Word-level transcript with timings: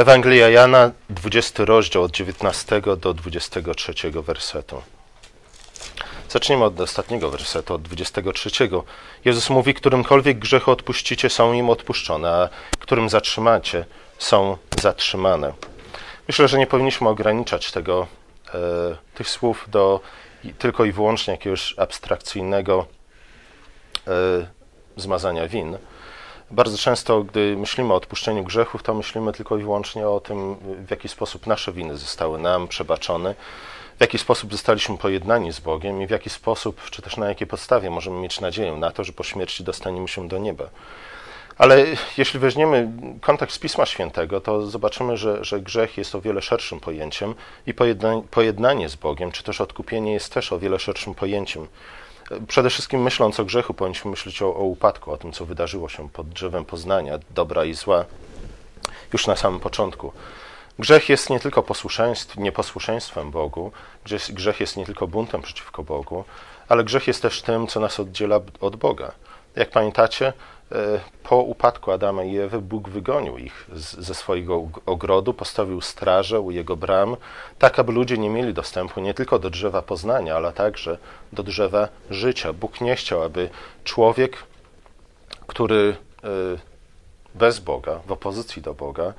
Ewangelia 0.00 0.48
Jana, 0.48 0.90
20 1.10 1.64
rozdział 1.64 2.02
od 2.02 2.12
19 2.12 2.82
do 3.00 3.14
23 3.14 3.92
wersetu. 4.10 4.82
Zacznijmy 6.28 6.64
od 6.64 6.80
ostatniego 6.80 7.30
wersetu, 7.30 7.74
od 7.74 7.82
23. 7.82 8.50
Jezus 9.24 9.50
mówi, 9.50 9.74
którymkolwiek 9.74 10.38
grzechy 10.38 10.70
odpuścicie, 10.70 11.30
są 11.30 11.52
im 11.52 11.70
odpuszczone, 11.70 12.30
a 12.30 12.48
którym 12.78 13.08
zatrzymacie, 13.08 13.84
są 14.18 14.56
zatrzymane. 14.80 15.52
Myślę, 16.28 16.48
że 16.48 16.58
nie 16.58 16.66
powinniśmy 16.66 17.08
ograniczać 17.08 17.72
tego, 17.72 18.06
e, 18.54 18.58
tych 19.14 19.28
słów 19.28 19.64
do 19.68 20.00
tylko 20.58 20.84
i 20.84 20.92
wyłącznie 20.92 21.32
jakiegoś 21.34 21.74
abstrakcyjnego 21.78 22.86
e, 24.06 24.10
zmazania 24.96 25.48
win. 25.48 25.78
Bardzo 26.50 26.78
często, 26.78 27.22
gdy 27.22 27.56
myślimy 27.56 27.92
o 27.92 27.96
odpuszczeniu 27.96 28.44
grzechów, 28.44 28.82
to 28.82 28.94
myślimy 28.94 29.32
tylko 29.32 29.56
i 29.56 29.62
wyłącznie 29.62 30.08
o 30.08 30.20
tym, 30.20 30.56
w 30.86 30.90
jaki 30.90 31.08
sposób 31.08 31.46
nasze 31.46 31.72
winy 31.72 31.96
zostały 31.96 32.38
nam 32.38 32.68
przebaczone, 32.68 33.34
w 33.98 34.00
jaki 34.00 34.18
sposób 34.18 34.52
zostaliśmy 34.52 34.98
pojednani 34.98 35.52
z 35.52 35.60
Bogiem 35.60 36.02
i 36.02 36.06
w 36.06 36.10
jaki 36.10 36.30
sposób, 36.30 36.90
czy 36.90 37.02
też 37.02 37.16
na 37.16 37.28
jakiej 37.28 37.46
podstawie 37.46 37.90
możemy 37.90 38.20
mieć 38.20 38.40
nadzieję 38.40 38.72
na 38.72 38.90
to, 38.90 39.04
że 39.04 39.12
po 39.12 39.24
śmierci 39.24 39.64
dostaniemy 39.64 40.08
się 40.08 40.28
do 40.28 40.38
nieba. 40.38 40.64
Ale 41.58 41.86
jeśli 42.16 42.40
weźmiemy 42.40 42.92
kontekst 43.20 43.60
Pisma 43.60 43.86
Świętego, 43.86 44.40
to 44.40 44.66
zobaczymy, 44.66 45.16
że, 45.16 45.44
że 45.44 45.60
grzech 45.60 45.98
jest 45.98 46.14
o 46.14 46.20
wiele 46.20 46.42
szerszym 46.42 46.80
pojęciem 46.80 47.34
i 47.66 47.74
pojednanie 48.30 48.88
z 48.88 48.96
Bogiem, 48.96 49.32
czy 49.32 49.42
też 49.42 49.60
odkupienie 49.60 50.12
jest 50.12 50.32
też 50.34 50.52
o 50.52 50.58
wiele 50.58 50.78
szerszym 50.78 51.14
pojęciem. 51.14 51.66
Przede 52.48 52.70
wszystkim 52.70 53.02
myśląc 53.02 53.40
o 53.40 53.44
grzechu, 53.44 53.74
powinniśmy 53.74 54.10
myśleć 54.10 54.42
o, 54.42 54.46
o 54.56 54.62
upadku, 54.62 55.12
o 55.12 55.16
tym, 55.16 55.32
co 55.32 55.46
wydarzyło 55.46 55.88
się 55.88 56.08
pod 56.08 56.28
drzewem 56.28 56.64
poznania, 56.64 57.18
dobra 57.30 57.64
i 57.64 57.74
zła, 57.74 58.04
już 59.12 59.26
na 59.26 59.36
samym 59.36 59.60
początku. 59.60 60.12
Grzech 60.78 61.08
jest 61.08 61.30
nie 61.30 61.40
tylko 61.40 61.64
nieposłuszeństwem 62.36 63.30
Bogu, 63.30 63.72
grzech 64.30 64.60
jest 64.60 64.76
nie 64.76 64.86
tylko 64.86 65.06
buntem 65.06 65.42
przeciwko 65.42 65.82
Bogu, 65.82 66.24
ale 66.68 66.84
grzech 66.84 67.06
jest 67.06 67.22
też 67.22 67.42
tym, 67.42 67.66
co 67.66 67.80
nas 67.80 68.00
oddziela 68.00 68.40
od 68.60 68.76
Boga. 68.76 69.12
Jak 69.56 69.70
pamiętacie, 69.70 70.32
po 71.22 71.36
upadku 71.36 71.92
Adama 71.92 72.24
i 72.24 72.38
Ewy 72.38 72.60
Bóg 72.60 72.88
wygonił 72.88 73.38
ich 73.38 73.66
ze 73.98 74.14
swojego 74.14 74.68
ogrodu, 74.86 75.34
postawił 75.34 75.80
straże 75.80 76.40
u 76.40 76.50
jego 76.50 76.76
bram, 76.76 77.16
tak 77.58 77.78
aby 77.78 77.92
ludzie 77.92 78.18
nie 78.18 78.30
mieli 78.30 78.54
dostępu 78.54 79.00
nie 79.00 79.14
tylko 79.14 79.38
do 79.38 79.50
drzewa 79.50 79.82
poznania, 79.82 80.36
ale 80.36 80.52
także 80.52 80.98
do 81.32 81.42
drzewa 81.42 81.88
życia. 82.10 82.52
Bóg 82.52 82.80
nie 82.80 82.96
chciał, 82.96 83.22
aby 83.22 83.50
człowiek, 83.84 84.36
który 85.46 85.96
e, 86.24 86.28
bez 87.34 87.60
Boga, 87.60 88.00
w 88.06 88.12
opozycji 88.12 88.62
do 88.62 88.74
Boga, 88.74 89.12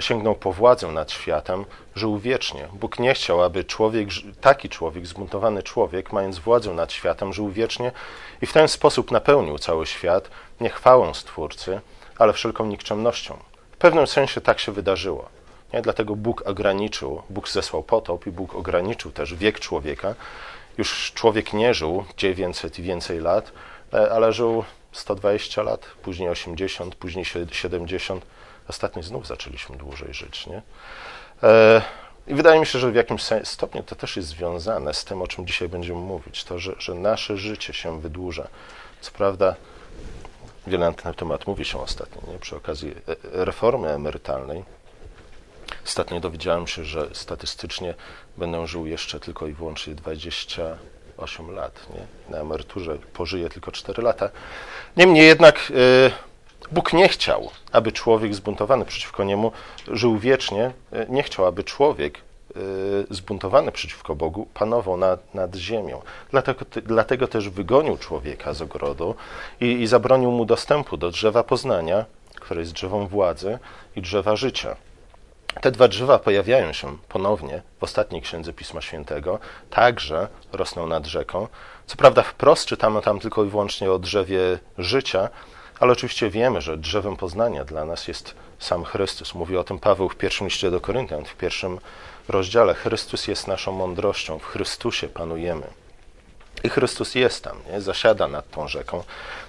sięgnął 0.00 0.34
po 0.34 0.52
władzę 0.52 0.88
nad 0.88 1.12
światem, 1.12 1.64
żył 1.94 2.18
wiecznie. 2.18 2.68
Bóg 2.72 2.98
nie 2.98 3.14
chciał, 3.14 3.42
aby 3.42 3.64
człowiek, 3.64 4.08
taki 4.40 4.68
człowiek, 4.68 5.06
zbuntowany 5.06 5.62
człowiek, 5.62 6.12
mając 6.12 6.38
władzę 6.38 6.74
nad 6.74 6.92
światem, 6.92 7.32
żył 7.32 7.50
wiecznie 7.50 7.92
i 8.42 8.46
w 8.46 8.52
ten 8.52 8.68
sposób 8.68 9.10
napełnił 9.10 9.58
cały 9.58 9.86
świat 9.86 10.30
nie 10.60 10.70
chwałą 10.70 11.14
Stwórcy, 11.14 11.80
ale 12.18 12.32
wszelką 12.32 12.66
nikczemnością. 12.66 13.36
W 13.72 13.76
pewnym 13.76 14.06
sensie 14.06 14.40
tak 14.40 14.60
się 14.60 14.72
wydarzyło. 14.72 15.28
Nie? 15.72 15.82
Dlatego 15.82 16.16
Bóg 16.16 16.42
ograniczył, 16.46 17.22
Bóg 17.30 17.48
zesłał 17.48 17.82
potop 17.82 18.26
i 18.26 18.30
Bóg 18.30 18.54
ograniczył 18.54 19.10
też 19.10 19.34
wiek 19.34 19.60
człowieka. 19.60 20.14
Już 20.78 21.12
człowiek 21.14 21.52
nie 21.52 21.74
żył 21.74 22.04
900 22.16 22.78
i 22.78 22.82
więcej 22.82 23.20
lat, 23.20 23.52
e, 23.92 24.10
ale 24.12 24.32
żył 24.32 24.64
120 24.92 25.62
lat, 25.62 25.86
później 26.02 26.28
80, 26.28 26.94
później 26.94 27.24
70 27.52 28.26
Ostatnio 28.68 29.02
znów 29.02 29.26
zaczęliśmy 29.26 29.76
dłużej 29.76 30.14
żyć, 30.14 30.46
nie? 30.46 30.62
E, 31.42 31.82
I 32.26 32.34
wydaje 32.34 32.60
mi 32.60 32.66
się, 32.66 32.78
że 32.78 32.90
w 32.90 32.94
jakimś 32.94 33.22
stopniu 33.44 33.82
to 33.82 33.94
też 33.94 34.16
jest 34.16 34.28
związane 34.28 34.94
z 34.94 35.04
tym, 35.04 35.22
o 35.22 35.26
czym 35.26 35.46
dzisiaj 35.46 35.68
będziemy 35.68 35.98
mówić, 35.98 36.44
to, 36.44 36.58
że, 36.58 36.74
że 36.78 36.94
nasze 36.94 37.36
życie 37.36 37.72
się 37.72 38.00
wydłuża. 38.00 38.48
Co 39.00 39.10
prawda, 39.10 39.54
wiele 40.66 40.86
na 40.86 40.92
ten 40.92 41.14
temat 41.14 41.46
mówi 41.46 41.64
się 41.64 41.80
ostatnio, 41.80 42.32
nie? 42.32 42.38
przy 42.38 42.56
okazji 42.56 42.90
e, 42.90 42.94
reformy 43.44 43.88
emerytalnej. 43.88 44.64
Ostatnio 45.84 46.20
dowiedziałem 46.20 46.66
się, 46.66 46.84
że 46.84 47.08
statystycznie 47.12 47.94
będę 48.36 48.66
żył 48.66 48.86
jeszcze 48.86 49.20
tylko 49.20 49.46
i 49.46 49.52
wyłącznie 49.52 49.94
28 49.94 51.50
lat. 51.50 51.86
Nie? 51.94 52.34
Na 52.34 52.42
emeryturze 52.42 52.98
pożyję 52.98 53.48
tylko 53.48 53.72
4 53.72 54.02
lata. 54.02 54.30
Niemniej 54.96 55.26
jednak. 55.26 55.72
Bóg 56.72 56.92
nie 56.92 57.08
chciał, 57.08 57.50
aby 57.72 57.92
człowiek 57.92 58.34
zbuntowany 58.34 58.84
przeciwko 58.84 59.24
niemu 59.24 59.52
żył 59.88 60.18
wiecznie. 60.18 60.72
Nie 61.08 61.22
chciał, 61.22 61.46
aby 61.46 61.64
człowiek 61.64 62.18
e, 62.18 62.60
zbuntowany 63.10 63.72
przeciwko 63.72 64.14
Bogu 64.14 64.46
panował 64.54 64.96
nad, 64.96 65.34
nad 65.34 65.56
ziemią. 65.56 66.02
Dlatego, 66.30 66.64
dlatego 66.86 67.28
też 67.28 67.48
wygonił 67.48 67.96
człowieka 67.96 68.54
z 68.54 68.62
ogrodu 68.62 69.14
i, 69.60 69.66
i 69.66 69.86
zabronił 69.86 70.30
mu 70.30 70.44
dostępu 70.44 70.96
do 70.96 71.10
drzewa 71.10 71.44
poznania, 71.44 72.04
które 72.34 72.60
jest 72.60 72.72
drzewą 72.72 73.06
władzy 73.06 73.58
i 73.96 74.02
drzewa 74.02 74.36
życia. 74.36 74.76
Te 75.60 75.70
dwa 75.70 75.88
drzewa 75.88 76.18
pojawiają 76.18 76.72
się 76.72 76.96
ponownie 77.08 77.62
w 77.80 77.82
ostatniej 77.82 78.22
księdze 78.22 78.52
Pisma 78.52 78.80
Świętego, 78.80 79.38
także 79.70 80.28
rosną 80.52 80.86
nad 80.86 81.06
rzeką. 81.06 81.48
Co 81.86 81.96
prawda, 81.96 82.22
wprost 82.22 82.66
czytamy 82.66 83.02
tam 83.02 83.20
tylko 83.20 83.44
i 83.44 83.48
wyłącznie 83.48 83.92
o 83.92 83.98
drzewie 83.98 84.58
życia, 84.78 85.28
ale 85.80 85.92
oczywiście 85.92 86.30
wiemy, 86.30 86.60
że 86.60 86.76
drzewem 86.76 87.16
poznania 87.16 87.64
dla 87.64 87.84
nas 87.84 88.08
jest 88.08 88.34
sam 88.58 88.84
Chrystus. 88.84 89.34
Mówi 89.34 89.56
o 89.56 89.64
tym 89.64 89.78
Paweł 89.78 90.08
w 90.08 90.16
pierwszym 90.16 90.46
liście 90.46 90.70
do 90.70 90.80
Koryntian, 90.80 91.24
w 91.24 91.34
pierwszym 91.34 91.78
rozdziale. 92.28 92.74
Chrystus 92.74 93.28
jest 93.28 93.46
naszą 93.46 93.72
mądrością, 93.72 94.38
w 94.38 94.44
Chrystusie 94.44 95.08
panujemy. 95.08 95.66
I 96.64 96.68
Chrystus 96.68 97.14
jest 97.14 97.44
tam, 97.44 97.56
nie? 97.72 97.80
zasiada 97.80 98.28
nad 98.28 98.50
tą 98.50 98.68
rzeką. 98.68 99.02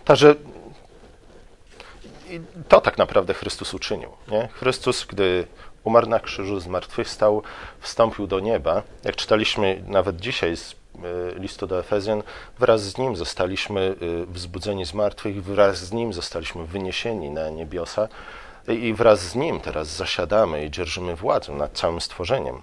Także 0.06 0.36
to 2.68 2.82
tak 2.82 2.98
naprawdę 2.98 3.34
Chrystus 3.34 3.74
uczynił. 3.74 4.10
Nie? 4.28 4.48
Chrystus, 4.54 5.06
gdy 5.06 5.48
umarł 5.84 6.08
na 6.08 6.20
krzyżu, 6.20 6.60
zmartwychwstał, 6.60 7.44
wstąpił 7.80 8.28
do 8.28 8.40
nieba. 8.40 8.84
Jak 9.04 9.16
czytaliśmy 9.16 9.84
nawet 9.88 10.20
dzisiaj 10.20 10.58
z 10.58 10.76
listu 11.36 11.68
do 11.68 11.80
Efezjan, 11.80 12.24
wraz 12.60 12.82
z 12.82 12.98
nim 12.98 13.16
zostaliśmy 13.16 13.82
e, 13.82 14.26
wzbudzeni 14.26 14.86
z 14.86 14.94
martwych, 14.94 15.44
wraz 15.44 15.78
z 15.78 15.92
nim 15.92 16.14
zostaliśmy 16.14 16.66
wyniesieni 16.66 17.30
na 17.30 17.50
niebiosa 17.50 18.08
i 18.68 18.94
wraz 18.94 19.20
z 19.20 19.36
nim 19.36 19.60
teraz 19.60 19.88
zasiadamy 19.88 20.66
i 20.66 20.72
dzierżymy 20.72 21.16
władzę 21.16 21.52
nad 21.52 21.72
całym 21.72 22.02
stworzeniem. 22.02 22.62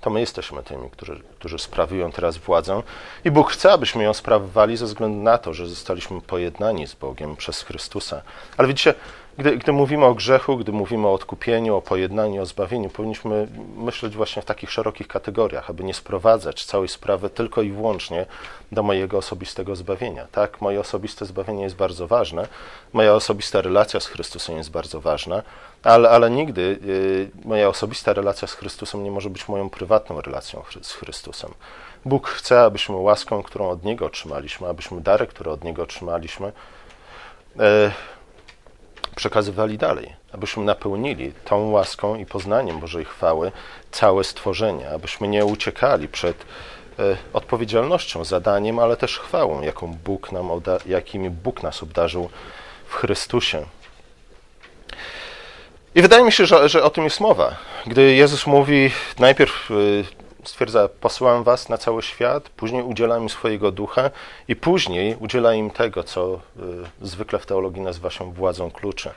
To 0.00 0.10
my 0.10 0.20
jesteśmy 0.20 0.62
tymi, 0.62 0.90
którzy, 0.90 1.20
którzy 1.38 1.58
sprawują 1.58 2.12
teraz 2.12 2.36
władzę 2.36 2.82
i 3.24 3.30
Bóg 3.30 3.50
chce, 3.50 3.72
abyśmy 3.72 4.04
ją 4.04 4.14
sprawowali 4.14 4.76
ze 4.76 4.86
względu 4.86 5.22
na 5.22 5.38
to, 5.38 5.54
że 5.54 5.66
zostaliśmy 5.66 6.20
pojednani 6.20 6.86
z 6.86 6.94
Bogiem 6.94 7.36
przez 7.36 7.62
Chrystusa. 7.62 8.22
Ale 8.56 8.68
widzicie, 8.68 8.94
gdy, 9.38 9.56
gdy 9.56 9.72
mówimy 9.72 10.04
o 10.04 10.14
grzechu, 10.14 10.56
gdy 10.56 10.72
mówimy 10.72 11.06
o 11.06 11.12
odkupieniu, 11.12 11.76
o 11.76 11.82
pojednaniu, 11.82 12.42
o 12.42 12.46
zbawieniu, 12.46 12.90
powinniśmy 12.90 13.48
myśleć 13.76 14.16
właśnie 14.16 14.42
w 14.42 14.44
takich 14.44 14.70
szerokich 14.70 15.08
kategoriach, 15.08 15.70
aby 15.70 15.84
nie 15.84 15.94
sprowadzać 15.94 16.64
całej 16.64 16.88
sprawy 16.88 17.30
tylko 17.30 17.62
i 17.62 17.70
wyłącznie 17.70 18.26
do 18.72 18.82
mojego 18.82 19.18
osobistego 19.18 19.76
zbawienia. 19.76 20.26
Tak, 20.32 20.60
moje 20.60 20.80
osobiste 20.80 21.26
zbawienie 21.26 21.62
jest 21.62 21.76
bardzo 21.76 22.06
ważne, 22.06 22.48
moja 22.92 23.14
osobista 23.14 23.60
relacja 23.60 24.00
z 24.00 24.06
Chrystusem 24.06 24.56
jest 24.56 24.70
bardzo 24.70 25.00
ważna, 25.00 25.42
ale, 25.82 26.10
ale 26.10 26.30
nigdy 26.30 26.78
y, 26.84 27.30
moja 27.44 27.68
osobista 27.68 28.12
relacja 28.12 28.48
z 28.48 28.54
Chrystusem 28.54 29.04
nie 29.04 29.10
może 29.10 29.30
być 29.30 29.48
moją 29.48 29.70
prywatną 29.70 30.20
relacją 30.20 30.62
z 30.82 30.92
Chrystusem. 30.92 31.50
Bóg 32.04 32.28
chce, 32.28 32.62
abyśmy 32.62 32.96
łaską, 32.96 33.42
którą 33.42 33.70
od 33.70 33.84
Niego 33.84 34.06
otrzymaliśmy, 34.06 34.68
abyśmy 34.68 35.00
dary, 35.00 35.26
które 35.26 35.50
od 35.50 35.64
Niego 35.64 35.82
otrzymaliśmy, 35.82 36.52
y, 37.56 37.60
przekazywali 39.16 39.78
dalej, 39.78 40.16
abyśmy 40.32 40.64
napełnili 40.64 41.32
tą 41.44 41.70
łaską 41.70 42.14
i 42.14 42.26
poznaniem 42.26 42.80
Bożej 42.80 43.04
chwały 43.04 43.52
całe 43.90 44.24
stworzenie, 44.24 44.90
abyśmy 44.90 45.28
nie 45.28 45.44
uciekali 45.44 46.08
przed 46.08 46.46
e, 46.98 47.16
odpowiedzialnością, 47.32 48.24
zadaniem, 48.24 48.78
ale 48.78 48.96
też 48.96 49.18
chwałą, 49.18 49.62
jaką 49.62 49.94
Bóg 50.04 50.32
nam 50.32 50.50
jakimi 50.86 51.30
Bóg 51.30 51.62
nas 51.62 51.82
obdarzył 51.82 52.30
w 52.86 52.94
Chrystusie. 52.94 53.66
I 55.94 56.02
wydaje 56.02 56.24
mi 56.24 56.32
się, 56.32 56.46
że, 56.46 56.68
że 56.68 56.82
o 56.82 56.90
tym 56.90 57.04
jest 57.04 57.20
mowa. 57.20 57.56
Gdy 57.86 58.14
Jezus 58.14 58.46
mówi 58.46 58.90
najpierw 59.18 59.70
e, 59.70 60.23
stwierdza, 60.44 60.88
posyłam 60.88 61.44
was 61.44 61.68
na 61.68 61.78
cały 61.78 62.02
świat, 62.02 62.48
później 62.48 62.82
udziela 62.82 63.18
im 63.18 63.28
swojego 63.28 63.72
ducha 63.72 64.10
i 64.48 64.56
później 64.56 65.16
udziela 65.20 65.54
im 65.54 65.70
tego, 65.70 66.04
co 66.04 66.34
y, 66.34 66.38
zwykle 67.02 67.38
w 67.38 67.46
teologii 67.46 67.82
nazywa 67.82 68.10
się 68.10 68.32
władzą 68.32 68.70
kluczy, 68.70 69.10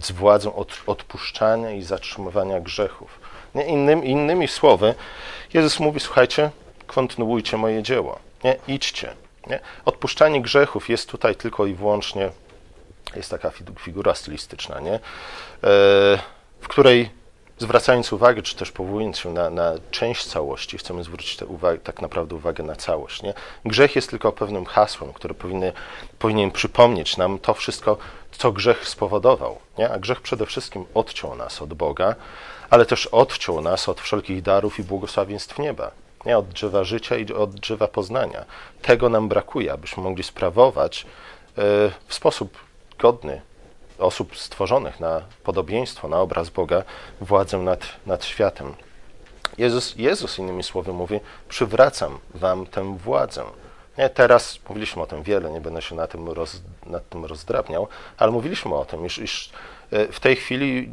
z 0.00 0.12
władzą 0.12 0.54
od, 0.54 0.82
odpuszczania 0.86 1.70
i 1.70 1.82
zatrzymywania 1.82 2.60
grzechów. 2.60 3.20
Nie? 3.54 3.66
Innym, 3.66 4.04
innymi 4.04 4.48
słowy, 4.48 4.94
Jezus 5.54 5.80
mówi, 5.80 6.00
słuchajcie, 6.00 6.50
kontynuujcie 6.86 7.56
moje 7.56 7.82
dzieło, 7.82 8.18
nie? 8.44 8.56
idźcie. 8.68 9.14
Nie? 9.46 9.60
Odpuszczanie 9.84 10.42
grzechów 10.42 10.88
jest 10.88 11.08
tutaj 11.08 11.36
tylko 11.36 11.66
i 11.66 11.74
wyłącznie, 11.74 12.30
jest 13.16 13.30
taka 13.30 13.50
figura 13.78 14.14
stylistyczna, 14.14 14.80
nie? 14.80 14.94
E, 14.94 15.00
w 16.60 16.68
której 16.68 17.10
zwracając 17.58 18.12
uwagę, 18.12 18.42
czy 18.42 18.56
też 18.56 18.72
powołując 18.72 19.18
się 19.18 19.32
na, 19.32 19.50
na 19.50 19.72
część 19.90 20.26
całości, 20.26 20.78
chcemy 20.78 21.04
zwrócić 21.04 21.38
tak 21.84 22.02
naprawdę 22.02 22.34
uwagę 22.34 22.64
na 22.64 22.76
całość. 22.76 23.22
Nie? 23.22 23.34
Grzech 23.64 23.96
jest 23.96 24.10
tylko 24.10 24.32
pewnym 24.32 24.64
hasłem, 24.64 25.12
które 25.12 25.34
powinny, 25.34 25.72
powinien 26.18 26.50
przypomnieć 26.50 27.16
nam 27.16 27.38
to 27.38 27.54
wszystko, 27.54 27.96
co 28.32 28.52
grzech 28.52 28.88
spowodował. 28.88 29.58
Nie? 29.78 29.90
A 29.90 29.98
grzech 29.98 30.20
przede 30.20 30.46
wszystkim 30.46 30.84
odciął 30.94 31.36
nas 31.36 31.62
od 31.62 31.74
Boga, 31.74 32.14
ale 32.70 32.86
też 32.86 33.06
odciął 33.06 33.60
nas 33.60 33.88
od 33.88 34.00
wszelkich 34.00 34.42
darów 34.42 34.78
i 34.78 34.82
błogosławieństw 34.82 35.58
nieba. 35.58 35.90
Nie? 36.26 36.38
Od 36.38 36.48
drzewa 36.48 36.84
życia 36.84 37.16
i 37.16 37.32
od 37.32 37.54
drzewa 37.54 37.88
poznania. 37.88 38.44
Tego 38.82 39.08
nam 39.08 39.28
brakuje, 39.28 39.72
abyśmy 39.72 40.02
mogli 40.02 40.22
sprawować 40.22 41.02
e, 41.02 41.06
w 42.06 42.14
sposób 42.14 42.58
godny 42.98 43.40
osób 43.98 44.36
stworzonych 44.36 45.00
na 45.00 45.22
podobieństwo, 45.44 46.08
na 46.08 46.20
obraz 46.20 46.50
Boga, 46.50 46.82
władzę 47.20 47.58
nad, 47.58 47.80
nad 48.06 48.24
światem. 48.24 48.74
Jezus, 49.58 49.96
Jezus, 49.96 50.38
innymi 50.38 50.62
słowy, 50.62 50.92
mówi: 50.92 51.20
Przywracam 51.48 52.18
wam 52.34 52.66
tę 52.66 52.96
władzę. 52.98 53.44
Nie, 53.98 54.08
teraz 54.08 54.58
mówiliśmy 54.68 55.02
o 55.02 55.06
tym 55.06 55.22
wiele, 55.22 55.50
nie 55.50 55.60
będę 55.60 55.82
się 55.82 55.94
na 55.94 56.06
tym 56.06 56.28
roz, 56.28 56.62
nad 56.86 57.08
tym 57.08 57.24
rozdrabniał, 57.24 57.88
ale 58.16 58.32
mówiliśmy 58.32 58.74
o 58.74 58.84
tym, 58.84 59.06
iż, 59.06 59.18
iż 59.18 59.50
e, 59.90 60.12
w 60.12 60.20
tej 60.20 60.36
chwili 60.36 60.90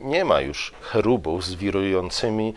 nie 0.00 0.24
ma 0.24 0.40
już 0.40 0.72
cherubów 0.80 1.44
z 1.44 1.54
wirującymi 1.54 2.54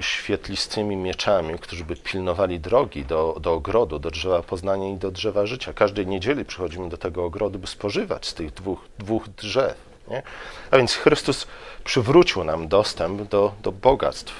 świetlistymi 0.00 0.96
mieczami, 0.96 1.58
którzy 1.58 1.84
by 1.84 1.96
pilnowali 1.96 2.60
drogi 2.60 3.04
do, 3.04 3.36
do 3.40 3.52
ogrodu, 3.52 3.98
do 3.98 4.10
drzewa 4.10 4.42
poznania 4.42 4.88
i 4.88 4.96
do 4.96 5.10
drzewa 5.10 5.46
życia. 5.46 5.72
Każdej 5.72 6.06
niedzieli 6.06 6.44
przychodzimy 6.44 6.88
do 6.88 6.96
tego 6.96 7.24
ogrodu, 7.24 7.58
by 7.58 7.66
spożywać 7.66 8.26
z 8.26 8.34
tych 8.34 8.52
dwóch, 8.52 8.80
dwóch 8.98 9.28
drzew. 9.28 9.74
Nie? 10.08 10.22
A 10.70 10.76
więc 10.76 10.94
Chrystus 10.94 11.46
przywrócił 11.84 12.44
nam 12.44 12.68
dostęp 12.68 13.22
do, 13.22 13.52
do 13.62 13.72
bogactw 13.72 14.34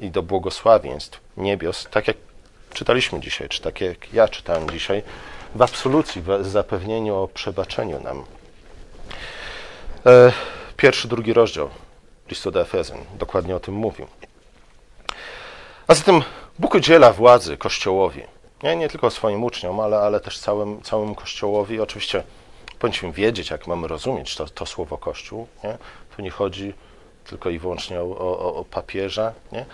i 0.00 0.10
do 0.10 0.22
błogosławieństw 0.22 1.20
niebios, 1.36 1.88
tak 1.90 2.08
jak 2.08 2.16
czytaliśmy 2.72 3.20
dzisiaj, 3.20 3.48
czy 3.48 3.62
tak 3.62 3.80
jak 3.80 4.12
ja 4.12 4.28
czytałem 4.28 4.70
dzisiaj, 4.70 5.02
w 5.54 5.62
absolucji, 5.62 6.22
w 6.22 6.46
zapewnieniu 6.46 7.16
o 7.16 7.28
przebaczeniu 7.28 8.00
nam. 8.02 8.24
E, 10.06 10.32
pierwszy, 10.76 11.08
drugi 11.08 11.32
rozdział 11.32 11.70
listu 12.28 12.50
do 12.50 12.60
Efezjan 12.60 12.98
dokładnie 13.18 13.56
o 13.56 13.60
tym 13.60 13.74
mówił. 13.74 14.06
A 15.90 15.94
zatem 15.94 16.22
Bóg 16.58 16.74
udziela 16.74 17.12
władzy 17.12 17.56
Kościołowi. 17.56 18.22
Nie, 18.62 18.76
nie 18.76 18.88
tylko 18.88 19.10
swoim 19.10 19.44
uczniom, 19.44 19.80
ale, 19.80 19.98
ale 19.98 20.20
też 20.20 20.38
całym, 20.38 20.82
całym 20.82 21.14
Kościołowi. 21.14 21.80
Oczywiście 21.80 22.22
powinniśmy 22.78 23.12
wiedzieć, 23.12 23.50
jak 23.50 23.66
mamy 23.66 23.88
rozumieć 23.88 24.36
to, 24.36 24.48
to 24.48 24.66
słowo 24.66 24.98
Kościół. 24.98 25.46
Nie? 25.64 25.78
Tu 26.16 26.22
nie 26.22 26.30
chodzi 26.30 26.74
tylko 27.24 27.50
i 27.50 27.58
wyłącznie 27.58 28.00
o, 28.00 28.18
o, 28.18 28.54
o 28.54 28.64
papieża, 28.64 29.32
nie? 29.52 29.66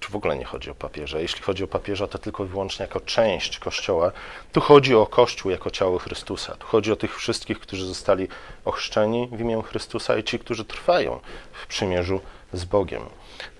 Czy 0.00 0.12
w 0.12 0.16
ogóle 0.16 0.36
nie 0.36 0.44
chodzi 0.44 0.70
o 0.70 0.74
papieża. 0.74 1.20
Jeśli 1.20 1.42
chodzi 1.42 1.64
o 1.64 1.66
papieża, 1.66 2.06
to 2.06 2.18
tylko 2.18 2.44
i 2.44 2.46
wyłącznie 2.46 2.82
jako 2.82 3.00
część 3.00 3.58
Kościoła. 3.58 4.12
Tu 4.52 4.60
chodzi 4.60 4.94
o 4.94 5.06
Kościół 5.06 5.50
jako 5.50 5.70
ciało 5.70 5.98
Chrystusa. 5.98 6.54
Tu 6.54 6.66
chodzi 6.66 6.92
o 6.92 6.96
tych 6.96 7.16
wszystkich, 7.16 7.60
którzy 7.60 7.86
zostali 7.86 8.28
ochrzczeni 8.64 9.28
w 9.32 9.40
imię 9.40 9.62
Chrystusa 9.62 10.16
i 10.16 10.24
ci, 10.24 10.38
którzy 10.38 10.64
trwają 10.64 11.20
w 11.52 11.66
przymierzu 11.66 12.20
z 12.52 12.64
Bogiem. 12.64 13.02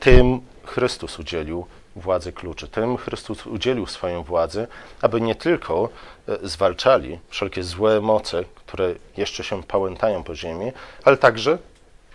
Tym 0.00 0.40
Chrystus 0.64 1.19
udzielił 1.19 1.67
władzy 1.96 2.32
kluczy. 2.32 2.69
Tym 2.69 2.96
Chrystus 2.96 3.46
udzielił 3.46 3.87
swoją 3.87 4.23
władzy, 4.23 4.67
aby 5.02 5.20
nie 5.20 5.34
tylko 5.34 5.88
e, 6.29 6.49
zwalczali 6.49 7.19
wszelkie 7.29 7.62
złe 7.62 8.00
moce, 8.00 8.44
które 8.55 8.94
jeszcze 9.17 9.44
się 9.44 9.62
pałętają 9.62 10.23
po 10.23 10.34
ziemi, 10.34 10.73
ale 11.05 11.17
także 11.17 11.58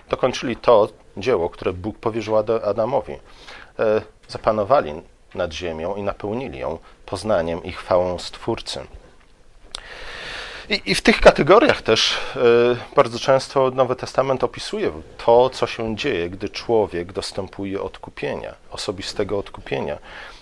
dokończyli 0.09 0.55
to 0.55 0.89
dzieło, 1.17 1.49
które 1.49 1.73
Bóg 1.73 1.97
powierzył 1.97 2.37
Adamowi. 2.63 3.15
E, 3.79 4.01
zapanowali 4.27 4.93
nad 5.35 5.53
ziemią 5.53 5.95
i 5.95 6.03
napełnili 6.03 6.59
ją 6.59 6.79
poznaniem 7.05 7.63
i 7.63 7.71
chwałą 7.71 8.19
Stwórcy. 8.19 8.79
I, 10.69 10.81
I, 10.85 10.95
w 10.95 11.01
tych 11.01 11.21
kategoriach 11.21 11.81
też 11.81 12.17
y, 12.35 12.95
bardzo 12.95 13.19
często 13.19 13.71
Nowy 13.71 13.95
Testament 13.95 14.43
opisuje 14.43 14.91
to, 15.25 15.49
co 15.49 15.67
się 15.67 15.95
dzieje, 15.95 16.29
gdy 16.29 16.49
człowiek 16.49 17.13
dostępuje 17.13 17.81
odkupienia, 17.81 18.55
osobistego 18.71 19.39
odkupienia. 19.39 19.97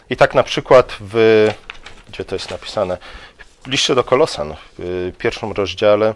I 0.09 0.17
tak 0.17 0.35
na 0.35 0.43
przykład 0.43 0.97
w, 0.99 1.47
gdzie 2.09 2.25
to 2.25 2.35
jest 2.35 2.51
napisane, 2.51 2.97
w 3.63 3.67
liście 3.67 3.95
do 3.95 4.03
Kolosan, 4.03 4.55
w 4.77 5.11
pierwszym 5.17 5.51
rozdziale, 5.51 6.15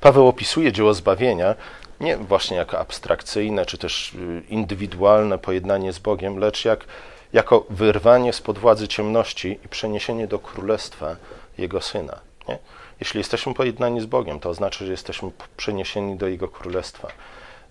Paweł 0.00 0.28
opisuje 0.28 0.72
dzieło 0.72 0.94
zbawienia 0.94 1.54
nie 2.02 2.16
właśnie 2.16 2.56
jako 2.56 2.78
abstrakcyjne 2.78 3.66
czy 3.66 3.78
też 3.78 4.14
y, 4.14 4.42
indywidualne 4.48 5.38
pojednanie 5.38 5.92
z 5.92 5.98
Bogiem, 5.98 6.38
lecz 6.38 6.64
jak, 6.64 6.84
jako 7.32 7.66
wyrwanie 7.70 8.32
spod 8.32 8.58
władzy 8.58 8.88
ciemności 8.88 9.58
i 9.64 9.68
przeniesienie 9.68 10.26
do 10.26 10.38
królestwa 10.38 11.16
Jego 11.58 11.80
Syna. 11.80 12.20
Nie? 12.48 12.58
Jeśli 13.00 13.18
jesteśmy 13.18 13.54
pojednani 13.54 14.00
z 14.00 14.06
Bogiem, 14.06 14.40
to 14.40 14.50
oznacza, 14.50 14.84
że 14.84 14.90
jesteśmy 14.90 15.30
przeniesieni 15.56 16.16
do 16.16 16.28
Jego 16.28 16.48
królestwa. 16.48 17.08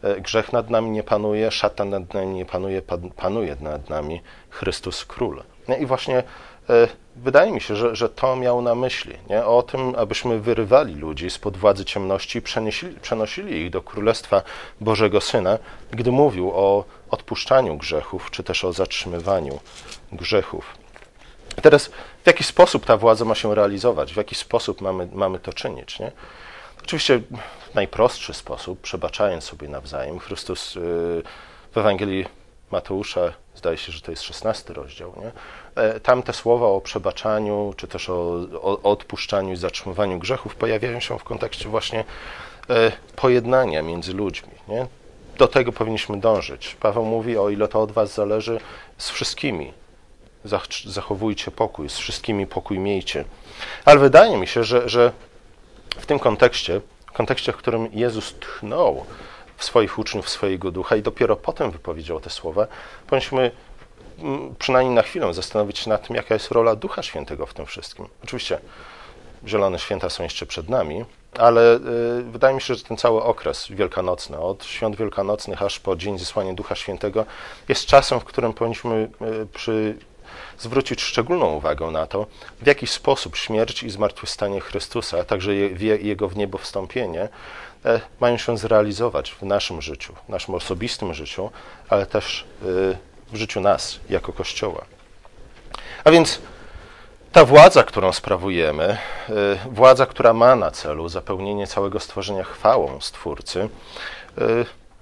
E, 0.03 0.21
grzech 0.21 0.53
nad 0.53 0.69
nami 0.69 0.91
nie 0.91 1.03
panuje, 1.03 1.51
szatan 1.51 1.89
nad 1.89 2.13
nami 2.13 2.27
nie 2.27 2.45
panuje, 2.45 2.81
panuje 3.15 3.55
nad 3.61 3.89
nami 3.89 4.21
Chrystus 4.49 5.05
Król. 5.05 5.43
I 5.79 5.85
właśnie 5.85 6.23
e, 6.69 6.87
wydaje 7.23 7.51
mi 7.51 7.61
się, 7.61 7.75
że, 7.75 7.95
że 7.95 8.09
to 8.09 8.35
miał 8.35 8.61
na 8.61 8.75
myśli. 8.75 9.17
Nie? 9.29 9.45
O 9.45 9.63
tym, 9.63 9.95
abyśmy 9.97 10.39
wyrywali 10.39 10.95
ludzi 10.95 11.29
spod 11.29 11.57
władzy 11.57 11.85
ciemności 11.85 12.37
i 12.37 12.41
przenosili 13.01 13.61
ich 13.61 13.69
do 13.69 13.81
Królestwa 13.81 14.41
Bożego 14.81 15.21
Syna, 15.21 15.57
gdy 15.91 16.11
mówił 16.11 16.51
o 16.51 16.85
odpuszczaniu 17.09 17.77
grzechów, 17.77 18.31
czy 18.31 18.43
też 18.43 18.63
o 18.63 18.73
zatrzymywaniu 18.73 19.59
grzechów. 20.11 20.65
Teraz 21.61 21.87
w 22.23 22.27
jaki 22.27 22.43
sposób 22.43 22.85
ta 22.85 22.97
władza 22.97 23.25
ma 23.25 23.35
się 23.35 23.55
realizować, 23.55 24.13
w 24.13 24.17
jaki 24.17 24.35
sposób 24.35 24.81
mamy, 24.81 25.07
mamy 25.13 25.39
to 25.39 25.53
czynić. 25.53 25.99
Nie? 25.99 26.11
Oczywiście 26.83 27.21
w 27.71 27.75
najprostszy 27.75 28.33
sposób, 28.33 28.81
przebaczając 28.81 29.43
sobie 29.43 29.67
nawzajem. 29.67 30.19
Chrystus 30.19 30.75
y, 30.75 30.79
w 31.71 31.77
Ewangelii 31.77 32.25
Mateusza, 32.71 33.33
zdaje 33.55 33.77
się, 33.77 33.91
że 33.91 34.01
to 34.01 34.11
jest 34.11 34.23
szesnasty 34.23 34.73
rozdział, 34.73 35.13
nie? 35.17 35.31
E, 35.83 35.99
tam 35.99 36.23
te 36.23 36.33
słowa 36.33 36.67
o 36.67 36.81
przebaczaniu, 36.81 37.73
czy 37.77 37.87
też 37.87 38.09
o, 38.09 38.47
o, 38.61 38.81
odpuszczaniu 38.83 39.53
i 39.53 39.55
zatrzymywaniu 39.55 40.19
grzechów 40.19 40.55
pojawiają 40.55 40.99
się 40.99 41.19
w 41.19 41.23
kontekście 41.23 41.69
właśnie 41.69 42.03
e, 42.69 42.91
pojednania 43.15 43.81
między 43.81 44.13
ludźmi. 44.13 44.51
Nie? 44.67 44.87
Do 45.37 45.47
tego 45.47 45.71
powinniśmy 45.71 46.19
dążyć. 46.19 46.75
Paweł 46.79 47.05
mówi, 47.05 47.37
o 47.37 47.49
ile 47.49 47.67
to 47.67 47.81
od 47.81 47.91
was 47.91 48.13
zależy, 48.13 48.59
z 48.97 49.09
wszystkimi 49.09 49.73
zachowujcie 50.85 51.51
pokój, 51.51 51.89
z 51.89 51.97
wszystkimi 51.97 52.47
pokój 52.47 52.79
miejcie. 52.79 53.25
Ale 53.85 53.99
wydaje 53.99 54.37
mi 54.37 54.47
się, 54.47 54.63
że, 54.63 54.89
że 54.89 55.11
w 55.89 56.05
tym 56.05 56.19
kontekście, 56.19 56.81
w 57.05 57.11
kontekście, 57.11 57.51
w 57.51 57.57
którym 57.57 57.89
Jezus 57.91 58.35
tchnął 58.39 59.05
w 59.61 59.63
swoich 59.63 59.99
uczniów 59.99 60.29
swojego 60.29 60.71
ducha 60.71 60.95
i 60.95 61.01
dopiero 61.01 61.35
potem 61.35 61.71
wypowiedział 61.71 62.19
te 62.19 62.29
słowa, 62.29 62.67
powinniśmy 63.07 63.51
mm, 64.19 64.55
przynajmniej 64.59 64.95
na 64.95 65.01
chwilę 65.01 65.33
zastanowić 65.33 65.79
się 65.79 65.89
nad 65.89 66.07
tym, 66.07 66.15
jaka 66.15 66.33
jest 66.33 66.51
rola 66.51 66.75
Ducha 66.75 67.03
Świętego 67.03 67.45
w 67.45 67.53
tym 67.53 67.65
wszystkim. 67.65 68.07
Oczywiście 68.23 68.59
zielone 69.47 69.79
święta 69.79 70.09
są 70.09 70.23
jeszcze 70.23 70.45
przed 70.45 70.69
nami, 70.69 71.05
ale 71.37 71.75
y, 71.75 71.79
wydaje 72.23 72.55
mi 72.55 72.61
się, 72.61 72.75
że 72.75 72.83
ten 72.83 72.97
cały 72.97 73.23
okres 73.23 73.67
wielkanocny, 73.69 74.39
od 74.39 74.65
świąt 74.65 74.95
wielkanocnych 74.95 75.61
aż 75.61 75.79
po 75.79 75.95
dzień 75.95 76.19
zesłania 76.19 76.53
Ducha 76.53 76.75
Świętego, 76.75 77.25
jest 77.69 77.85
czasem, 77.85 78.19
w 78.19 78.23
którym 78.23 78.53
powinniśmy 78.53 79.09
y, 79.21 79.47
przy 79.53 79.97
zwrócić 80.59 81.01
szczególną 81.01 81.53
uwagę 81.53 81.91
na 81.91 82.07
to, 82.07 82.25
w 82.61 82.67
jaki 82.67 82.87
sposób 82.87 83.35
śmierć 83.35 83.83
i 83.83 83.89
zmartwychwstanie 83.89 84.61
Chrystusa, 84.61 85.19
a 85.19 85.23
także 85.23 85.55
Jego 85.55 86.27
w 86.27 86.37
niebo 86.37 86.57
wstąpienie 86.57 87.21
e, 87.21 87.29
mają 88.19 88.37
się 88.37 88.57
zrealizować 88.57 89.31
w 89.31 89.41
naszym 89.41 89.81
życiu, 89.81 90.13
w 90.27 90.29
naszym 90.29 90.55
osobistym 90.55 91.13
życiu, 91.13 91.49
ale 91.89 92.05
też 92.05 92.45
e, 92.61 92.65
w 93.31 93.35
życiu 93.35 93.61
nas 93.61 93.99
jako 94.09 94.33
Kościoła. 94.33 94.85
A 96.03 96.11
więc 96.11 96.41
ta 97.31 97.45
władza, 97.45 97.83
którą 97.83 98.13
sprawujemy, 98.13 98.83
e, 98.83 98.97
władza, 99.65 100.05
która 100.05 100.33
ma 100.33 100.55
na 100.55 100.71
celu 100.71 101.09
zapełnienie 101.09 101.67
całego 101.67 101.99
stworzenia 101.99 102.43
chwałą 102.43 103.01
Stwórcy, 103.01 103.69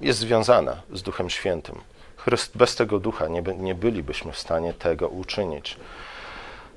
jest 0.01 0.19
związana 0.19 0.81
z 0.93 1.01
Duchem 1.01 1.29
Świętym. 1.29 1.75
Bez 2.55 2.75
tego 2.75 2.99
ducha 2.99 3.27
nie, 3.27 3.41
nie 3.41 3.75
bylibyśmy 3.75 4.31
w 4.31 4.39
stanie 4.39 4.73
tego 4.73 5.07
uczynić. 5.07 5.77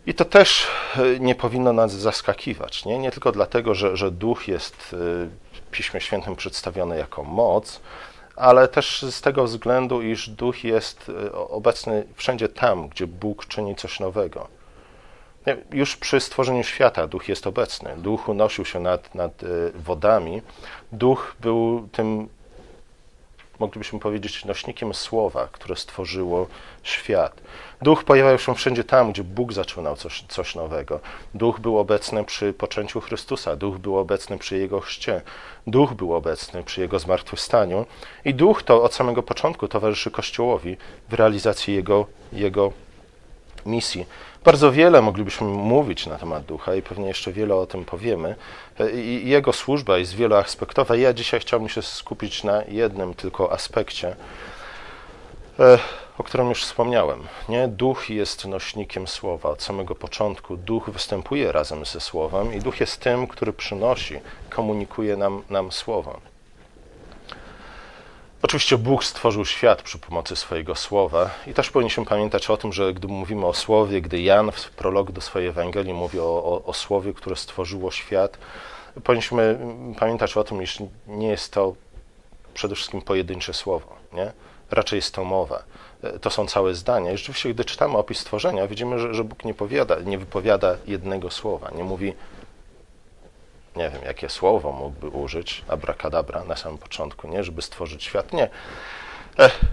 I 0.07 0.15
to 0.15 0.25
też 0.25 0.67
e, 0.97 1.21
nie 1.21 1.35
powinno 1.35 1.73
nas 1.73 1.93
zaskakiwać. 1.93 2.85
Nie, 2.85 2.99
nie 2.99 3.11
tylko 3.11 3.33
dlatego, 3.33 3.75
że, 3.75 3.97
że 3.97 4.11
duch 4.11 4.49
jest 4.49 4.97
e, 5.52 5.52
Piśmie 5.73 6.01
Świętym 6.01 6.37
przedstawiony 6.37 6.99
jako 6.99 7.25
moc, 7.25 7.81
ale 8.37 8.69
też 8.69 9.03
z 9.03 9.21
tego 9.21 9.45
względu, 9.45 10.03
iż 10.03 10.29
duch 10.29 10.65
jest 10.65 11.11
e, 11.27 11.33
obecny 11.33 12.05
wszędzie 12.17 12.49
tam, 12.49 12.89
gdzie 12.89 13.07
Bóg 13.07 13.47
czyni 13.47 13.77
coś 13.77 14.01
nowego. 14.01 14.49
Już 15.73 15.97
przy 15.97 16.21
stworzeniu 16.21 16.63
świata 16.63 17.07
duch 17.07 17.29
jest 17.29 17.47
obecny. 17.47 17.95
Duch 17.97 18.29
unosił 18.29 18.65
się 18.65 18.81
nad, 18.81 19.15
nad 19.15 19.33
wodami. 19.75 20.43
Duch 20.93 21.37
był 21.41 21.89
tym 21.93 22.29
moglibyśmy 23.63 23.99
powiedzieć, 23.99 24.45
nośnikiem 24.45 24.95
słowa, 24.95 25.49
które 25.53 25.77
stworzyło 25.77 26.47
świat. 26.83 27.41
Duch 27.83 28.05
pojawiał 28.05 28.39
się 28.39 28.55
wszędzie 28.55 28.85
tam, 28.85 29.13
gdzie 29.13 29.25
Bóg 29.25 29.53
zaczynał 29.53 29.97
coś, 29.97 30.25
coś 30.29 30.55
nowego. 30.55 31.01
Duch 31.35 31.61
był 31.61 31.79
obecny 31.79 32.25
przy 32.25 32.53
poczęciu 32.53 33.01
Chrystusa, 33.01 33.57
duch 33.57 33.79
był 33.79 33.99
obecny 33.99 34.39
przy 34.39 34.59
Jego 34.59 34.81
chrzcie, 34.81 35.23
duch 35.67 35.95
był 35.95 36.15
obecny 36.15 36.63
przy 36.63 36.81
Jego 36.81 36.99
zmartwychwstaniu 36.99 37.87
i 38.25 38.35
duch 38.35 38.63
to 38.63 38.83
od 38.83 38.95
samego 38.95 39.23
początku 39.23 39.69
towarzyszy 39.69 40.11
Kościołowi 40.11 40.77
w 41.09 41.15
realizacji 41.15 41.75
Jego, 41.75 42.07
jego 42.33 42.73
misji. 43.67 44.07
Bardzo 44.45 44.73
wiele 44.73 45.03
moglibyśmy 45.03 45.47
mówić 45.47 46.07
na 46.07 46.19
temat 46.19 46.45
ducha 46.45 46.75
i 46.75 46.83
pewnie 46.83 47.09
jeszcze 47.09 47.33
wiele 47.33 47.55
o 47.55 47.67
tym 47.67 47.85
powiemy. 47.85 48.35
Jego 49.25 49.53
służba 49.53 49.99
jest 49.99 50.15
wieloaspektowa. 50.15 50.97
Ja 50.97 51.13
dzisiaj 51.13 51.41
chciałbym 51.41 51.69
się 51.69 51.83
skupić 51.83 52.45
na 52.45 52.63
jednym 52.69 53.15
tylko 53.15 53.53
aspekcie, 53.53 54.17
e, 55.59 55.79
o 56.23 56.25
którym 56.25 56.49
już 56.49 56.65
wspomniałem. 56.65 57.21
Nie? 57.49 57.69
Duch 57.69 58.11
jest 58.11 58.45
nośnikiem 58.45 59.09
słowa 59.09 59.49
od 59.49 59.63
samego 59.63 59.95
początku. 59.95 60.57
Duch 60.57 60.91
występuje 60.91 61.53
razem 61.53 61.85
ze 61.85 62.01
słowem 62.01 62.55
i 62.55 62.61
duch 62.61 62.81
jest 62.81 63.01
tym, 63.01 63.27
który 63.27 63.53
przynosi, 63.53 64.21
komunikuje 64.51 65.17
nam, 65.17 65.43
nam 65.51 65.73
słowo. 65.73 66.21
Oczywiście 68.43 68.79
Bóg 68.79 69.05
stworzył 69.05 69.45
świat 69.45 69.83
przy 69.83 69.99
pomocy 69.99 70.37
swojego 70.37 70.75
słowa 70.75 71.31
i 71.47 71.55
też 71.55 71.71
powinniśmy 71.71 72.05
pamiętać 72.05 72.51
o 72.51 72.57
tym, 72.57 72.73
że 72.73 72.95
gdy 72.95 73.09
mówimy 73.09 73.47
o 73.47 73.55
słowie, 73.55 74.01
gdy 74.01 74.21
Jan 74.21 74.53
w 74.53 74.71
prologu 74.71 75.13
do 75.13 75.21
swojej 75.21 75.49
Ewangelii 75.49 75.95
mówi 75.95 76.21
o, 76.21 76.45
o, 76.45 76.65
o 76.65 76.73
słowie, 76.73 77.15
które 77.15 77.37
stworzyło 77.37 77.91
świat, 77.91 78.39
powinniśmy 79.05 79.59
pamiętać 79.99 80.37
o 80.37 80.45
tym, 80.45 80.63
iż 80.63 80.79
nie 81.07 81.29
jest 81.29 81.53
to 81.53 81.75
przede 82.55 82.75
wszystkim 82.75 83.03
pojedyncze 83.03 83.55
słowo, 83.55 83.97
nie? 84.13 84.33
Raczej 84.73 84.97
jest 84.97 85.15
to 85.15 85.25
mowa. 85.25 85.63
To 86.21 86.31
są 86.31 86.47
całe 86.47 86.75
zdania. 86.75 87.13
I 87.13 87.17
rzeczywiście, 87.17 87.55
gdy 87.55 87.65
czytamy 87.65 87.99
opis 87.99 88.19
stworzenia, 88.19 88.67
widzimy, 88.67 88.99
że, 88.99 89.15
że 89.15 89.25
Bóg 89.25 89.45
nie, 89.45 89.55
powiada, 89.55 90.01
nie 90.01 90.19
wypowiada 90.19 90.77
jednego 90.87 91.31
słowa, 91.31 91.71
nie 91.75 91.85
mówi 91.85 92.15
nie 93.77 93.91
wiem, 93.91 94.03
jakie 94.05 94.29
słowo 94.29 94.73
mógłby 94.73 95.09
użyć, 95.09 95.65
abracadabra 95.69 96.45
na 96.45 96.57
samym 96.57 96.79
początku, 96.79 97.29
nie, 97.29 97.45
żeby 97.45 97.63
stworzyć 97.63 98.05
świat. 98.05 98.33
Nie. 98.33 98.49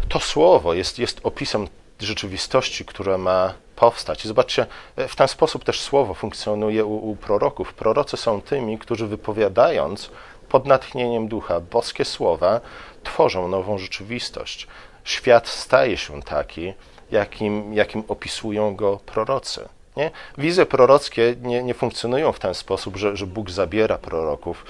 To 0.09 0.19
słowo 0.19 0.73
jest, 0.73 0.99
jest 0.99 1.19
opisem 1.23 1.67
rzeczywistości, 1.99 2.85
która 2.85 3.17
ma 3.17 3.53
powstać. 3.75 4.25
I 4.25 4.27
zobaczcie, 4.27 4.65
w 4.97 5.15
ten 5.15 5.27
sposób 5.27 5.63
też 5.63 5.81
słowo 5.81 6.13
funkcjonuje 6.13 6.85
u, 6.85 7.09
u 7.11 7.15
proroków. 7.15 7.73
Prorocy 7.73 8.17
są 8.17 8.41
tymi, 8.41 8.77
którzy 8.77 9.07
wypowiadając 9.07 10.09
pod 10.49 10.65
natchnieniem 10.65 11.27
ducha 11.27 11.59
boskie 11.59 12.05
słowa, 12.05 12.61
tworzą 13.03 13.47
nową 13.47 13.77
rzeczywistość. 13.77 14.67
Świat 15.03 15.47
staje 15.47 15.97
się 15.97 16.21
taki, 16.21 16.73
jakim, 17.11 17.73
jakim 17.73 18.03
opisują 18.07 18.75
go 18.75 18.99
prorocy. 19.05 19.69
Nie? 19.97 20.11
Wizje 20.37 20.65
prorockie 20.65 21.35
nie, 21.41 21.63
nie 21.63 21.73
funkcjonują 21.73 22.31
w 22.31 22.39
ten 22.39 22.53
sposób, 22.53 22.97
że, 22.97 23.17
że 23.17 23.27
Bóg 23.27 23.49
zabiera 23.49 23.97
proroków 23.97 24.65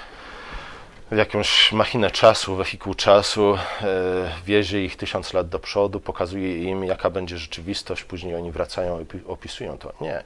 w 1.11 1.17
jakąś 1.17 1.71
machinę 1.71 2.11
czasu, 2.11 2.55
wehikuł 2.55 2.93
czasu, 2.93 3.55
e, 3.55 3.87
wiezie 4.45 4.85
ich 4.85 4.95
tysiąc 4.95 5.33
lat 5.33 5.49
do 5.49 5.59
przodu, 5.59 5.99
pokazuje 5.99 6.63
im, 6.63 6.83
jaka 6.83 7.09
będzie 7.09 7.37
rzeczywistość, 7.37 8.03
później 8.03 8.35
oni 8.35 8.51
wracają 8.51 9.01
i 9.01 9.05
opisują 9.27 9.77
to. 9.77 9.93
Nie. 10.01 10.23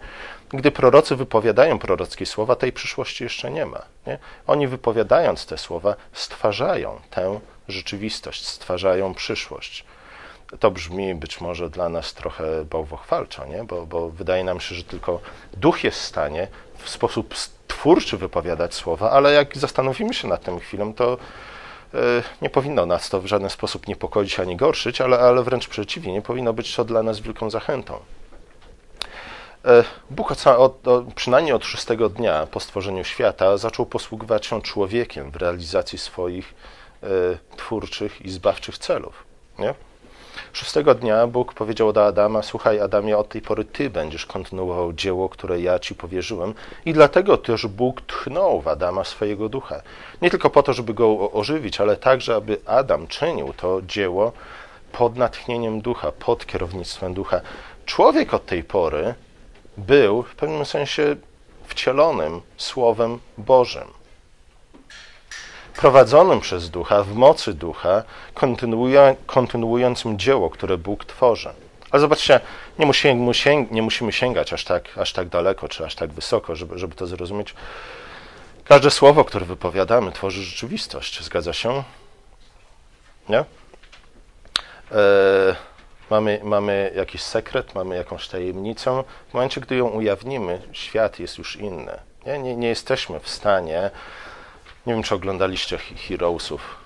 Gdy 0.50 0.72
prorocy 0.72 1.15
wypowiadają 1.15 1.79
prorockie 1.79 2.25
słowa, 2.25 2.55
tej 2.55 2.72
przyszłości 2.72 3.24
jeszcze 3.24 3.51
nie 3.51 3.65
ma. 3.65 3.81
Nie? 4.07 4.17
Oni 4.48 4.67
wypowiadając 4.67 5.45
te 5.45 5.57
słowa, 5.57 5.95
stwarzają 6.13 7.00
tę 7.10 7.39
rzeczywistość, 7.67 8.48
stwarzają 8.48 9.13
przyszłość 9.13 9.86
to 10.60 10.72
brzmi 10.72 11.15
być 11.15 11.41
może 11.41 11.69
dla 11.69 11.89
nas 11.89 12.13
trochę 12.13 12.65
bałwochwalczo, 12.65 13.45
nie? 13.45 13.63
Bo, 13.63 13.86
bo 13.86 14.10
wydaje 14.10 14.43
nam 14.43 14.60
się, 14.60 14.75
że 14.75 14.83
tylko 14.83 15.19
duch 15.53 15.83
jest 15.83 16.00
w 16.00 16.03
stanie 16.03 16.48
w 16.77 16.89
sposób 16.89 17.36
twórczy 17.67 18.17
wypowiadać 18.17 18.74
słowa, 18.74 19.12
ale 19.12 19.33
jak 19.33 19.57
zastanowimy 19.57 20.13
się 20.13 20.27
nad 20.27 20.43
tym 20.43 20.60
chwilą, 20.60 20.93
to 20.93 21.17
e, 21.93 21.98
nie 22.41 22.50
powinno 22.50 22.86
nas 22.86 23.10
to 23.10 23.22
w 23.22 23.25
żaden 23.25 23.50
sposób 23.50 23.88
niepokoić 23.88 24.39
ani 24.39 24.55
gorszyć, 24.55 25.01
ale, 25.01 25.19
ale 25.19 25.43
wręcz 25.43 25.67
przeciwnie, 25.67 26.13
nie 26.13 26.22
powinno 26.22 26.53
być 26.53 26.75
to 26.75 26.86
dla 26.86 27.03
nas 27.03 27.19
wielką 27.19 27.50
zachętą. 27.50 28.00
E, 29.65 29.83
Bóg 30.10 30.31
od, 30.31 30.48
od, 30.88 31.13
przynajmniej 31.15 31.53
od 31.53 31.65
szóstego 31.65 32.10
dnia 32.10 32.48
po 32.51 32.60
stworzeniu 32.60 33.03
świata 33.03 33.57
zaczął 33.57 33.86
posługiwać 33.86 34.45
się 34.45 34.62
człowiekiem 34.62 35.31
w 35.31 35.36
realizacji 35.36 35.98
swoich 35.98 36.53
e, 37.03 37.07
twórczych 37.57 38.22
i 38.22 38.29
zbawczych 38.29 38.77
celów. 38.77 39.24
Nie? 39.60 39.74
Szóstego 40.53 40.95
dnia 40.95 41.27
Bóg 41.27 41.53
powiedział 41.53 41.93
do 41.93 42.05
Adama: 42.05 42.41
Słuchaj, 42.41 42.79
Adamie, 42.79 43.17
od 43.17 43.29
tej 43.29 43.41
pory 43.41 43.65
ty 43.65 43.89
będziesz 43.89 44.25
kontynuował 44.25 44.93
dzieło, 44.93 45.29
które 45.29 45.62
ja 45.62 45.79
ci 45.79 45.95
powierzyłem. 45.95 46.53
I 46.86 46.93
dlatego 46.93 47.38
też 47.38 47.67
Bóg 47.67 48.01
tchnął 48.01 48.62
w 48.62 48.67
Adama 48.67 49.03
swojego 49.03 49.50
ducha. 49.50 49.81
Nie 50.22 50.29
tylko 50.29 50.50
po 50.50 50.63
to, 50.63 50.74
żeby 50.74 50.93
go 50.93 51.31
ożywić, 51.31 51.81
ale 51.81 51.98
także, 51.98 52.36
aby 52.36 52.57
Adam 52.65 53.07
czynił 53.07 53.53
to 53.53 53.81
dzieło 53.81 54.31
pod 54.91 55.15
natchnieniem 55.15 55.81
ducha, 55.81 56.12
pod 56.12 56.45
kierownictwem 56.45 57.13
ducha. 57.13 57.41
Człowiek 57.86 58.33
od 58.33 58.45
tej 58.45 58.63
pory 58.63 59.13
był 59.77 60.24
w 60.24 60.36
pewnym 60.36 60.65
sensie 60.65 61.15
wcielonym 61.67 62.41
Słowem 62.57 63.19
Bożym 63.38 64.02
prowadzonym 65.77 66.39
przez 66.39 66.70
ducha, 66.70 67.03
w 67.03 67.15
mocy 67.15 67.53
ducha, 67.53 68.03
kontynuującym 69.25 70.20
dzieło, 70.20 70.50
które 70.50 70.77
Bóg 70.77 71.06
tworzy. 71.06 71.50
Ale 71.92 72.00
zobaczcie, 72.00 72.39
nie, 72.80 72.86
musimy, 72.86 73.68
nie 73.72 73.82
musimy 73.82 74.12
sięgać 74.12 74.53
aż 74.53 74.63
tak, 74.63 74.98
aż 74.98 75.13
tak 75.13 75.30
daleko, 75.30 75.70
czy 75.70 75.86
aż 75.86 75.96
tak 75.96 76.12
wysoko, 76.13 76.56
żeby, 76.56 76.80
żeby 76.80 76.96
to 76.96 77.08
zrozumieć. 77.08 77.56
Każde 78.63 78.92
słowo, 78.92 79.25
które 79.25 79.46
wypowiadamy, 79.46 80.12
tworzy 80.12 80.44
rzeczywistość. 80.44 81.24
Zgadza 81.24 81.53
się? 81.53 81.84
Nie? 83.30 83.39
E, 83.39 83.46
mamy, 86.10 86.39
mamy 86.44 86.92
jakiś 86.96 87.22
sekret, 87.22 87.75
mamy 87.75 87.96
jakąś 87.96 88.27
tajemnicę. 88.27 89.03
W 89.30 89.34
momencie, 89.34 89.62
gdy 89.62 89.75
ją 89.75 89.88
ujawnimy, 89.88 90.62
świat 90.72 91.20
jest 91.20 91.38
już 91.38 91.56
inny. 91.56 92.00
Nie, 92.25 92.39
nie, 92.39 92.56
nie 92.56 92.68
jesteśmy 92.68 93.20
w 93.20 93.30
stanie 93.30 93.92
nie 94.88 94.94
wiem, 94.94 95.04
czy 95.04 95.16
oglądaliście 95.16 95.78
Heroesów. 95.78 96.84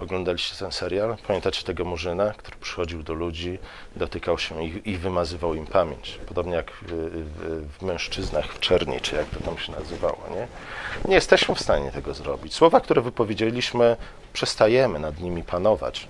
Oglądaliście 0.00 0.56
ten 0.56 0.72
serial? 0.72 1.16
Pamiętacie 1.26 1.64
tego 1.64 1.84
murzyna, 1.84 2.34
który 2.36 2.56
przychodził 2.56 3.02
do 3.02 3.14
ludzi, 3.14 3.58
dotykał 3.96 4.38
się 4.38 4.64
ich 4.64 4.86
i 4.86 4.96
wymazywał 4.96 5.54
im 5.54 5.66
pamięć. 5.66 6.18
Podobnie 6.26 6.54
jak 6.54 6.70
w, 6.70 6.86
w, 6.86 7.78
w, 7.78 7.82
mężczyznach 7.82 8.46
w 8.46 8.60
czerni, 8.60 9.00
czy 9.00 9.16
jak 9.16 9.26
to 9.26 9.40
tam 9.40 9.58
się 9.58 9.72
nazywało. 9.72 10.18
Nie? 10.30 10.46
nie 11.08 11.14
jesteśmy 11.14 11.54
w 11.54 11.60
stanie 11.60 11.92
tego 11.92 12.14
zrobić. 12.14 12.54
Słowa, 12.54 12.80
które 12.80 13.02
wypowiedzieliśmy, 13.02 13.96
przestajemy 14.32 14.98
nad 14.98 15.20
nimi 15.20 15.42
panować. 15.42 16.08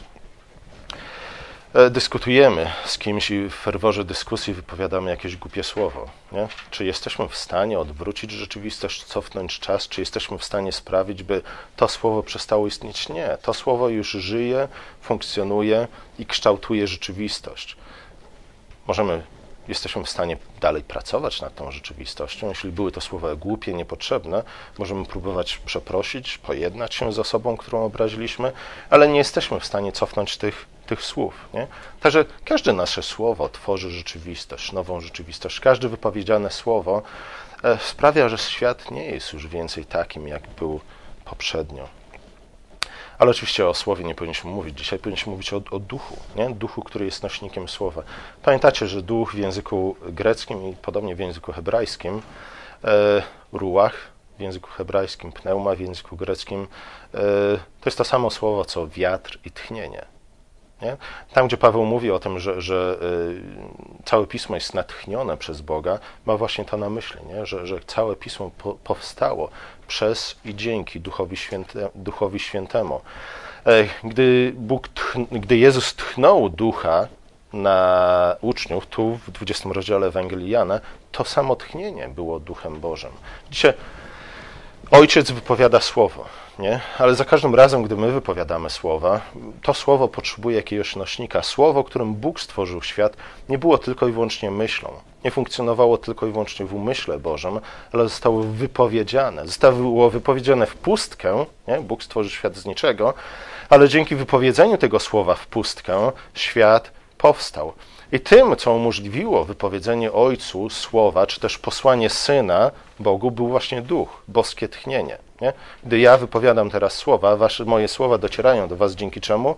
E, 1.75 1.91
dyskutujemy 1.91 2.71
z 2.87 2.99
kimś 2.99 3.31
i 3.31 3.49
w 3.49 3.55
ferworze 3.55 4.05
dyskusji 4.05 4.55
wypowiadamy 4.55 5.11
jakieś 5.11 5.37
głupie 5.37 5.63
słowo. 5.63 6.09
Nie? 6.33 6.49
Czy 6.71 6.85
jesteśmy 6.85 7.29
w 7.29 7.37
stanie 7.37 7.79
odwrócić 7.79 8.31
rzeczywistość, 8.31 9.05
cofnąć 9.05 9.59
czas? 9.59 9.89
Czy 9.89 10.01
jesteśmy 10.01 10.39
w 10.39 10.45
stanie 10.45 10.73
sprawić, 10.73 11.23
by 11.23 11.43
to 11.77 11.89
słowo 11.89 12.23
przestało 12.23 12.67
istnieć? 12.67 13.09
Nie. 13.09 13.39
To 13.43 13.55
słowo 13.55 13.89
już 13.89 14.11
żyje, 14.11 14.69
funkcjonuje 15.01 15.89
i 16.19 16.27
kształtuje 16.27 16.87
rzeczywistość. 16.87 17.77
Możemy, 18.87 19.23
jesteśmy 19.69 20.05
w 20.05 20.11
stanie 20.11 20.37
dalej 20.61 20.83
pracować 20.83 21.41
nad 21.41 21.55
tą 21.55 21.71
rzeczywistością. 21.71 22.49
Jeśli 22.49 22.73
były 22.73 22.93
to 22.93 23.01
słowa 23.01 23.35
głupie, 23.35 23.75
niepotrzebne, 23.75 24.43
możemy 24.79 25.05
próbować 25.05 25.59
przeprosić, 25.59 26.39
pojednać 26.39 26.95
się 26.95 27.13
z 27.13 27.19
osobą, 27.19 27.57
którą 27.57 27.85
obraziliśmy, 27.85 28.53
ale 28.91 29.09
nie 29.09 29.19
jesteśmy 29.19 29.61
w 29.61 29.67
stanie 29.67 29.93
cofnąć 29.93 30.37
tych 30.37 30.67
tych 30.87 31.03
słów. 31.03 31.49
Nie? 31.55 31.67
Także 32.01 32.25
każde 32.45 32.73
nasze 32.73 33.03
słowo 33.03 33.49
tworzy 33.49 33.91
rzeczywistość, 33.91 34.73
nową 34.73 35.01
rzeczywistość. 35.01 35.61
Każde 35.61 35.89
wypowiedziane 35.89 36.51
słowo 36.51 37.03
e, 37.65 37.79
sprawia, 37.79 38.29
że 38.29 38.39
świat 38.39 38.91
nie 38.91 39.07
jest 39.07 39.33
już 39.33 39.47
więcej 39.47 39.85
takim, 39.85 40.29
jak 40.29 40.49
był 40.59 40.81
poprzednio. 41.25 42.02
Ale 43.19 43.31
oczywiście 43.31 43.67
o 43.67 43.75
słowie 43.75 44.05
nie 44.05 44.15
powinniśmy 44.15 44.51
mówić. 44.51 44.79
Dzisiaj 44.79 44.99
powinniśmy 44.99 45.33
mówić 45.33 45.53
o, 45.53 45.63
o, 45.71 45.79
duchu, 45.79 46.17
nie? 46.37 46.51
duchu, 46.51 46.83
który 46.83 47.05
jest 47.05 47.23
nośnikiem 47.23 47.69
słowa. 47.69 48.03
Pamiętacie, 48.43 48.87
że 48.87 49.03
duch 49.03 49.35
w 49.35 49.39
języku 49.39 49.97
greckim 50.03 50.69
i 50.69 50.77
podobnie 50.77 51.15
w 51.15 51.19
języku 51.19 51.53
hebrajskim, 51.53 52.23
e, 52.85 53.23
ruach 53.53 53.95
w 54.39 54.41
języku 54.41 54.71
hebrajskim, 54.71 55.33
pneuma 55.33 55.75
w 55.75 55.81
języku 55.81 56.17
greckim, 56.17 56.67
e, 57.15 57.19
to 57.81 57.87
jest 57.87 57.99
to 57.99 58.05
samo 58.05 58.31
słowo 58.31 58.65
co 58.65 58.89
wiatr 58.89 59.39
i 59.45 59.51
tchnienie. 59.51 60.12
Nie? 60.83 60.97
Tam, 61.33 61.47
gdzie 61.47 61.57
Paweł 61.57 61.85
mówi 61.85 62.11
o 62.11 62.19
tym, 62.19 62.39
że, 62.39 62.61
że 62.61 62.99
y, 63.03 64.05
całe 64.05 64.27
pismo 64.27 64.55
jest 64.55 64.75
natchnione 64.75 65.37
przez 65.37 65.61
Boga, 65.61 65.99
ma 66.27 66.37
właśnie 66.37 66.65
to 66.65 66.77
na 66.77 66.91
myśli, 66.91 67.21
nie? 67.27 67.47
Że, 67.47 67.67
że 67.67 67.81
całe 67.87 68.17
pismo 68.17 68.51
po, 68.59 68.75
powstało 68.75 69.49
przez 69.87 70.37
i 70.45 70.55
dzięki 70.55 71.01
Duchowi, 71.01 71.37
Święte, 71.37 71.89
Duchowi 71.95 72.39
Świętemu. 72.39 73.01
E, 73.67 73.85
gdy, 74.05 74.53
Bóg 74.57 74.89
gdy 75.33 75.57
Jezus 75.57 75.95
tchnął 75.95 76.49
ducha 76.49 77.09
na 77.53 78.37
uczniów, 78.41 78.87
tu 78.87 79.19
w 79.27 79.31
20 79.31 79.69
rozdziale 79.73 80.07
Ewangelii 80.07 80.51
Jana, 80.51 80.81
to 81.13 81.25
samo 81.25 81.57
tchnienie 81.57 82.09
było 82.09 82.41
duchem 82.41 82.81
Bożym. 82.81 83.13
Dzisiaj 83.51 83.73
ojciec 84.91 85.31
wypowiada 85.31 85.81
słowo 85.81 86.42
nie? 86.59 86.81
ale 86.99 87.15
za 87.15 87.25
każdym 87.25 87.55
razem, 87.55 87.83
gdy 87.83 87.97
my 87.97 88.13
wypowiadamy 88.13 88.71
słowa, 88.71 89.21
to 89.63 89.75
słowo 89.75 90.09
potrzebuje 90.09 90.57
jakiegoś 90.57 90.97
nośnika. 90.97 91.43
Słowo, 91.43 91.85
którym 91.85 92.15
Bóg 92.15 92.41
stworzył 92.41 92.83
świat, 92.83 93.17
nie 93.49 93.59
było 93.59 93.79
tylko 93.79 94.09
i 94.09 94.13
wyłącznie 94.13 94.51
myślą. 94.51 94.91
Nie 95.25 95.31
funkcjonowało 95.31 95.99
tylko 95.99 96.27
i 96.27 96.33
wyłącznie 96.33 96.67
w 96.67 96.75
umyśle 96.75 97.19
Bożym, 97.19 97.61
ale 97.93 98.03
zostało 98.03 98.43
wypowiedziane. 98.43 99.47
Zostało 99.47 100.11
wypowiedziane 100.11 100.67
w 100.67 100.75
pustkę. 100.75 101.47
Nie? 101.69 101.81
Bóg 101.81 102.03
stworzył 102.03 102.31
świat 102.31 102.57
z 102.57 102.67
niczego, 102.67 103.15
ale 103.71 103.89
dzięki 103.89 104.17
wypowiedzeniu 104.17 104.79
tego 104.79 105.01
słowa 105.01 105.35
w 105.35 105.47
pustkę 105.47 106.13
świat 106.35 106.91
powstał. 107.19 107.73
I 108.13 108.21
tym, 108.21 108.57
co 108.57 108.73
umożliwiło 108.73 109.45
wypowiedzenie 109.45 110.13
Ojcu 110.13 110.71
słowa, 110.71 111.27
czy 111.27 111.41
też 111.41 111.59
posłanie 111.59 112.11
Syna 112.11 112.71
Bogu, 113.01 113.31
był 113.31 113.49
właśnie 113.49 113.83
duch, 113.83 114.23
boskie 114.29 114.69
tchnienie. 114.69 115.19
Nie? 115.43 115.53
Gdy 115.85 115.99
ja 115.99 116.17
wypowiadam 116.17 116.71
teraz 116.71 116.93
słowa, 116.93 117.37
wasze, 117.37 117.65
moje 117.65 117.89
słowa 117.89 118.19
docierają 118.19 118.69
do 118.69 118.77
was 118.77 118.95
dzięki 118.95 119.21
czemu? 119.21 119.57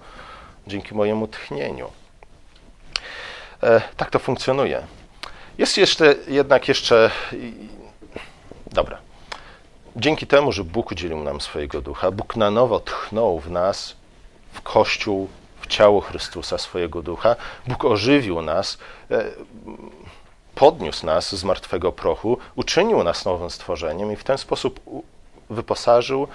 Dzięki 0.66 0.94
mojemu 0.94 1.28
tchnieniu. 1.28 1.90
E, 3.62 3.80
tak 3.96 4.10
to 4.10 4.18
funkcjonuje. 4.18 4.82
Jest 5.58 5.76
jeszcze 5.76 6.14
jednak 6.28 6.68
jeszcze. 6.68 7.10
Dobra. 8.66 8.98
Dzięki 9.96 10.26
temu, 10.26 10.52
że 10.52 10.64
Bóg 10.64 10.90
udzielił 10.92 11.18
nam 11.18 11.40
swojego 11.40 11.80
ducha, 11.80 12.10
Bóg 12.10 12.36
na 12.36 12.50
nowo 12.50 12.80
tchnął 12.80 13.40
w 13.40 13.50
nas, 13.50 13.96
w 14.52 14.62
Kościół, 14.62 15.28
w 15.60 15.66
ciało 15.66 16.00
Chrystusa 16.00 16.58
swojego 16.58 17.02
ducha, 17.02 17.36
Bóg 17.66 17.84
ożywił 17.84 18.42
nas, 18.42 18.78
e, 19.10 19.24
podniósł 20.54 21.06
nas 21.06 21.36
z 21.36 21.44
martwego 21.44 21.92
prochu, 21.92 22.38
uczynił 22.56 23.04
nas 23.04 23.24
nowym 23.24 23.50
stworzeniem 23.50 24.12
i 24.12 24.16
w 24.16 24.24
ten 24.24 24.38
sposób 24.38 24.80
wyposażył 25.50 26.28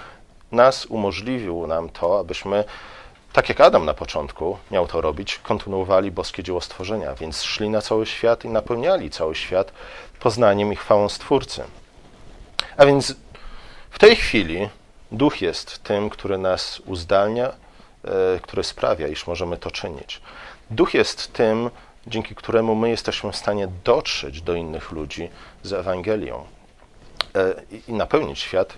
nas, 0.52 0.86
umożliwił 0.86 1.66
nam 1.66 1.88
to, 1.88 2.18
abyśmy, 2.18 2.64
tak 3.32 3.48
jak 3.48 3.60
Adam 3.60 3.84
na 3.84 3.94
początku 3.94 4.58
miał 4.70 4.86
to 4.86 5.00
robić, 5.00 5.38
kontynuowali 5.38 6.10
boskie 6.10 6.42
dzieło 6.42 6.60
stworzenia, 6.60 7.14
więc 7.14 7.42
szli 7.42 7.70
na 7.70 7.80
cały 7.80 8.06
świat 8.06 8.44
i 8.44 8.48
napełniali 8.48 9.10
cały 9.10 9.34
świat 9.34 9.72
poznaniem 10.20 10.72
i 10.72 10.76
chwałą 10.76 11.08
Stwórcy. 11.08 11.62
A 12.76 12.86
więc 12.86 13.14
w 13.90 13.98
tej 13.98 14.16
chwili 14.16 14.68
Duch 15.12 15.42
jest 15.42 15.82
tym, 15.82 16.10
który 16.10 16.38
nas 16.38 16.80
uzdalnia, 16.86 17.48
e, 17.48 18.40
który 18.42 18.64
sprawia, 18.64 19.08
iż 19.08 19.26
możemy 19.26 19.56
to 19.56 19.70
czynić. 19.70 20.20
Duch 20.70 20.94
jest 20.94 21.32
tym, 21.32 21.70
dzięki 22.06 22.34
któremu 22.34 22.74
my 22.74 22.90
jesteśmy 22.90 23.32
w 23.32 23.36
stanie 23.36 23.68
dotrzeć 23.84 24.42
do 24.42 24.54
innych 24.54 24.92
ludzi 24.92 25.28
z 25.62 25.72
Ewangelią. 25.72 26.44
E, 27.36 27.54
i 27.88 27.92
napełnić 27.92 28.38
świat 28.38 28.74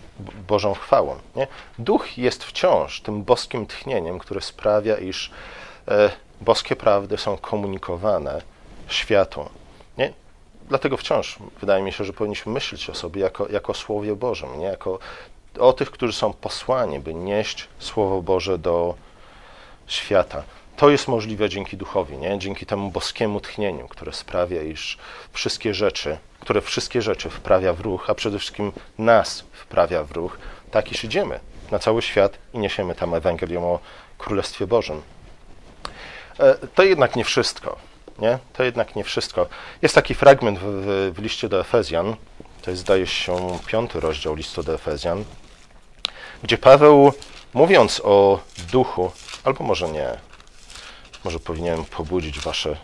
Bożą 0.49 0.75
chwałą. 0.75 1.17
Nie? 1.37 1.47
Duch 1.79 2.19
jest 2.19 2.45
wciąż 2.45 3.01
tym 3.01 3.23
boskim 3.23 3.67
tchnieniem, 3.67 4.19
które 4.19 4.41
sprawia, 4.41 4.97
iż 4.97 5.31
e, 5.89 6.11
boskie 6.41 6.77
prawdy 6.77 7.19
są 7.19 7.37
komunikowane 7.37 8.43
światu. 8.89 9.49
Nie? 9.99 10.13
Dlatego 10.69 10.97
wciąż 10.97 11.39
wydaje 11.61 11.83
mi 11.83 11.93
się, 11.93 12.05
że 12.05 12.13
powinniśmy 12.13 12.53
myśleć 12.53 12.91
o 12.91 12.95
sobie 12.95 13.21
jako, 13.21 13.49
jako 13.49 13.75
Słowie 13.75 14.17
Bożym, 14.17 14.59
nie? 14.59 14.67
jako 14.67 14.99
o 15.59 15.73
tych, 15.73 15.91
którzy 15.91 16.13
są 16.13 16.33
posłani, 16.33 17.01
by 17.01 17.15
nieść 17.15 17.69
Słowo 17.79 18.23
Boże 18.23 18.59
do 18.59 18.95
świata. 19.87 20.43
To 20.83 20.91
jest 20.91 21.09
możliwe 21.09 21.49
dzięki 21.49 21.77
duchowi, 21.77 22.17
nie? 22.17 22.39
dzięki 22.39 22.67
temu 22.67 22.91
boskiemu 22.91 23.41
tchnieniu, 23.41 23.89
które 23.89 24.13
sprawia, 24.13 24.63
iż 24.63 24.99
wszystkie 25.33 25.75
rzeczy, 25.75 26.19
które 26.41 26.61
wszystkie 26.61 27.03
rzeczy 27.03 27.31
wprawia 27.31 27.73
w 27.73 27.81
ruch, 27.81 28.11
a 28.11 28.15
przede 28.15 28.39
wszystkim 28.39 28.73
nas 28.99 29.45
wprawia 29.53 30.05
w 30.05 30.13
ruch, 30.13 30.39
tak 30.71 30.93
iż 30.93 31.05
idziemy 31.05 31.41
na 31.71 31.79
cały 31.79 32.03
świat 32.03 32.39
i 32.55 32.59
niesiemy 32.59 32.95
tam 32.95 33.15
Ewangelię 33.15 33.61
o 33.61 33.79
Królestwie 34.19 34.67
Bożym. 34.67 35.03
E, 36.39 36.55
to 36.75 36.83
jednak 36.83 37.17
nie 37.17 37.25
wszystko. 37.25 37.77
Nie? 38.19 38.39
To 38.53 38.63
jednak 38.63 38.97
nie 38.97 39.05
wszystko. 39.05 39.47
Jest 39.83 39.95
taki 39.95 40.15
fragment 40.15 40.59
w, 40.59 40.63
w, 40.63 41.13
w 41.15 41.23
liście 41.23 41.49
do 41.49 41.61
Efezjan, 41.61 42.17
to 42.63 42.71
jest 42.71 42.83
zdaje 42.83 43.07
się 43.07 43.59
piąty 43.67 44.01
rozdział 44.01 44.35
listu 44.35 44.63
do 44.63 44.75
Efezjan, 44.75 45.25
gdzie 46.43 46.59
Paweł, 46.59 47.13
mówiąc 47.55 48.01
o 48.05 48.41
duchu, 48.73 49.13
albo 49.45 49.65
może 49.65 49.89
nie, 49.89 50.32
może 51.25 51.39
powinienem 51.41 51.85
pobudzić 51.85 52.41
wasze 52.41 52.77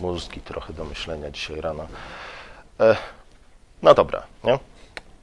mózgi 0.00 0.40
trochę 0.40 0.72
do 0.72 0.84
myślenia 0.84 1.30
dzisiaj 1.30 1.60
rano. 1.60 1.86
E, 2.80 2.96
no 3.82 3.94
dobra, 3.94 4.22
nie? 4.44 4.58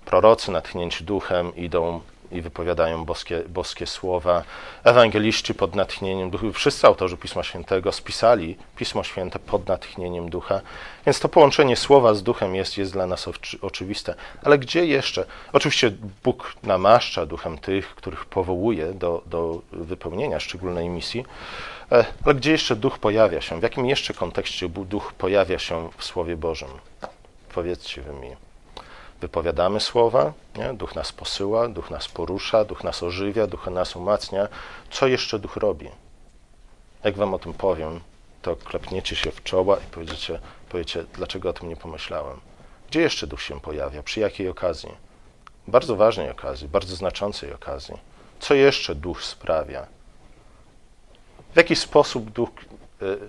Prorocy 0.05 0.51
natchnięci 0.51 1.03
duchem 1.03 1.55
idą 1.55 2.01
i 2.35 2.41
wypowiadają 2.41 3.05
boskie, 3.05 3.43
boskie 3.49 3.87
słowa. 3.87 4.43
Ewangeliści 4.83 5.53
pod 5.53 5.75
natchnieniem 5.75 6.29
ducha, 6.29 6.45
wszyscy 6.53 6.87
autorzy 6.87 7.17
Pisma 7.17 7.43
Świętego 7.43 7.91
spisali 7.91 8.57
Pismo 8.75 9.03
Święte 9.03 9.39
pod 9.39 9.67
natchnieniem 9.67 10.29
ducha, 10.29 10.61
więc 11.05 11.19
to 11.19 11.29
połączenie 11.29 11.75
słowa 11.75 12.13
z 12.13 12.23
duchem 12.23 12.55
jest, 12.55 12.77
jest 12.77 12.93
dla 12.93 13.07
nas 13.07 13.29
oczywiste. 13.61 14.15
Ale 14.43 14.59
gdzie 14.59 14.85
jeszcze? 14.85 15.25
Oczywiście 15.53 15.91
Bóg 16.23 16.53
namaszcza 16.63 17.25
duchem 17.25 17.57
tych, 17.57 17.95
których 17.95 18.25
powołuje 18.25 18.93
do, 18.93 19.21
do 19.25 19.61
wypełnienia 19.71 20.39
szczególnej 20.39 20.89
misji, 20.89 21.25
e, 21.91 22.05
ale 22.25 22.35
gdzie 22.35 22.51
jeszcze 22.51 22.75
duch 22.75 22.99
pojawia 22.99 23.41
się? 23.41 23.59
W 23.59 23.63
jakim 23.63 23.85
jeszcze 23.85 24.13
kontekście 24.13 24.69
duch 24.69 25.13
pojawia 25.13 25.59
się 25.59 25.89
w 25.97 26.03
Słowie 26.03 26.37
Bożym? 26.37 26.69
Powiedzcie 27.53 28.01
wy 28.01 28.13
mi 28.13 28.44
wypowiadamy 29.21 29.79
słowa, 29.79 30.33
nie? 30.55 30.73
duch 30.73 30.95
nas 30.95 31.11
posyła, 31.11 31.67
duch 31.67 31.91
nas 31.91 32.07
porusza, 32.07 32.65
duch 32.65 32.83
nas 32.83 33.03
ożywia, 33.03 33.47
duch 33.47 33.67
nas 33.67 33.95
umacnia. 33.95 34.47
Co 34.91 35.07
jeszcze 35.07 35.39
duch 35.39 35.55
robi? 35.55 35.89
Jak 37.03 37.15
wam 37.15 37.33
o 37.33 37.39
tym 37.39 37.53
powiem, 37.53 37.99
to 38.41 38.55
klepniecie 38.55 39.15
się 39.15 39.31
w 39.31 39.43
czoła 39.43 39.77
i 39.77 39.91
powiecie, 39.91 40.39
powiecie, 40.69 41.05
dlaczego 41.13 41.49
o 41.49 41.53
tym 41.53 41.69
nie 41.69 41.75
pomyślałem. 41.75 42.39
Gdzie 42.89 43.01
jeszcze 43.01 43.27
duch 43.27 43.41
się 43.41 43.59
pojawia? 43.59 44.03
Przy 44.03 44.19
jakiej 44.19 44.49
okazji? 44.49 44.91
Bardzo 45.67 45.95
ważnej 45.95 46.29
okazji, 46.29 46.67
bardzo 46.67 46.95
znaczącej 46.95 47.53
okazji. 47.53 47.97
Co 48.39 48.53
jeszcze 48.53 48.95
duch 48.95 49.23
sprawia? 49.23 49.87
W 51.53 51.57
jaki 51.57 51.75
sposób 51.75 52.29
duch. 52.29 52.49
Y, 53.01 53.19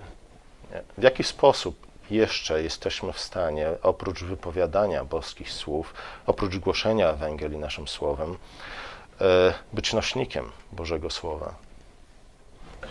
w 0.99 1.03
jaki 1.03 1.25
sposób 1.25 1.86
jeszcze 2.11 2.63
jesteśmy 2.63 3.13
w 3.13 3.19
stanie, 3.19 3.69
oprócz 3.83 4.25
wypowiadania 4.25 5.05
boskich 5.05 5.53
słów, 5.53 5.95
oprócz 6.27 6.57
głoszenia 6.57 7.09
Ewangelii 7.09 7.59
naszym 7.59 7.89
słowem, 7.89 8.37
e, 9.21 9.55
być 9.73 9.93
nośnikiem 9.93 10.53
Bożego 10.73 11.11
Słowa. 11.11 11.55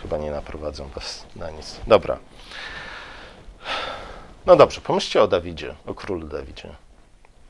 Chyba 0.02 0.18
nie 0.18 0.30
naprowadzę 0.30 0.88
Was 0.94 1.26
na 1.36 1.50
nic. 1.50 1.80
Dobra. 1.86 2.18
No 4.46 4.56
dobrze, 4.56 4.80
pomyślcie 4.80 5.22
o 5.22 5.28
Dawidzie, 5.28 5.74
o 5.86 5.94
królu 5.94 6.26
Dawidzie. 6.28 6.68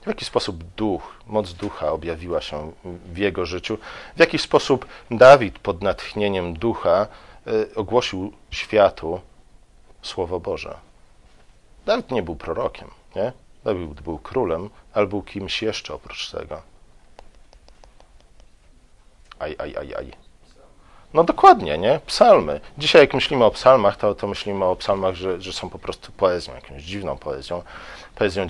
W 0.03 0.09
jaki 0.09 0.25
sposób 0.25 0.65
duch, 0.77 1.15
moc 1.27 1.53
ducha 1.53 1.93
objawiła 1.93 2.41
się 2.41 2.73
w 2.85 3.19
jego 3.19 3.47
życiu? 3.47 3.79
W 4.17 4.21
jaki 4.21 4.39
sposób 4.39 4.87
Dawid 5.11 5.59
pod 5.59 5.83
natchnieniem 5.83 6.55
ducha 6.55 7.07
e, 7.47 7.75
ogłosił 7.75 8.33
światu 8.51 9.21
Słowo 10.03 10.41
Boże? 10.41 10.75
Dawid 11.87 12.11
nie 12.11 12.23
był 12.23 12.37
prorokiem, 12.37 12.91
nie? 13.17 13.33
Dawid 13.65 14.01
był 14.01 14.19
królem, 14.19 14.71
ale 14.95 15.07
był 15.07 15.23
kimś 15.23 15.63
jeszcze 15.63 15.95
oprócz 15.95 16.31
tego. 16.31 16.63
Aj, 19.39 19.57
aj, 19.59 19.77
aj, 19.77 19.95
aj. 19.95 20.13
No 21.15 21.25
dokładnie, 21.25 21.79
nie? 21.79 22.01
Psalmy. 22.07 22.61
Dzisiaj 22.79 23.03
jak 23.03 23.15
myślimy 23.15 23.45
o 23.45 23.51
psalmach, 23.51 23.97
to, 23.97 24.15
to 24.15 24.27
myślimy 24.27 24.65
o 24.65 24.77
psalmach, 24.77 25.15
że, 25.15 25.41
że 25.41 25.53
są 25.53 25.71
po 25.71 25.79
prostu 25.79 26.13
poezją, 26.13 26.55
jakąś 26.55 26.83
dziwną 26.83 27.17
poezją. 27.17 27.63
Poezją 28.15 28.47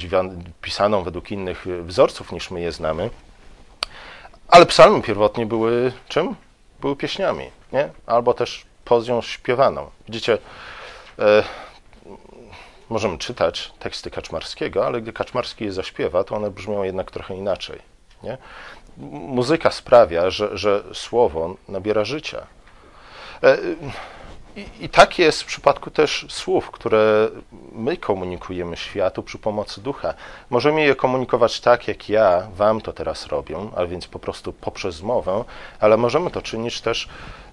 pisaną 0.62 1.02
według 1.02 1.30
innych 1.30 1.66
wzorców 1.82 2.32
niż 2.32 2.50
my 2.50 2.60
je 2.60 2.72
znamy. 2.72 3.10
Ale 4.48 4.66
psalmy 4.66 5.02
pierwotnie 5.02 5.46
były 5.46 5.92
czym? 6.08 6.36
Były 6.80 6.96
pieśniami, 6.96 7.50
nie? 7.72 7.88
Albo 8.06 8.34
też 8.34 8.66
poezją 8.84 9.22
śpiewaną. 9.22 9.90
Widzicie, 10.08 10.38
e, 11.18 11.42
możemy 12.88 13.18
czytać 13.18 13.72
teksty 13.78 14.10
Kaczmarskiego, 14.10 14.86
ale 14.86 15.00
gdy 15.00 15.12
Kaczmarski 15.12 15.64
je 15.64 15.72
zaśpiewa, 15.72 16.24
to 16.24 16.36
one 16.36 16.50
brzmią 16.50 16.82
jednak 16.82 17.10
trochę 17.10 17.36
inaczej. 17.36 17.78
Nie? 18.22 18.38
Muzyka 19.12 19.70
sprawia, 19.70 20.30
że, 20.30 20.58
że 20.58 20.82
słowo 20.92 21.56
nabiera 21.68 22.04
życia. 22.04 22.46
I, 24.56 24.84
I 24.84 24.88
tak 24.88 25.18
jest 25.18 25.42
w 25.42 25.46
przypadku 25.46 25.90
też 25.90 26.26
słów, 26.28 26.70
które 26.70 27.28
my 27.72 27.96
komunikujemy 27.96 28.76
światu 28.76 29.22
przy 29.22 29.38
pomocy 29.38 29.80
ducha. 29.80 30.14
Możemy 30.50 30.84
je 30.84 30.94
komunikować 30.94 31.60
tak, 31.60 31.88
jak 31.88 32.08
ja 32.08 32.48
wam 32.56 32.80
to 32.80 32.92
teraz 32.92 33.26
robię, 33.26 33.56
a 33.76 33.86
więc 33.86 34.06
po 34.06 34.18
prostu 34.18 34.52
poprzez 34.52 35.02
mowę, 35.02 35.44
ale 35.80 35.96
możemy 35.96 36.30
to 36.30 36.42
czynić 36.42 36.80
też 36.80 37.08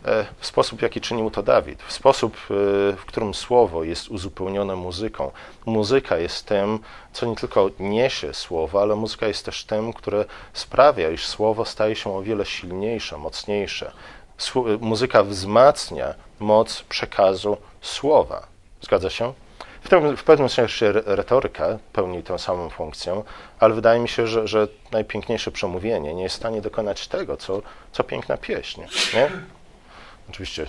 e, 0.05 0.25
w 0.39 0.45
sposób, 0.45 0.81
jaki 0.81 1.01
czynił 1.01 1.31
to 1.31 1.43
Dawid, 1.43 1.83
w 1.83 1.93
sposób, 1.93 2.37
e, 2.37 2.47
w 2.95 3.05
którym 3.05 3.33
słowo 3.33 3.83
jest 3.83 4.07
uzupełnione 4.07 4.75
muzyką. 4.75 5.31
Muzyka 5.65 6.17
jest 6.17 6.45
tym, 6.45 6.79
co 7.13 7.25
nie 7.25 7.35
tylko 7.35 7.69
niesie 7.79 8.33
słowo, 8.33 8.81
ale 8.81 8.95
muzyka 8.95 9.27
jest 9.27 9.45
też 9.45 9.65
tym, 9.65 9.93
które 9.93 10.25
sprawia, 10.53 11.09
iż 11.09 11.27
słowo 11.27 11.65
staje 11.65 11.95
się 11.95 12.15
o 12.15 12.21
wiele 12.21 12.45
silniejsze, 12.45 13.17
mocniejsze 13.17 13.91
muzyka 14.79 15.23
wzmacnia 15.23 16.13
moc 16.43 16.81
przekazu 16.81 17.57
słowa. 17.81 18.47
Zgadza 18.81 19.09
się? 19.09 19.33
W, 19.81 19.89
tym, 19.89 20.17
w 20.17 20.23
pewnym 20.23 20.49
sensie 20.49 20.91
retoryka 20.91 21.77
pełni 21.93 22.23
tę 22.23 22.39
samą 22.39 22.69
funkcję, 22.69 23.23
ale 23.59 23.73
wydaje 23.73 23.99
mi 23.99 24.09
się, 24.09 24.27
że, 24.27 24.47
że 24.47 24.67
najpiękniejsze 24.91 25.51
przemówienie 25.51 26.13
nie 26.13 26.23
jest 26.23 26.35
w 26.35 26.39
stanie 26.39 26.61
dokonać 26.61 27.07
tego, 27.07 27.37
co, 27.37 27.61
co 27.91 28.03
piękna 28.03 28.37
pieśń. 28.37 28.81
Nie? 29.13 29.29
Oczywiście 30.29 30.65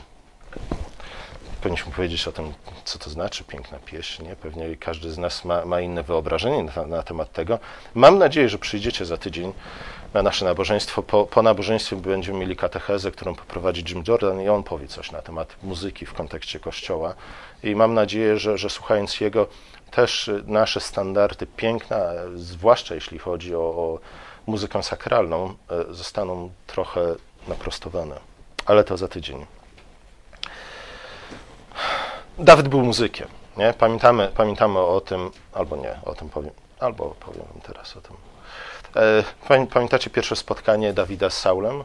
powinniśmy 1.61 1.93
powiedzieć 1.93 2.29
o 2.29 2.33
tym, 2.33 2.53
co 2.85 2.99
to 2.99 3.11
znaczy 3.11 3.45
piękna 3.45 3.79
pieśń. 3.79 4.25
Nie? 4.25 4.37
Pewnie 4.37 4.77
każdy 4.77 5.11
z 5.11 5.19
nas 5.19 5.45
ma, 5.45 5.65
ma 5.65 5.81
inne 5.81 6.03
wyobrażenie 6.03 6.63
na, 6.63 6.87
na, 6.87 7.03
temat 7.03 7.33
tego. 7.33 7.59
Mam 7.95 8.19
nadzieję, 8.19 8.49
że 8.49 8.59
przyjdziecie 8.59 9.05
za 9.05 9.17
tydzień 9.17 9.53
na 10.15 10.23
nasze 10.23 10.45
nabożeństwo. 10.45 11.03
Po, 11.03 11.27
po 11.27 11.43
nabożeństwie 11.43 11.97
będziemy 11.97 12.39
mieli 12.39 12.57
katechezę, 12.57 13.11
którą 13.11 13.35
poprowadzi 13.35 13.85
Jim 13.89 14.05
Jordan 14.09 14.41
i 14.41 14.49
on 14.49 14.63
powie 14.63 14.89
coś 14.89 15.13
na 15.13 15.23
temat 15.23 15.57
muzyki 15.63 16.07
w 16.07 16.15
kontekście 16.15 16.61
Kościoła. 16.61 17.15
I 17.63 17.77
mam 17.77 17.95
nadzieję, 17.95 18.39
że, 18.39 18.59
że 18.59 18.71
słuchając 18.71 19.21
jego, 19.21 19.47
też 19.91 20.31
nasze 20.47 20.81
standardy 20.81 21.47
piękna, 21.47 21.99
zwłaszcza 22.35 22.95
jeśli 22.95 23.19
chodzi 23.19 23.55
o, 23.55 23.59
o 23.59 23.99
muzykę 24.47 24.83
sakralną, 24.83 25.55
e, 25.71 25.95
zostaną 25.95 26.51
trochę 26.67 27.15
naprostowane. 27.49 28.21
Ale 28.67 28.85
to 28.85 28.97
za 28.97 29.09
tydzień. 29.09 29.47
Dawid 32.39 32.69
był 32.69 32.81
muzykiem. 32.83 33.29
Nie? 33.57 33.75
Pamiętamy, 33.79 34.31
pamiętamy 34.37 34.79
o 34.79 35.01
tym, 35.01 35.31
albo 35.53 35.77
nie, 35.77 35.99
o 36.05 36.15
tym 36.15 36.29
powiem, 36.29 36.53
albo 36.81 37.15
powiem 37.21 37.47
teraz 37.63 37.97
o 37.97 38.01
tym. 38.01 38.34
E, 38.97 39.25
pamiętacie 39.73 40.11
pierwsze 40.11 40.37
spotkanie 40.37 40.93
Dawida 40.93 41.31
z 41.31 41.39
Saulem? 41.41 41.85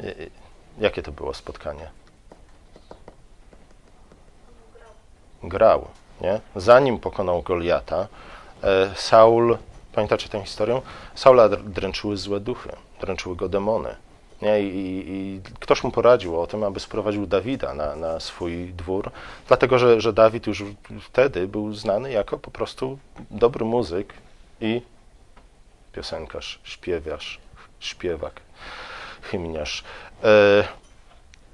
E, 0.00 0.14
jakie 0.78 1.02
to 1.02 1.12
było 1.12 1.34
spotkanie? 1.34 1.90
Grał, 5.42 5.88
nie? 6.20 6.40
Zanim 6.56 6.98
pokonał 6.98 7.42
Goliata, 7.42 8.08
e, 8.62 8.94
Saul, 8.94 9.58
pamiętacie 9.92 10.28
tę 10.28 10.42
historię? 10.42 10.82
Saula 11.14 11.48
dręczyły 11.48 12.16
złe 12.16 12.40
duchy, 12.40 12.70
dręczyły 13.00 13.36
go 13.36 13.48
demony. 13.48 13.96
Nie? 14.42 14.60
I, 14.62 15.04
I, 15.08 15.40
ktoś 15.60 15.84
mu 15.84 15.90
poradził 15.90 16.40
o 16.40 16.46
tym, 16.46 16.64
aby 16.64 16.80
sprowadził 16.80 17.26
Dawida 17.26 17.74
na, 17.74 17.96
na 17.96 18.20
swój 18.20 18.72
dwór, 18.74 19.10
dlatego 19.48 19.78
że, 19.78 20.00
że 20.00 20.12
Dawid 20.12 20.46
już 20.46 20.64
wtedy 21.00 21.48
był 21.48 21.74
znany 21.74 22.12
jako 22.12 22.38
po 22.38 22.50
prostu 22.50 22.98
dobry 23.30 23.64
muzyk 23.64 24.14
i 24.60 24.82
piosenkarz, 25.94 26.58
śpiewiarz, 26.64 27.40
śpiewak, 27.80 28.40
hymniarz. 29.22 29.84
E, 30.24 30.64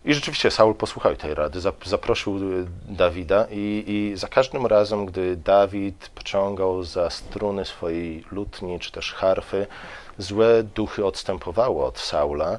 I 0.05 0.15
rzeczywiście 0.15 0.51
Saul 0.51 0.75
posłuchał 0.75 1.17
tej 1.17 1.35
rady, 1.35 1.61
zaprosił 1.85 2.41
Dawida 2.89 3.47
i, 3.51 3.85
i, 3.87 4.17
za 4.17 4.29
każdym 4.29 4.67
razem, 4.67 5.07
gdy 5.07 5.37
Dawid 5.37 6.11
pociągał 6.15 6.83
za 6.83 7.11
struny 7.11 7.65
swojej 7.65 8.25
lutni 8.31 8.81
czy 8.81 8.93
też 8.93 9.13
harfy, 9.13 9.67
złe 10.19 10.63
duchy 10.63 11.05
odstępowały 11.05 11.85
od 11.85 11.99
Saula 11.99 12.59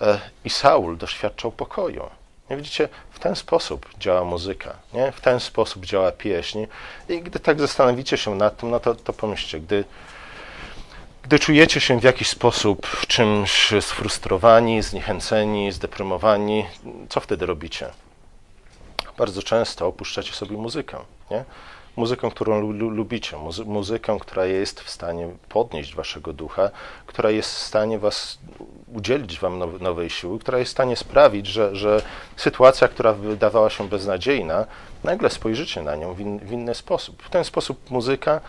e, 0.00 0.20
i 0.44 0.50
Saul 0.50 0.96
doświadczał 0.96 1.52
pokoju. 1.52 2.10
Nie 2.50 2.56
widzicie, 2.56 2.88
w 3.10 3.18
ten 3.18 3.36
sposób 3.36 3.86
działa 3.98 4.24
muzyka, 4.24 4.76
nie? 4.92 5.12
w 5.12 5.20
ten 5.20 5.40
sposób 5.40 5.86
działa 5.86 6.12
pieśń. 6.12 6.66
I 7.08 7.22
gdy 7.22 7.40
tak 7.40 7.60
zastanowicie 7.60 8.16
się 8.16 8.34
nad 8.34 8.56
tym, 8.56 8.70
no 8.70 8.80
to, 8.80 8.94
to 8.94 9.12
pomyślcie, 9.12 9.60
gdy, 9.60 9.84
gdy 11.30 11.38
czujecie 11.38 11.80
się 11.80 12.00
w 12.00 12.04
jakiś 12.04 12.28
sposób 12.28 13.06
czymś 13.06 13.72
sfrustrowani, 13.80 14.82
zniechęceni, 14.82 15.72
zdeprymowani, 15.72 16.66
co 17.08 17.20
wtedy 17.20 17.46
robicie? 17.46 17.90
Bardzo 19.18 19.42
często 19.42 19.86
opuszczacie 19.86 20.32
sobie 20.32 20.56
muzykę. 20.56 20.98
Nie? 21.30 21.44
muzykę, 21.96 22.30
którą 22.30 22.60
lubicie, 22.70 23.36
muzy 23.36 23.64
muzykę, 23.64 24.18
która 24.20 24.44
jest 24.44 24.80
w 24.80 24.90
stanie 24.90 25.28
podnieść 25.48 25.94
waszego 25.94 26.32
ducha, 26.32 26.70
która 27.06 27.30
jest 27.30 27.54
w 27.54 27.58
stanie 27.58 27.98
was 27.98 28.38
udzielić 28.94 29.40
wam 29.40 29.58
now 29.58 29.80
nowej 29.80 30.10
siły, 30.10 30.38
która 30.38 30.58
jest 30.58 30.70
w 30.70 30.72
stanie 30.72 30.96
sprawić, 30.96 31.46
że, 31.46 31.76
że 31.76 32.02
sytuacja, 32.36 32.88
która 32.88 33.12
wydawała 33.12 33.70
się 33.70 33.88
beznadziejna, 33.88 34.66
nagle 35.04 35.30
spojrzycie 35.30 35.82
na 35.82 35.96
nią 35.96 36.14
w, 36.14 36.20
in 36.20 36.38
w 36.38 36.52
inny 36.52 36.74
sposób. 36.74 37.22
W 37.22 37.30
ten 37.30 37.44
sposób 37.44 37.90
muzyka, 37.90 38.40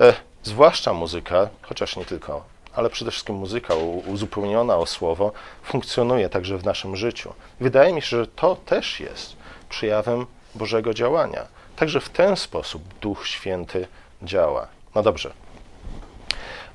e, 0.00 0.27
zwłaszcza 0.42 0.92
muzyka, 0.92 1.48
chociaż 1.62 1.96
nie 1.96 2.04
tylko, 2.04 2.44
ale 2.74 2.90
przede 2.90 3.10
wszystkim 3.10 3.36
muzyka 3.36 3.74
uzupełniona 4.06 4.76
o 4.76 4.86
słowo, 4.86 5.32
funkcjonuje 5.62 6.28
także 6.28 6.58
w 6.58 6.64
naszym 6.64 6.96
życiu. 6.96 7.34
Wydaje 7.60 7.92
mi 7.92 8.02
się, 8.02 8.08
że 8.08 8.26
to 8.26 8.56
też 8.56 9.00
jest 9.00 9.36
przejawem 9.68 10.26
Bożego 10.54 10.94
działania 10.94 11.58
Także 11.78 12.00
w 12.00 12.08
ten 12.08 12.36
sposób 12.36 12.82
Duch 13.00 13.26
Święty 13.26 13.86
działa. 14.22 14.68
No 14.94 15.02
dobrze, 15.02 15.32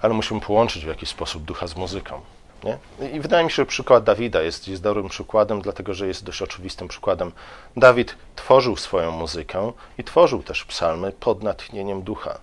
ale 0.02 0.14
musimy 0.14 0.42
połączyć 0.42 0.86
w 0.86 0.88
jakiś 0.88 1.10
sposób 1.10 1.44
ducha 1.44 1.68
z 1.68 1.76
muzyką. 1.76 2.22
Nie? 2.64 2.78
I 3.14 3.20
wydaje 3.20 3.44
mi 3.44 3.52
się, 3.52 3.56
że 3.56 3.66
przykład 3.66 4.04
Dawida 4.04 4.42
jest, 4.42 4.68
jest 4.68 4.82
dobrym 4.82 5.10
przykładem, 5.10 5.62
dlatego 5.62 5.94
że 5.94 6.08
jest 6.08 6.24
dość 6.24 6.42
oczywistym 6.42 6.88
przykładem. 6.88 7.32
Dawid 7.78 8.16
tworzył 8.36 8.76
swoją 8.76 9.12
muzykę 9.12 9.72
i 9.98 10.04
tworzył 10.04 10.44
też 10.44 10.66
psalmy 10.66 11.12
pod 11.12 11.44
natchnieniem 11.44 12.02
ducha. 12.02 12.40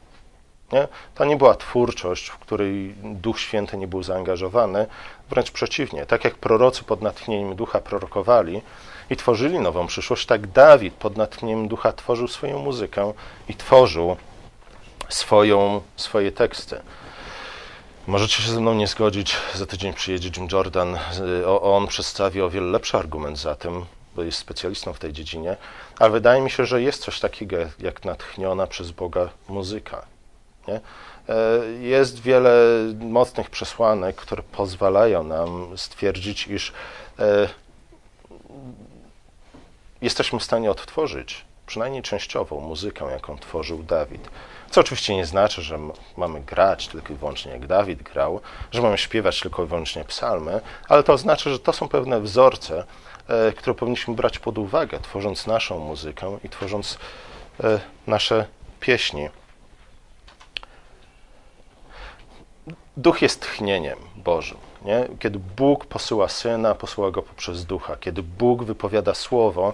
Nie? 0.73 0.89
To 1.15 1.25
nie 1.25 1.37
była 1.37 1.55
twórczość, 1.55 2.29
w 2.29 2.39
której 2.39 2.95
Duch 3.03 3.41
Święty 3.41 3.77
nie 3.77 3.89
był 3.89 4.03
zaangażowany, 4.03 4.87
wręcz 5.31 5.51
przeciwnie. 5.51 6.07
Tak 6.07 6.25
jak 6.25 6.35
prorocy 6.35 6.85
pod 6.85 7.03
natchnieniem 7.03 7.57
ducha 7.57 7.81
prorokowali, 7.81 8.63
i 9.11 9.17
tworzyli 9.17 9.59
nową 9.59 9.87
przyszłość, 9.87 10.27
tak 10.27 10.47
Dawid 10.47 10.95
pod 10.95 11.17
natchnieniem 11.17 11.69
ducha 11.69 11.93
tworzył 11.93 12.29
swoją 12.29 12.59
muzykę 12.59 13.13
i 13.49 13.55
tworzył 13.55 14.17
swoją, 15.09 15.81
swoje 15.97 16.33
teksty. 16.33 16.81
Możecie 18.07 18.43
się 18.43 18.53
ze 18.53 18.61
mną 18.61 18.75
nie 18.75 18.87
zgodzić, 18.87 19.37
za 19.55 19.67
tydzień 19.67 19.93
przyjedzie 19.93 20.31
Jim 20.37 20.49
Jordan, 20.53 20.99
on 21.61 21.87
przedstawi 21.87 22.43
o 22.43 22.51
wiele 22.51 22.67
lepszy 22.67 22.97
argument 22.97 23.39
za 23.39 23.55
tym, 23.55 23.85
bo 24.17 24.23
jest 24.23 24.39
specjalistą 24.39 24.93
w 24.93 24.99
tej 24.99 25.13
dziedzinie, 25.13 25.57
ale 25.99 26.11
wydaje 26.11 26.41
mi 26.41 26.51
się, 26.51 26.67
że 26.67 26.83
jest 26.83 27.03
coś 27.03 27.21
takiego 27.21 27.57
jak 27.79 28.05
natchniona 28.05 28.67
przez 28.67 28.91
Boga 28.91 29.29
muzyka. 29.49 30.07
Nie? 30.69 30.81
E, 31.29 31.65
jest 31.81 32.21
wiele 32.21 32.53
mocnych 33.01 33.51
przesłanek, 33.51 34.17
które 34.17 34.43
pozwalają 34.43 35.25
nam 35.25 35.79
stwierdzić, 35.79 36.47
iż 36.47 36.73
e, 37.19 37.49
jesteśmy 40.03 40.39
w 40.39 40.45
stanie 40.45 40.71
odtworzyć 40.71 41.45
przynajmniej 41.67 42.03
częściową 42.03 42.61
muzykę, 42.61 43.05
jaką 43.11 43.39
tworzył 43.39 43.83
Dawid. 43.83 44.29
Co 44.71 44.81
oczywiście 44.81 45.17
nie 45.17 45.27
znaczy, 45.27 45.63
że 45.63 45.79
mamy 46.17 46.41
grać 46.41 46.89
tylko 46.89 47.13
i 47.13 47.17
wyłącznie 47.17 47.53
jak 47.53 47.67
Dawid 47.67 48.03
grał, 48.03 48.41
że 48.71 48.83
mamy 48.83 48.99
śpiewać 48.99 49.41
tylko 49.41 49.65
i 49.65 49.67
wyłącznie 49.67 50.05
psalmy, 50.05 50.61
ale 50.89 51.03
to 51.03 51.13
oznacza, 51.13 51.51
że 51.51 51.59
to 51.59 51.73
są 51.73 51.89
pewne 51.89 52.21
wzorce, 52.21 52.85
e, 53.29 53.53
które 53.53 53.75
powinniśmy 53.75 54.15
brać 54.15 54.39
pod 54.39 54.59
uwagę, 54.59 54.99
tworząc 55.01 55.47
naszą 55.47 55.79
muzykę 55.79 56.39
i 56.45 56.49
tworząc 56.49 56.99
nasze 58.07 58.47
pieśni. 58.81 59.29
Duch 63.01 63.23
jest 63.23 63.41
tchnieniem 63.41 63.99
Bożym. 64.17 64.59
Nie? 64.85 65.09
Kiedy 65.19 65.39
Bóg 65.39 65.87
posyła 65.87 66.29
Syna, 66.29 66.75
posyła 66.75 67.11
Go 67.11 67.23
poprzez 67.23 67.65
Ducha. 67.65 67.97
Kiedy 67.97 68.23
Bóg 68.23 68.65
wypowiada 68.65 69.15
Słowo, 69.15 69.73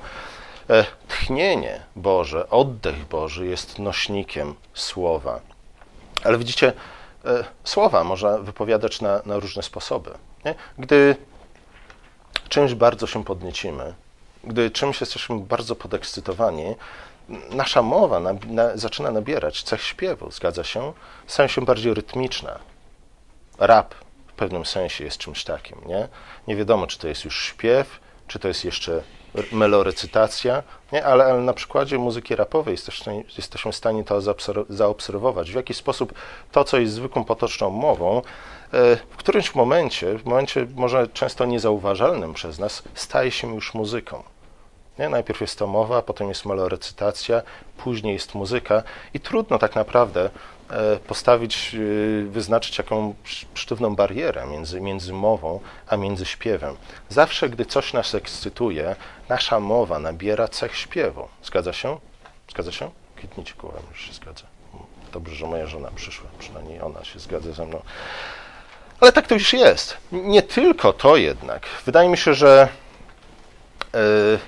e, 0.71 0.85
tchnienie 1.09 1.81
Boże, 1.97 2.51
oddech 2.51 3.09
Boży 3.09 3.47
jest 3.47 3.79
nośnikiem 3.79 4.55
Słowa. 4.75 5.41
Ale 6.25 6.39
widzicie, 6.39 6.73
e, 7.25 7.45
Słowa 7.65 8.05
można 8.05 8.39
wypowiadać 8.39 9.01
na, 9.01 9.23
na 9.27 9.39
różne 9.39 9.62
sposoby. 9.62 10.11
Nie? 10.45 10.55
Gdy 10.79 11.17
czymś 12.49 12.75
bardzo 12.75 13.07
się 13.07 13.25
podniecimy, 13.25 13.95
gdy 14.45 14.71
czymś 14.71 15.01
jesteśmy 15.01 15.39
bardzo 15.39 15.77
podekscytowani, 15.77 16.75
nasza 17.51 17.83
mowa 17.83 18.21
na, 18.21 18.33
na, 18.47 18.77
zaczyna 18.77 19.11
nabierać 19.11 19.62
cech 19.62 19.83
śpiewu, 19.83 20.31
zgadza 20.31 20.65
się? 20.65 20.93
Staje 21.27 21.49
się 21.49 21.65
bardziej 21.65 21.95
rytmiczna. 21.95 22.59
Rap 23.59 23.95
w 24.27 24.33
pewnym 24.33 24.64
sensie 24.66 25.05
jest 25.05 25.19
czymś 25.19 25.45
takim, 25.45 25.79
nie? 25.87 26.09
Nie 26.49 26.57
wiadomo, 26.57 26.87
czy 26.87 26.99
to 26.99 27.09
jest 27.09 27.25
już 27.25 27.45
śpiew, 27.45 28.01
czy 28.27 28.38
to 28.38 28.49
jest 28.49 28.64
jeszcze 28.64 29.03
melorecytacja, 29.53 30.62
nie? 30.92 31.05
Ale, 31.05 31.25
ale 31.25 31.40
na 31.40 31.53
przykładzie 31.53 31.99
muzyki 31.99 32.37
rapowej 32.37 32.73
jesteśmy, 32.73 33.25
jesteśmy 33.37 33.73
w 33.73 33.77
stanie 33.77 34.05
to 34.05 34.21
zaobserwować, 34.69 35.51
w 35.51 35.55
jaki 35.55 35.75
sposób 35.75 36.14
to, 36.53 36.64
co 36.64 36.79
jest 36.79 36.95
zwykłą 36.95 37.25
potoczną 37.25 37.71
mową, 37.71 38.19
e, 38.19 38.23
w 38.97 39.16
którymś 39.16 39.55
momencie, 39.55 40.19
w 40.19 40.25
momencie 40.25 40.66
może 40.75 41.09
często 41.09 41.45
niezauważalnym 41.45 42.35
przez 42.35 42.59
nas, 42.59 42.83
staje 42.95 43.31
się 43.31 43.55
już 43.55 43.75
muzyką. 43.75 44.23
Nie? 44.99 45.09
Najpierw 45.09 45.40
jest 45.40 45.59
to 45.59 45.66
mowa, 45.66 46.03
potem 46.03 46.29
jest 46.29 46.47
melorecytacja, 46.47 47.42
później 47.77 48.12
jest 48.12 48.35
muzyka 48.35 48.83
i 49.14 49.21
trudno 49.21 49.59
tak 49.59 49.75
naprawdę 49.75 50.31
postawić, 51.07 51.74
e, 51.74 52.31
wyznaczyć 52.31 52.79
jakąś 52.79 53.46
sztywną 53.55 53.96
barierę 53.96 54.46
między, 54.46 54.81
między 54.81 55.12
mową 55.12 55.61
a 55.88 55.96
między 55.96 56.26
śpiewem. 56.26 56.76
Zawsze, 57.09 57.48
gdy 57.48 57.66
coś 57.66 57.92
nas 57.92 58.14
ekscytuje, 58.14 58.96
nasza 59.29 59.61
mowa 59.61 59.98
nabiera 59.98 60.48
cech 60.48 60.76
śpiewu. 60.76 61.29
Zgadza 61.44 61.72
się? 61.72 61.98
Zgadza 62.50 62.72
się? 62.72 62.90
Kwitnijcie 63.16 63.55
kołem, 63.55 63.83
już 63.90 64.07
się 64.07 64.12
zgadza. 64.12 64.44
Dobrze, 65.12 65.35
że 65.35 65.46
moja 65.46 65.66
żona 65.66 65.90
przyszła, 65.96 66.26
przynajmniej 66.38 66.81
ona 66.81 67.05
się 67.05 67.18
zgadza 67.18 67.52
ze 67.52 67.66
mną. 67.66 67.83
Ale 69.00 69.12
tak 69.12 69.26
to 69.26 69.35
już 69.35 69.52
jest. 69.52 69.96
Nie 70.12 70.42
tylko 70.42 70.92
to 70.92 71.16
jednak. 71.16 71.66
Wydaje 71.87 72.09
mi 72.09 72.16
się, 72.16 72.35
że 72.35 72.68
yy, 73.94 74.38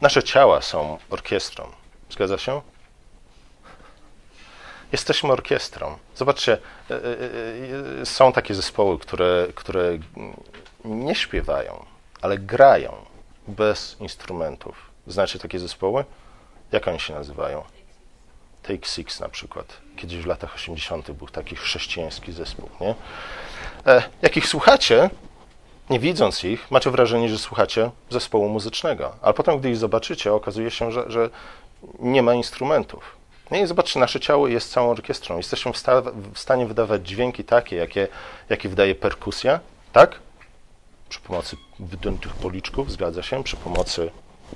Nasze 0.00 0.22
ciała 0.22 0.62
są 0.62 0.98
orkiestrą. 1.10 1.72
Zgadza 2.10 2.38
się? 2.38 2.60
Jesteśmy 4.92 5.32
orkiestrą. 5.32 5.98
Zobaczcie, 6.16 6.58
e, 6.90 6.94
e, 6.94 6.98
e, 8.00 8.06
są 8.06 8.32
takie 8.32 8.54
zespoły, 8.54 8.98
które, 8.98 9.46
które 9.54 9.98
nie 10.84 11.14
śpiewają, 11.14 11.84
ale 12.22 12.38
grają 12.38 12.92
bez 13.48 13.96
instrumentów. 14.00 14.90
Znacie 15.06 15.38
takie 15.38 15.58
zespoły? 15.58 16.04
Jak 16.72 16.88
oni 16.88 17.00
się 17.00 17.14
nazywają? 17.14 17.64
Take 18.62 18.86
Six 18.86 19.20
na 19.20 19.28
przykład. 19.28 19.66
Kiedyś 19.96 20.18
w 20.18 20.26
latach 20.26 20.54
80. 20.54 21.10
był 21.10 21.28
taki 21.28 21.56
chrześcijański 21.56 22.32
zespół. 22.32 22.68
Nie? 22.80 22.94
Jak 24.22 24.36
ich 24.36 24.48
słuchacie, 24.48 25.10
nie 25.90 25.98
widząc 26.00 26.44
ich, 26.44 26.70
macie 26.70 26.90
wrażenie, 26.90 27.28
że 27.28 27.38
słuchacie 27.38 27.90
zespołu 28.10 28.48
muzycznego, 28.48 29.16
ale 29.22 29.34
potem, 29.34 29.58
gdy 29.58 29.70
ich 29.70 29.76
zobaczycie, 29.76 30.32
okazuje 30.32 30.70
się, 30.70 30.92
że, 30.92 31.10
że 31.10 31.30
nie 31.98 32.22
ma 32.22 32.34
instrumentów. 32.34 33.15
No 33.50 33.56
i 33.56 33.66
zobaczcie, 33.66 34.00
nasze 34.00 34.20
ciało 34.20 34.48
jest 34.48 34.72
całą 34.72 34.90
orkiestrą. 34.90 35.36
Jesteśmy 35.36 35.72
w, 35.72 35.78
sta 35.78 36.02
w 36.34 36.38
stanie 36.38 36.66
wydawać 36.66 37.08
dźwięki 37.08 37.44
takie, 37.44 37.76
jakie, 37.76 38.08
jakie 38.48 38.68
wydaje 38.68 38.94
perkusja, 38.94 39.60
tak? 39.92 40.18
Przy 41.08 41.20
pomocy 41.20 41.56
wydętych 41.78 42.34
policzków, 42.34 42.92
zgadza 42.92 43.22
się, 43.22 43.44
przy 43.44 43.56
pomocy 43.56 44.10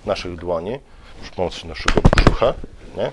naszych 0.07 0.37
dłoni, 0.37 0.79
przy 1.23 1.33
pomocy 1.33 1.67
naszego 1.67 2.01
brzucha, 2.17 2.55
nie? 2.97 3.13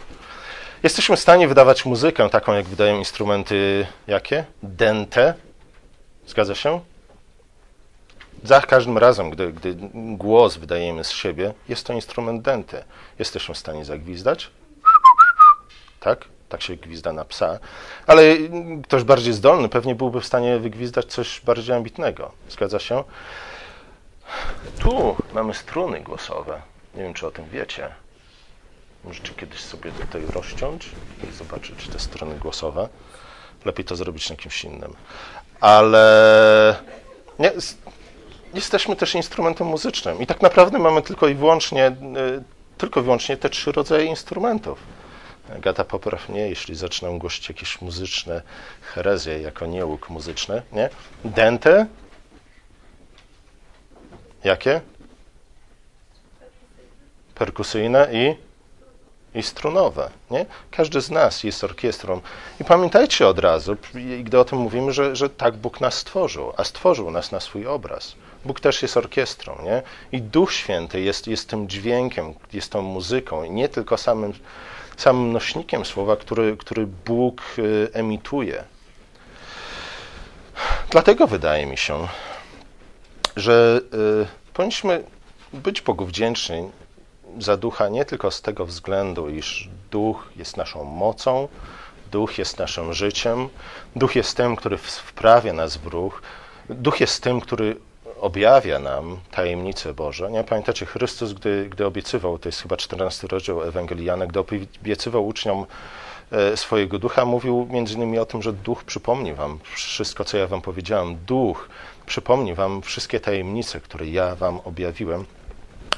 Jesteśmy 0.83 1.15
w 1.15 1.19
stanie 1.19 1.47
wydawać 1.47 1.85
muzykę 1.85 2.29
taką, 2.29 2.53
jak 2.53 2.65
wydają 2.65 2.97
instrumenty 2.97 3.87
jakie? 4.07 4.45
Dente, 4.63 5.33
zgadza 6.27 6.55
się? 6.55 6.79
Za 8.43 8.61
każdym 8.61 8.97
razem, 8.97 9.29
gdy, 9.29 9.53
gdy 9.53 9.75
głos 9.93 10.57
wydajemy 10.57 11.03
z 11.03 11.11
siebie, 11.11 11.53
jest 11.69 11.87
to 11.87 11.93
instrument 11.93 12.41
denty. 12.41 12.83
Jesteśmy 13.19 13.55
w 13.55 13.57
stanie 13.57 13.85
zagwizdać, 13.85 14.49
tak? 15.99 16.25
Tak 16.49 16.62
się 16.62 16.75
gwizda 16.75 17.13
na 17.13 17.25
psa, 17.25 17.60
ale 18.07 18.23
ktoś 18.83 19.03
bardziej 19.03 19.33
zdolny 19.33 19.69
pewnie 19.69 19.95
byłby 19.95 20.21
w 20.21 20.25
stanie 20.25 20.60
wygwizdać 20.60 21.05
coś 21.05 21.41
bardziej 21.41 21.75
ambitnego. 21.75 22.31
Zgadza 22.49 22.79
się? 22.79 23.03
Tu 24.79 25.15
mamy 25.33 25.53
struny 25.53 26.01
głosowe. 26.01 26.62
Nie 26.95 27.03
wiem, 27.03 27.13
czy 27.13 27.27
o 27.27 27.31
tym 27.31 27.49
wiecie. 27.49 27.89
Możecie 29.03 29.33
kiedyś 29.33 29.60
sobie 29.60 29.91
tutaj 29.91 30.21
rozciąć 30.33 30.89
i 31.29 31.31
zobaczyć 31.31 31.88
te 31.88 31.99
struny 31.99 32.36
głosowe. 32.36 32.89
Lepiej 33.65 33.86
to 33.86 33.95
zrobić 33.95 34.29
na 34.29 34.36
kimś 34.36 34.63
innym. 34.63 34.93
Ale 35.60 36.75
nie, 37.39 37.51
jesteśmy 38.53 38.95
też 38.95 39.15
instrumentem 39.15 39.67
muzycznym 39.67 40.21
i 40.21 40.27
tak 40.27 40.41
naprawdę 40.41 40.79
mamy 40.79 41.01
tylko 41.01 41.27
i 41.27 41.36
wyłącznie, 41.36 41.88
y, 41.88 42.43
tylko 42.77 42.99
i 42.99 43.03
wyłącznie 43.03 43.38
te 43.38 43.49
trzy 43.49 43.71
rodzaje 43.71 44.05
instrumentów. 44.05 44.79
Gata 45.49 45.83
popraw 45.83 46.29
mnie, 46.29 46.49
jeśli 46.49 46.75
zaczynam 46.75 47.19
głosić 47.19 47.49
jakieś 47.49 47.81
muzyczne 47.81 48.41
herezje 48.81 49.39
jako 49.39 49.65
niełuk 49.65 50.10
muzyczny, 50.10 50.62
nie? 50.71 50.89
Dente? 51.25 51.86
Jakie? 54.43 54.81
Perkusyjne 57.36 58.07
i, 58.12 58.36
i 59.39 59.43
strunowe, 59.43 60.10
nie? 60.31 60.45
Każdy 60.71 61.01
z 61.01 61.10
nas 61.10 61.43
jest 61.43 61.63
orkiestrą. 61.63 62.21
I 62.62 62.63
pamiętajcie 62.63 63.27
od 63.27 63.39
razu, 63.39 63.77
gdy 64.23 64.39
o 64.39 64.45
tym 64.45 64.60
mówimy, 64.60 64.91
że, 64.91 65.15
że 65.15 65.29
tak 65.29 65.55
Bóg 65.55 65.81
nas 65.81 65.93
stworzył, 65.93 66.53
a 66.57 66.63
stworzył 66.63 67.12
nas 67.12 67.31
na 67.31 67.39
swój 67.39 67.67
obraz. 67.67 68.15
Bóg 68.45 68.60
też 68.60 68.81
jest 68.81 68.97
orkiestrą, 68.97 69.57
nie? 69.63 69.81
I 70.12 70.21
Duch 70.21 70.53
Święty 70.53 71.01
jest, 71.01 71.27
jest 71.27 71.49
tym 71.49 71.69
dźwiękiem, 71.69 72.33
jest 72.53 72.71
tą 72.71 72.81
muzyką 72.81 73.43
i 73.43 73.51
nie 73.51 73.69
tylko 73.69 73.97
samym, 73.97 74.33
samym 74.97 75.33
nośnikiem 75.33 75.86
słowa, 75.86 76.15
który, 76.15 76.57
który 76.57 76.88
Bóg 76.88 77.41
y, 77.60 77.89
emituje. 77.93 78.63
Dlatego 80.89 81.27
wydaje 81.27 81.65
mi 81.65 81.77
się, 81.77 82.07
że 83.36 83.81
y, 84.23 84.53
powinniśmy 84.53 85.03
być 85.53 85.81
Bogu 85.81 86.05
wdzięczni 86.05 86.69
za 87.39 87.57
ducha 87.57 87.89
nie 87.89 88.05
tylko 88.05 88.31
z 88.31 88.41
tego 88.41 88.65
względu, 88.65 89.29
iż 89.29 89.69
duch 89.91 90.29
jest 90.36 90.57
naszą 90.57 90.83
mocą, 90.83 91.47
duch 92.12 92.38
jest 92.38 92.60
naszym 92.60 92.93
życiem, 92.93 93.49
duch 93.95 94.15
jest 94.15 94.38
tym, 94.38 94.55
który 94.55 94.77
wprawia 94.77 95.53
nas 95.53 95.77
w 95.77 95.88
ruch, 95.88 96.21
duch 96.69 96.99
jest 96.99 97.23
tym, 97.23 97.41
który 97.41 97.77
objawia 98.21 98.80
nam 98.80 99.17
tajemnice 99.32 99.93
Boże. 99.93 100.32
Nie 100.32 100.43
pamiętacie, 100.43 100.86
Chrystus, 100.86 101.34
gdy, 101.34 101.67
gdy 101.69 101.86
obiecywał, 101.86 102.39
to 102.39 102.49
jest 102.49 102.62
chyba 102.62 102.77
14 102.77 103.27
rozdział 103.27 103.63
Ewangelii 103.63 104.06
Jana, 104.06 104.27
gdy 104.27 104.39
obiecywał 104.39 105.27
uczniom 105.27 105.65
e, 106.32 106.58
swojego 106.58 106.99
ducha, 106.99 107.25
mówił 107.25 107.67
między 107.71 107.93
innymi 107.93 108.19
o 108.19 108.25
tym, 108.25 108.41
że 108.41 108.53
duch 108.53 108.84
przypomni 108.84 109.34
wam 109.34 109.60
wszystko, 109.75 110.25
co 110.25 110.38
ja 110.38 110.47
wam 110.47 110.62
powiedziałem. 110.62 111.17
Duch 111.25 111.69
przypomni 112.06 112.53
wam 112.53 112.82
wszystkie 112.82 113.19
tajemnice, 113.19 113.82
które 113.82 114.08
ja 114.08 114.36
wam 114.36 114.60
objawiłem. 114.60 115.25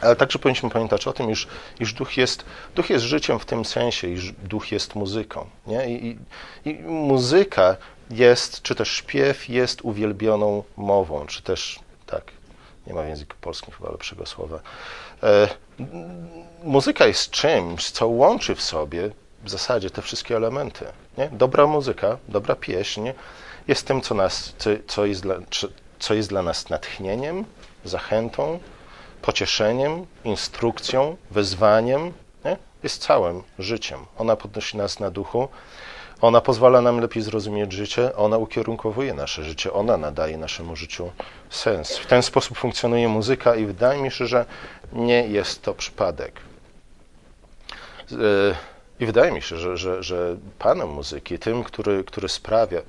Ale 0.02 0.16
także 0.16 0.40
powinniśmy 0.40 0.70
pamiętać 0.70 1.08
o 1.08 1.14
tym, 1.14 1.32
iż, 1.32 1.48
iż 1.80 1.94
duch, 1.94 2.18
jest, 2.18 2.46
duch 2.76 2.90
jest 2.90 3.06
życiem 3.06 3.40
w 3.40 3.46
tym 3.46 3.66
sensie, 3.66 4.08
iż 4.08 4.32
duch 4.32 4.72
jest 4.72 4.96
muzyką. 4.96 5.46
Nie? 5.68 5.90
I, 5.90 6.08
i, 6.66 6.70
I 6.70 6.74
muzyka 6.84 7.76
jest, 8.10 8.62
czy 8.62 8.76
też 8.76 8.92
śpiew 8.92 9.50
jest 9.50 9.82
uwielbioną 9.82 10.64
mową, 10.78 11.26
czy 11.26 11.44
też 11.44 11.80
tak? 12.10 12.24
Nie 12.88 12.94
ma 12.94 13.04
w 13.04 13.08
języku 13.08 13.36
polskim 13.42 13.74
chyba 13.74 13.92
lepszego 13.92 14.26
słowa. 14.26 14.60
E, 15.24 15.48
muzyka 16.64 17.08
jest 17.08 17.30
czymś, 17.30 17.92
co 17.92 18.08
łączy 18.08 18.56
w 18.56 18.62
sobie 18.62 19.10
w 19.44 19.50
zasadzie 19.50 19.90
te 19.90 20.02
wszystkie 20.02 20.36
elementy. 20.36 20.86
Nie? 21.18 21.30
Dobra 21.32 21.68
muzyka, 21.68 22.18
dobra 22.28 22.56
pieśń 22.56 23.10
jest 23.68 23.88
tym, 23.88 24.02
co, 24.02 24.16
nas, 24.16 24.54
co, 24.58 24.70
co, 24.88 25.06
jest 25.06 25.22
dla, 25.22 25.36
co 26.00 26.14
jest 26.14 26.30
dla 26.30 26.42
nas 26.42 26.70
natchnieniem, 26.70 27.46
zachętą, 27.86 28.60
pocieszeniem, 29.22 30.06
instrukcją, 30.24 31.18
wezwaniem. 31.32 32.14
Nie? 32.46 32.58
Jest 32.84 33.02
całym 33.02 33.44
życiem. 33.60 34.06
Ona 34.18 34.36
podnosi 34.36 34.78
nas 34.78 35.00
na 35.00 35.12
duchu 35.12 35.50
ona 36.22 36.42
pozwala 36.42 36.82
nam 36.82 37.00
lepiej 37.00 37.24
zrozumieć 37.24 37.74
życie, 37.74 38.16
ona 38.16 38.38
ukierunkowuje 38.38 39.14
nasze 39.14 39.44
życie, 39.44 39.74
ona 39.74 39.98
nadaje 39.98 40.38
naszemu 40.38 40.76
życiu 40.76 41.12
sens. 41.50 41.98
W 41.98 42.06
ten 42.06 42.24
sposób 42.24 42.58
funkcjonuje 42.58 43.08
muzyka 43.08 43.56
i 43.56 43.66
wydaje 43.66 44.02
mi 44.02 44.12
się, 44.12 44.28
że 44.28 44.46
nie 44.94 45.28
jest 45.28 45.62
to 45.62 45.74
przypadek. 45.74 46.42
E, 48.12 48.16
I 49.00 49.06
wydaje 49.06 49.32
mi 49.32 49.42
się, 49.42 49.58
że, 49.58 49.78
że, 49.78 50.04
że 50.04 50.38
panem 50.60 50.90
muzyki, 50.90 51.40
tym, 51.40 51.64
który, 51.64 52.04
który 52.04 52.30
sprawia, 52.30 52.82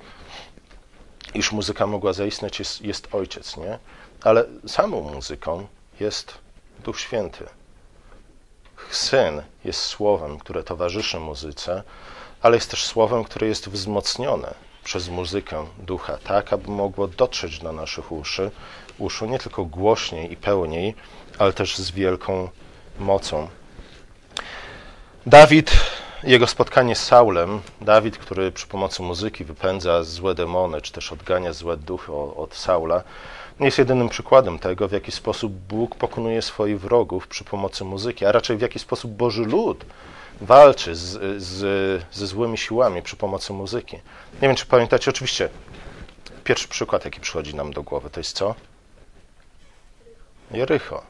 iż 1.33 1.51
muzyka 1.51 1.87
mogła 1.87 2.13
zaistnieć, 2.13 2.59
jest, 2.59 2.81
jest 2.81 3.07
ojciec, 3.11 3.57
nie? 3.57 3.79
Ale 4.23 4.45
samą 4.67 5.01
muzyką 5.01 5.67
jest 5.99 6.33
Duch 6.83 6.99
Święty. 6.99 7.45
Syn 8.91 9.41
jest 9.65 9.79
słowem, 9.79 10.39
które 10.39 10.63
towarzyszy 10.63 11.19
muzyce, 11.19 11.83
ale 12.41 12.55
jest 12.57 12.71
też 12.71 12.85
słowem, 12.85 13.23
które 13.23 13.47
jest 13.47 13.69
wzmocnione 13.69 14.53
przez 14.83 15.09
muzykę 15.09 15.65
ducha, 15.77 16.17
tak 16.17 16.53
aby 16.53 16.71
mogło 16.71 17.07
dotrzeć 17.07 17.59
do 17.59 17.71
naszych 17.71 18.11
uszy, 18.11 18.51
uszu 18.97 19.25
nie 19.25 19.39
tylko 19.39 19.65
głośniej 19.65 20.33
i 20.33 20.37
pełniej, 20.37 20.95
ale 21.39 21.53
też 21.53 21.77
z 21.77 21.91
wielką 21.91 22.49
mocą. 22.99 23.47
Dawid, 25.25 25.71
jego 26.23 26.47
spotkanie 26.47 26.95
z 26.95 27.03
Saulem, 27.03 27.61
Dawid, 27.81 28.17
który 28.17 28.51
przy 28.51 28.67
pomocy 28.67 29.03
muzyki 29.03 29.45
wypędza 29.45 30.03
złe 30.03 30.35
demony, 30.35 30.81
czy 30.81 30.91
też 30.91 31.11
odgania 31.11 31.53
złe 31.53 31.77
duchy 31.77 32.11
od 32.13 32.55
Saula, 32.55 33.03
nie 33.59 33.65
jest 33.65 33.77
jedynym 33.77 34.09
przykładem 34.09 34.59
tego, 34.59 34.87
w 34.87 34.91
jaki 34.91 35.11
sposób 35.11 35.53
Bóg 35.53 35.95
pokonuje 35.95 36.41
swoich 36.41 36.79
wrogów 36.79 37.27
przy 37.27 37.43
pomocy 37.43 37.83
muzyki, 37.83 38.25
a 38.25 38.31
raczej 38.31 38.57
w 38.57 38.61
jaki 38.61 38.79
sposób 38.79 39.11
Boży 39.11 39.43
lud 39.43 39.85
walczy 40.41 40.95
z, 40.95 41.41
z, 41.43 42.03
ze 42.11 42.27
złymi 42.27 42.57
siłami 42.57 43.01
przy 43.01 43.15
pomocy 43.15 43.53
muzyki. 43.53 43.95
Nie 44.41 44.47
wiem, 44.47 44.55
czy 44.55 44.65
pamiętacie, 44.65 45.11
oczywiście 45.11 45.49
pierwszy 46.43 46.67
przykład, 46.67 47.05
jaki 47.05 47.19
przychodzi 47.21 47.55
nam 47.55 47.73
do 47.73 47.83
głowy, 47.83 48.09
to 48.09 48.19
jest 48.19 48.37
co? 48.37 48.55
Jericho, 50.51 51.03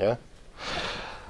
nie? 0.00 0.16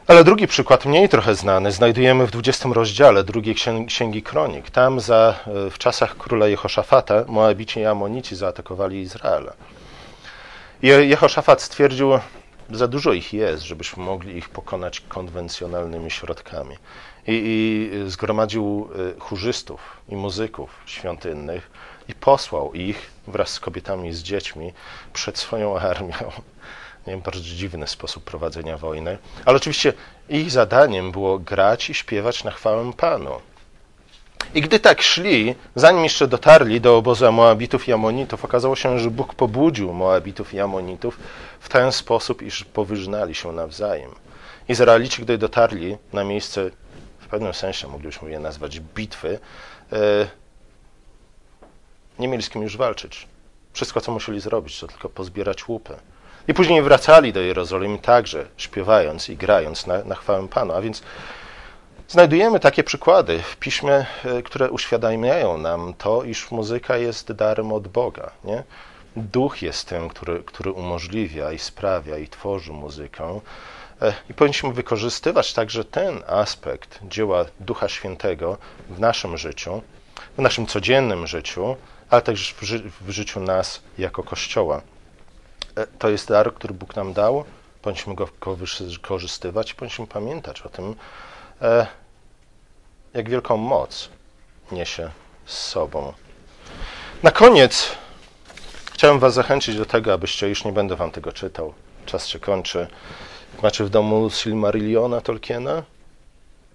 Ale 0.06 0.24
drugi 0.24 0.46
przykład, 0.46 0.84
mniej 0.84 1.08
trochę 1.08 1.34
znany, 1.34 1.72
znajdujemy 1.72 2.26
w 2.26 2.30
20 2.30 2.68
rozdziale 2.72 3.24
drugiej 3.24 3.54
księgi 3.86 4.22
Kronik. 4.22 4.70
Tam 4.70 5.00
za, 5.00 5.34
w 5.70 5.78
czasach 5.78 6.16
króla 6.16 6.48
Jehoszafata 6.48 7.24
Moabici 7.26 7.80
i 7.80 7.84
Amonici 7.84 8.36
zaatakowali 8.36 9.00
Izrael. 9.00 9.52
I 10.82 10.86
Jehoszafat 10.88 11.62
stwierdził, 11.62 12.10
za 12.70 12.88
dużo 12.88 13.12
ich 13.12 13.32
jest, 13.32 13.62
żebyśmy 13.62 14.04
mogli 14.04 14.36
ich 14.36 14.48
pokonać 14.48 15.00
konwencjonalnymi 15.00 16.10
środkami. 16.10 16.76
I, 17.30 17.42
i 17.44 18.10
zgromadził 18.10 18.88
y, 19.16 19.20
chórzystów 19.20 19.80
i 20.08 20.16
muzyków 20.16 20.70
świątynnych 20.86 21.70
i 22.08 22.14
posłał 22.14 22.74
ich 22.74 23.10
wraz 23.26 23.48
z 23.48 23.60
kobietami 23.60 24.08
i 24.08 24.12
z 24.12 24.22
dziećmi 24.22 24.72
przed 25.12 25.38
swoją 25.38 25.78
armią 25.78 26.16
nie 27.06 27.12
wiem, 27.12 27.20
bardzo 27.20 27.40
dziwny 27.40 27.86
sposób 27.86 28.24
prowadzenia 28.24 28.78
wojny. 28.78 29.18
Ale 29.44 29.56
oczywiście 29.56 29.92
ich 30.28 30.50
zadaniem 30.50 31.12
było 31.12 31.38
grać 31.38 31.90
i 31.90 31.94
śpiewać 31.94 32.44
na 32.44 32.50
chwałę 32.50 32.92
Panu. 32.96 33.40
I 34.54 34.60
gdy 34.60 34.80
tak 34.80 35.02
szli, 35.02 35.54
zanim 35.74 36.04
jeszcze 36.04 36.28
dotarli 36.28 36.80
do 36.80 36.96
obozu 36.96 37.32
Moabitów 37.32 37.88
i 37.88 37.92
Amonitów, 37.92 38.44
okazało 38.44 38.76
się, 38.76 38.98
że 38.98 39.10
Bóg 39.10 39.34
pobudził 39.34 39.92
Moabitów 39.92 40.54
i 40.54 40.60
Amonitów 40.60 41.18
w 41.60 41.68
ten 41.68 41.92
sposób, 41.92 42.42
iż 42.42 42.64
powyżnali 42.64 43.34
się 43.34 43.52
nawzajem. 43.52 44.10
Izraelici, 44.68 45.22
gdy 45.22 45.38
dotarli 45.38 45.96
na 46.12 46.24
miejsce, 46.24 46.70
pewnym 47.30 47.54
sensie 47.54 47.88
moglibyśmy 47.88 48.30
je 48.30 48.38
nazwać 48.38 48.80
bitwy, 48.80 49.38
e, 49.92 49.96
nie 52.18 52.28
mieli 52.28 52.42
z 52.42 52.50
kim 52.50 52.62
już 52.62 52.76
walczyć. 52.76 53.28
Wszystko, 53.72 54.00
co 54.00 54.12
musieli 54.12 54.40
zrobić, 54.40 54.80
to 54.80 54.86
tylko 54.86 55.08
pozbierać 55.08 55.68
łupy. 55.68 55.96
I 56.48 56.54
później 56.54 56.82
wracali 56.82 57.32
do 57.32 57.40
Jerozolimy 57.40 57.98
także, 57.98 58.46
śpiewając 58.56 59.28
i 59.28 59.36
grając 59.36 59.86
na, 59.86 60.04
na 60.04 60.14
chwałę 60.14 60.48
Pana. 60.48 60.74
A 60.74 60.80
więc 60.80 61.02
znajdujemy 62.08 62.60
takie 62.60 62.84
przykłady 62.84 63.42
w 63.42 63.56
piśmie, 63.56 64.06
e, 64.24 64.42
które 64.42 64.70
uświadamiają 64.70 65.58
nam 65.58 65.94
to, 65.98 66.24
iż 66.24 66.50
muzyka 66.50 66.96
jest 66.96 67.32
darem 67.32 67.72
od 67.72 67.88
Boga. 67.88 68.30
Nie? 68.44 68.62
Duch 69.16 69.62
jest 69.62 69.88
tym, 69.88 70.08
który, 70.08 70.42
który 70.42 70.72
umożliwia 70.72 71.52
i 71.52 71.58
sprawia 71.58 72.18
i 72.18 72.28
tworzy 72.28 72.72
muzykę. 72.72 73.40
E, 74.02 74.14
I 74.30 74.34
powinniśmy 74.34 74.72
wykorzystywać 74.72 75.52
także 75.52 75.84
ten 75.84 76.22
aspekt 76.26 76.98
dzieła 77.02 77.44
Ducha 77.60 77.88
Świętego 77.88 78.58
w 78.90 79.00
naszym 79.00 79.38
życiu, 79.38 79.82
w 80.38 80.42
naszym 80.42 80.66
codziennym 80.66 81.26
życiu, 81.26 81.76
ale 82.10 82.22
także 82.22 82.54
w, 82.54 82.62
ży 82.62 82.82
w 83.00 83.10
życiu 83.10 83.40
nas 83.40 83.82
jako 83.98 84.22
Kościoła. 84.22 84.80
E, 85.76 85.86
to 85.86 86.08
jest 86.08 86.28
dar, 86.28 86.54
który 86.54 86.74
Bóg 86.74 86.96
nam 86.96 87.12
dał. 87.12 87.44
Powinniśmy 87.82 88.14
go 88.14 88.28
wykorzystywać 88.44 89.74
powinniśmy 89.74 90.06
pamiętać 90.06 90.62
o 90.62 90.68
tym, 90.68 90.94
e, 91.62 91.86
jak 93.14 93.30
wielką 93.30 93.56
moc 93.56 94.08
niesie 94.72 95.10
z 95.46 95.58
sobą. 95.58 96.12
Na 97.22 97.30
koniec 97.30 97.88
chciałem 98.92 99.18
Was 99.18 99.34
zachęcić 99.34 99.76
do 99.76 99.86
tego, 99.86 100.12
abyście, 100.12 100.48
już 100.48 100.64
nie 100.64 100.72
będę 100.72 100.96
Wam 100.96 101.10
tego 101.10 101.32
czytał, 101.32 101.74
czas 102.06 102.28
się 102.28 102.38
kończy. 102.38 102.86
Macie 103.62 103.84
w 103.84 103.90
domu 103.90 104.30
Silmarilliona 104.30 105.20
Tolkiena? 105.20 105.82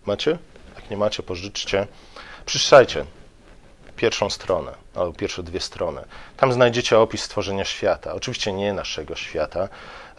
Macie? 0.06 0.38
Jak 0.76 0.90
nie 0.90 0.98
macie, 0.98 1.24
pożyczcie. 1.24 1.88
Przeczytajcie 2.46 3.06
pierwszą 3.96 4.30
stronę, 4.30 4.72
albo 4.96 5.14
pierwsze 5.14 5.44
dwie 5.44 5.60
strony. 5.60 6.02
Tam 6.38 6.54
znajdziecie 6.54 7.00
opis 7.00 7.24
stworzenia 7.24 7.66
świata. 7.66 8.14
Oczywiście 8.14 8.54
nie 8.54 8.74
naszego 8.74 9.16
świata, 9.16 9.70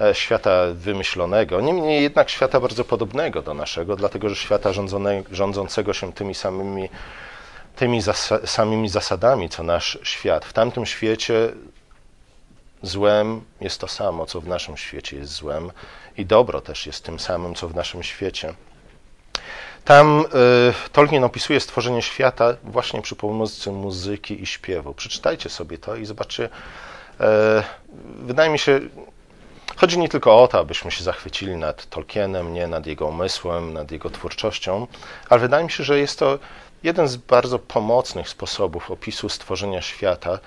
e, 0.01 0.15
świata 0.15 0.63
wymyślonego, 0.73 1.61
niemniej 1.61 2.03
jednak 2.03 2.31
świata 2.31 2.61
bardzo 2.61 2.85
podobnego 2.85 3.43
do 3.43 3.55
naszego, 3.55 3.97
dlatego 3.97 4.29
że 4.29 4.37
świata 4.37 4.71
rządzącego 5.31 5.93
się 5.93 6.13
tymi 6.13 6.35
samymi, 6.35 6.89
tymi 7.77 8.01
zas 8.01 8.33
samymi 8.45 8.89
zasadami, 8.89 9.49
co 9.49 9.63
nasz 9.63 9.99
świat. 10.03 10.45
W 10.45 10.53
tamtym 10.53 10.87
świecie 10.87 11.53
złem 12.83 13.41
jest 13.61 13.81
to 13.81 13.89
samo, 13.89 14.27
co 14.27 14.41
w 14.41 14.49
naszym 14.49 14.77
świecie 14.77 15.17
jest 15.17 15.33
złem, 15.33 15.73
i 16.17 16.27
dobro 16.27 16.61
też 16.61 16.87
jest 16.87 17.05
tym 17.05 17.21
samym, 17.21 17.55
co 17.55 17.69
w 17.69 17.75
naszym 17.75 18.03
świecie. 18.03 18.55
Tam 19.85 20.21
y, 20.21 20.91
Tolkien 20.93 21.25
opisuje 21.25 21.61
stworzenie 21.61 22.03
świata 22.03 22.55
właśnie 22.65 23.03
przy 23.03 23.17
pomocy 23.17 23.73
muzyki 23.73 24.43
i 24.43 24.47
śpiewu. 24.47 24.95
Przeczytajcie 24.95 25.49
sobie 25.49 25.79
to 25.79 25.97
i 25.97 26.07
zobaczcie. 26.07 26.45
Y, 26.45 26.49
wydaje 28.19 28.51
mi 28.51 28.59
się, 28.59 28.81
chodzi 29.77 29.99
nie 29.99 30.09
tylko 30.09 30.43
o 30.43 30.49
to, 30.49 30.59
abyśmy 30.59 30.91
się 30.91 31.05
zachwycili 31.05 31.57
nad 31.57 31.87
Tolkienem, 31.87 32.55
nie 32.55 32.67
nad 32.67 32.87
jego 32.87 33.07
umysłem, 33.07 33.73
nad 33.73 33.91
jego 33.91 34.11
twórczością, 34.11 34.87
ale 35.29 35.41
wydaje 35.41 35.65
mi 35.65 35.71
się, 35.71 35.85
że 35.85 35.99
jest 35.99 36.19
to 36.19 36.39
jeden 36.83 37.09
z 37.09 37.17
bardzo 37.17 37.59
pomocnych 37.59 38.29
sposobów 38.29 38.91
opisu 38.91 39.29
stworzenia 39.29 39.83
świata. 39.83 40.39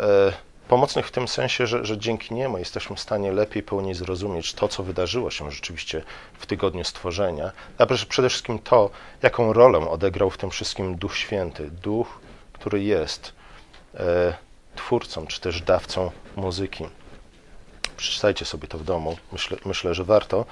Y, 0.00 0.45
pomocnych 0.68 1.06
w 1.06 1.10
tym 1.10 1.28
sensie, 1.28 1.66
że, 1.66 1.84
że 1.84 1.98
dzięki 1.98 2.34
niemu 2.34 2.58
jesteśmy 2.58 2.96
w 2.96 3.00
stanie 3.00 3.32
lepiej, 3.32 3.62
pełniej 3.62 3.94
zrozumieć 3.94 4.52
to, 4.52 4.68
co 4.68 4.82
wydarzyło 4.82 5.30
się 5.30 5.50
rzeczywiście 5.50 6.02
w 6.38 6.46
tygodniu 6.46 6.84
stworzenia, 6.84 7.52
a 7.78 7.86
przede 8.08 8.28
wszystkim 8.28 8.58
to, 8.58 8.90
jaką 9.22 9.52
rolę 9.52 9.78
odegrał 9.78 10.30
w 10.30 10.38
tym 10.38 10.50
wszystkim 10.50 10.96
Duch 10.96 11.16
Święty, 11.16 11.70
Duch, 11.70 12.20
który 12.52 12.82
jest 12.82 13.32
e, 13.94 14.34
twórcą 14.76 15.26
czy 15.26 15.40
też 15.40 15.60
dawcą 15.60 16.10
muzyki. 16.36 16.86
Przeczytajcie 17.96 18.44
sobie 18.44 18.68
to 18.68 18.78
w 18.78 18.84
domu, 18.84 19.16
myślę, 19.32 19.58
myślę 19.64 19.94
że 19.94 20.04
warto. 20.04 20.44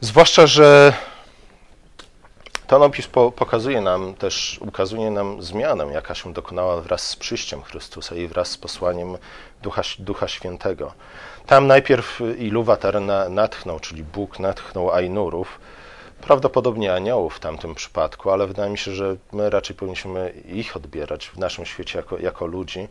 Zwłaszcza, 0.00 0.46
że 0.46 0.92
ten 2.70 2.82
opis 2.82 3.06
po, 3.06 3.32
pokazuje 3.32 3.80
nam 3.80 4.14
też, 4.14 4.58
ukazuje 4.62 5.10
nam 5.10 5.42
zmianę, 5.42 5.86
jaka 5.92 6.14
się 6.14 6.32
dokonała 6.32 6.80
wraz 6.80 7.02
z 7.08 7.16
przyjściem 7.16 7.62
Chrystusa 7.62 8.14
i 8.14 8.26
wraz 8.26 8.48
z 8.48 8.58
posłaniem 8.58 9.18
Ducha, 9.62 9.82
Ducha 9.98 10.28
Świętego. 10.28 10.92
Tam 11.46 11.66
najpierw 11.66 12.20
Iluwatar 12.38 13.00
na, 13.00 13.28
natchnął, 13.28 13.80
czyli 13.80 14.04
Bóg 14.04 14.38
natchnął 14.38 14.90
Ainurów, 14.90 15.60
prawdopodobnie 16.20 16.94
aniołów 16.94 17.36
w 17.36 17.40
tamtym 17.40 17.74
przypadku, 17.74 18.30
ale 18.30 18.46
wydaje 18.46 18.70
mi 18.70 18.78
się, 18.78 18.92
że 18.92 19.16
my 19.32 19.50
raczej 19.50 19.76
powinniśmy 19.76 20.32
ich 20.52 20.76
odbierać 20.76 21.26
w 21.26 21.38
naszym 21.38 21.66
świecie 21.66 21.98
jako, 21.98 22.18
jako 22.18 22.46
ludzi. 22.46 22.88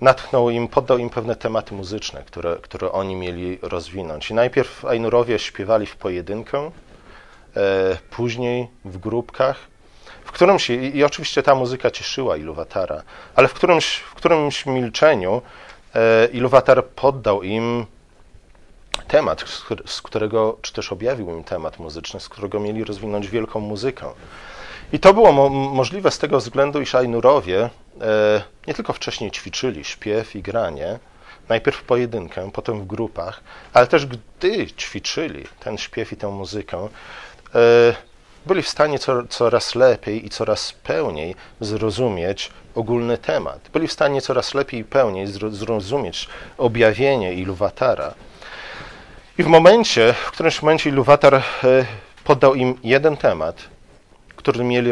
Natchnął 0.00 0.50
im, 0.50 0.68
poddał 0.68 0.98
im 0.98 1.10
pewne 1.10 1.36
tematy 1.36 1.74
muzyczne, 1.74 2.22
które, 2.26 2.56
które 2.62 2.92
oni 2.92 3.16
mieli 3.16 3.58
rozwinąć. 3.62 4.30
I 4.30 4.34
najpierw 4.34 4.84
Ainurowie 4.84 5.38
śpiewali 5.38 5.86
w 5.86 5.96
pojedynkę, 5.96 6.70
później 8.10 8.68
w 8.84 8.98
grupkach, 8.98 9.56
w 10.24 10.32
którymś, 10.32 10.70
i 10.70 11.04
oczywiście 11.04 11.42
ta 11.42 11.54
muzyka 11.54 11.90
cieszyła 11.90 12.36
Iluwatara, 12.36 13.02
ale 13.34 13.48
w 13.48 13.54
którymś, 13.54 13.96
w 13.96 14.14
którymś 14.14 14.66
milczeniu 14.66 15.42
e, 15.94 16.26
Iluwatar 16.26 16.84
poddał 16.84 17.42
im 17.42 17.86
temat, 19.08 19.44
z 19.86 20.02
którego, 20.02 20.58
czy 20.62 20.72
też 20.72 20.92
objawił 20.92 21.30
im 21.30 21.44
temat 21.44 21.78
muzyczny, 21.78 22.20
z 22.20 22.28
którego 22.28 22.60
mieli 22.60 22.84
rozwinąć 22.84 23.28
wielką 23.28 23.60
muzykę. 23.60 24.10
I 24.92 24.98
to 24.98 25.14
było 25.14 25.32
mo 25.32 25.48
możliwe 25.48 26.10
z 26.10 26.18
tego 26.18 26.38
względu, 26.38 26.80
iż 26.80 26.94
Ainurowie 26.94 27.70
e, 28.00 28.42
nie 28.66 28.74
tylko 28.74 28.92
wcześniej 28.92 29.30
ćwiczyli 29.30 29.84
śpiew 29.84 30.36
i 30.36 30.42
granie, 30.42 30.98
najpierw 31.48 31.82
pojedynkę, 31.82 32.50
potem 32.52 32.80
w 32.80 32.86
grupach, 32.86 33.40
ale 33.72 33.86
też 33.86 34.06
gdy 34.06 34.66
ćwiczyli 34.66 35.44
ten 35.60 35.78
śpiew 35.78 36.12
i 36.12 36.16
tę 36.16 36.28
muzykę, 36.28 36.88
E, 37.33 37.33
byli 38.46 38.62
w 38.62 38.68
stanie 38.68 38.98
coraz 39.28 39.74
lepiej 39.74 40.26
i 40.26 40.30
coraz 40.30 40.72
pełniej 40.72 41.34
zrozumieć 41.60 42.50
ogólny 42.74 43.18
temat. 43.18 43.68
Byli 43.72 43.88
w 43.88 43.92
stanie 43.92 44.22
coraz 44.22 44.54
lepiej 44.54 44.80
i 44.80 44.84
pełniej 44.84 45.26
zrozumieć 45.50 46.28
objawienie 46.58 47.34
Iluwatara. 47.34 48.14
I 49.38 49.42
w 49.42 49.46
momencie, 49.46 50.14
w 50.26 50.30
którymś 50.30 50.62
momencie 50.62 50.90
Iluwatar 50.90 51.34
e, 51.34 51.42
poddał 52.24 52.54
im 52.54 52.78
jeden 52.82 53.16
temat, 53.16 53.56
który 54.36 54.64
mieli 54.64 54.90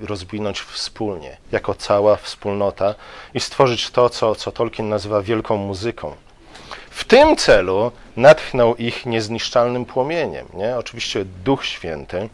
rozwinąć 0.00 0.60
wspólnie, 0.60 1.36
jako 1.52 1.74
cała 1.74 2.16
wspólnota 2.16 2.94
i 3.34 3.40
stworzyć 3.40 3.90
to, 3.90 4.08
co, 4.08 4.34
co 4.34 4.52
Tolkien 4.52 4.88
nazywa 4.88 5.22
wielką 5.22 5.56
muzyką. 5.56 6.14
W 6.90 7.04
tym 7.04 7.36
celu 7.36 7.92
natchnął 8.16 8.76
ich 8.76 9.06
niezniszczalnym 9.06 9.84
płomieniem. 9.84 10.46
Nie? 10.54 10.76
Oczywiście 10.76 11.24
Duch 11.24 11.64
Święty, 11.64 12.28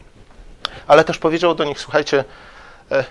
ale 0.87 1.03
też 1.03 1.17
powiedział 1.17 1.55
do 1.55 1.63
nich: 1.63 1.79
Słuchajcie, 1.79 2.23
e, 2.91 3.03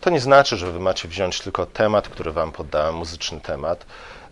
to 0.00 0.10
nie 0.10 0.20
znaczy, 0.20 0.56
że 0.56 0.72
wy 0.72 0.80
macie 0.80 1.08
wziąć 1.08 1.40
tylko 1.40 1.66
temat, 1.66 2.08
który 2.08 2.32
wam 2.32 2.52
poddałem, 2.52 2.94
muzyczny 2.94 3.40
temat. 3.40 3.86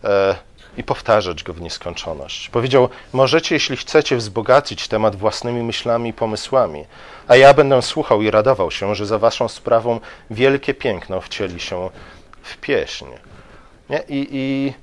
E, 0.04 0.34
i 0.76 0.84
powtarzać 0.84 1.42
go 1.42 1.52
w 1.52 1.60
nieskończoność. 1.60 2.48
Powiedział: 2.48 2.88
Możecie, 3.12 3.54
jeśli 3.54 3.76
chcecie, 3.76 4.16
wzbogacić 4.16 4.88
temat 4.88 5.16
własnymi 5.16 5.62
myślami 5.62 6.10
i 6.10 6.12
pomysłami, 6.12 6.84
a 7.28 7.36
ja 7.36 7.54
będę 7.54 7.82
słuchał 7.82 8.22
i 8.22 8.30
radował 8.30 8.70
się, 8.70 8.94
że 8.94 9.06
za 9.06 9.18
waszą 9.18 9.48
sprawą 9.48 10.00
wielkie 10.30 10.74
piękno 10.74 11.20
wcieli 11.20 11.60
się 11.60 11.90
w 12.42 12.56
pieśń. 12.56 13.06
Nie? 13.90 14.02
I, 14.08 14.28
I 14.30 14.74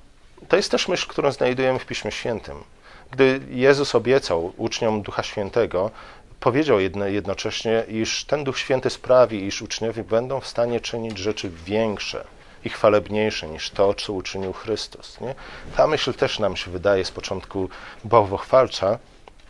to 0.48 0.56
jest 0.56 0.72
też 0.72 0.88
myśl, 0.88 1.08
którą 1.08 1.32
znajdujemy 1.32 1.80
w 1.80 1.86
Piśmie 1.86 2.12
Świętym. 2.12 2.64
Gdy 3.12 3.41
Jezus 3.50 3.95
obiecał 3.95 4.54
uczniom 4.58 5.02
Ducha 5.02 5.24
Świętego, 5.24 5.91
powiedział 6.39 6.80
jednocześnie, 7.06 7.84
iż 7.88 8.26
ten 8.26 8.43
Duch 8.43 8.60
Święty 8.60 8.89
sprawi, 8.89 9.45
iż 9.45 9.62
uczniowie 9.62 10.04
będą 10.04 10.39
w 10.39 10.48
stanie 10.48 10.80
czynić 10.80 11.18
rzeczy 11.18 11.52
większe 11.66 12.24
i 12.66 12.70
chwalebniejsze 12.70 13.48
niż 13.48 13.70
to, 13.70 13.93
co 13.93 14.14
uczynił 14.14 14.54
Chrystus. 14.54 15.22
Nie? 15.22 15.36
Ta 15.76 15.88
myśl 15.88 16.14
też 16.14 16.39
nam 16.39 16.56
się 16.56 16.72
wydaje 16.72 17.06
z 17.06 17.12
początku 17.12 17.70
bałwochwalcza, 18.04 19.00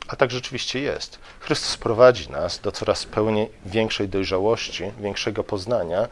a 0.08 0.16
tak 0.16 0.32
rzeczywiście 0.32 0.80
jest. 0.80 1.20
Chrystus 1.40 1.78
prowadzi 1.78 2.32
nas 2.32 2.60
do 2.60 2.72
coraz 2.72 3.06
pełniej 3.06 3.50
większej 3.66 4.10
dojrzałości, 4.10 4.84
większego 5.00 5.44
poznania, 5.44 6.08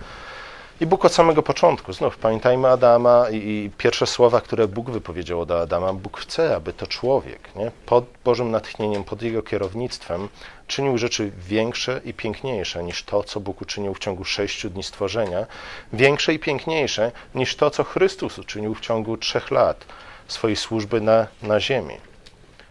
i 0.82 0.86
Bóg 0.86 1.06
od 1.06 1.14
samego 1.14 1.44
początku, 1.44 1.94
znów 1.94 2.18
pamiętajmy 2.18 2.68
Adama 2.68 3.30
i, 3.30 3.36
i, 3.36 3.72
pierwsze 3.78 4.08
słowa, 4.08 4.42
które 4.42 4.68
Bóg 4.68 4.90
wypowiedział 4.90 5.46
do 5.46 5.62
Adama, 5.62 5.94
Bóg 5.94 6.20
chce, 6.20 6.56
aby 6.56 6.74
to 6.74 6.88
człowiek, 6.88 7.56
nie, 7.56 7.72
pod 7.86 8.06
Bożym 8.24 8.52
natchnieniem, 8.52 9.04
pod 9.04 9.22
jego 9.22 9.44
kierownictwem, 9.44 10.30
czynił 10.68 10.98
rzeczy 10.98 11.32
większe 11.38 12.02
i 12.06 12.14
piękniejsze 12.14 12.84
niż 12.84 13.04
to, 13.04 13.24
co 13.24 13.40
Bóg 13.40 13.62
uczynił 13.62 13.94
w 13.94 14.00
ciągu 14.00 14.24
sześciu 14.26 14.70
dni 14.70 14.84
stworzenia, 14.84 15.46
większe 15.94 16.34
i 16.34 16.40
piękniejsze 16.40 17.12
niż 17.36 17.56
to, 17.56 17.70
co 17.70 17.84
Chrystus 17.84 18.40
uczynił 18.40 18.76
w 18.76 18.82
ciągu 18.82 19.18
trzech 19.18 19.52
lat 19.52 19.86
swojej 20.28 20.56
służby 20.56 21.02
na, 21.02 21.28
na 21.44 21.60
ziemi. 21.60 21.98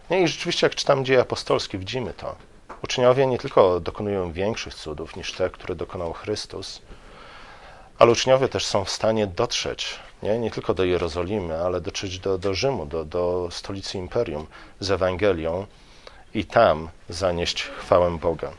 Nie, 0.09 0.21
I 0.21 0.27
rzeczywiście, 0.27 0.67
jak 0.67 0.75
czytam 0.75 1.05
dzieje 1.05 1.21
apostolskie, 1.21 1.77
widzimy 1.77 2.13
to. 2.13 2.35
Uczniowie 2.83 3.27
nie 3.27 3.37
tylko 3.37 3.79
dokonują 3.79 4.31
większych 4.31 4.73
cudów 4.73 5.15
niż 5.15 5.33
te, 5.33 5.49
które 5.49 5.75
dokonał 5.75 6.13
Chrystus, 6.13 6.81
ale 7.99 8.11
uczniowie 8.11 8.47
też 8.47 8.65
są 8.65 8.85
w 8.85 8.89
stanie 8.89 9.27
dotrzeć 9.27 9.99
nie, 10.23 10.39
nie 10.39 10.51
tylko 10.51 10.73
do 10.73 10.83
Jerozolimy, 10.83 11.57
ale 11.57 11.81
dotrzeć 11.81 12.19
do, 12.19 12.37
do 12.37 12.53
Rzymu, 12.53 12.85
do, 12.85 13.05
do 13.05 13.47
stolicy 13.51 13.97
imperium 13.97 14.47
z 14.79 14.91
Ewangelią 14.91 15.65
i 16.33 16.45
tam 16.45 16.89
zanieść 17.09 17.63
chwałę 17.63 18.17
Boga. 18.17 18.51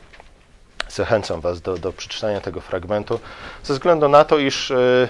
Zachęcam 0.89 1.41
Was 1.41 1.61
do, 1.61 1.77
do 1.77 1.93
przeczytania 1.93 2.41
tego 2.41 2.61
fragmentu, 2.61 3.19
ze 3.63 3.73
względu 3.73 4.09
na 4.09 4.25
to, 4.25 4.37
iż 4.39 4.71
y, 4.71 5.09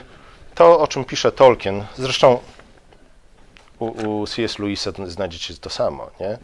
to, 0.56 0.80
o 0.80 0.88
czym 0.88 1.06
pisze 1.06 1.32
Tolkien, 1.32 1.86
zresztą 1.98 2.40
u, 3.80 3.86
u 3.86 4.28
C.S. 4.28 4.60
Lewisa 4.60 4.92
znajdziecie 5.06 5.54
to 5.54 5.70
samo, 5.70 6.12
nie? 6.20 6.38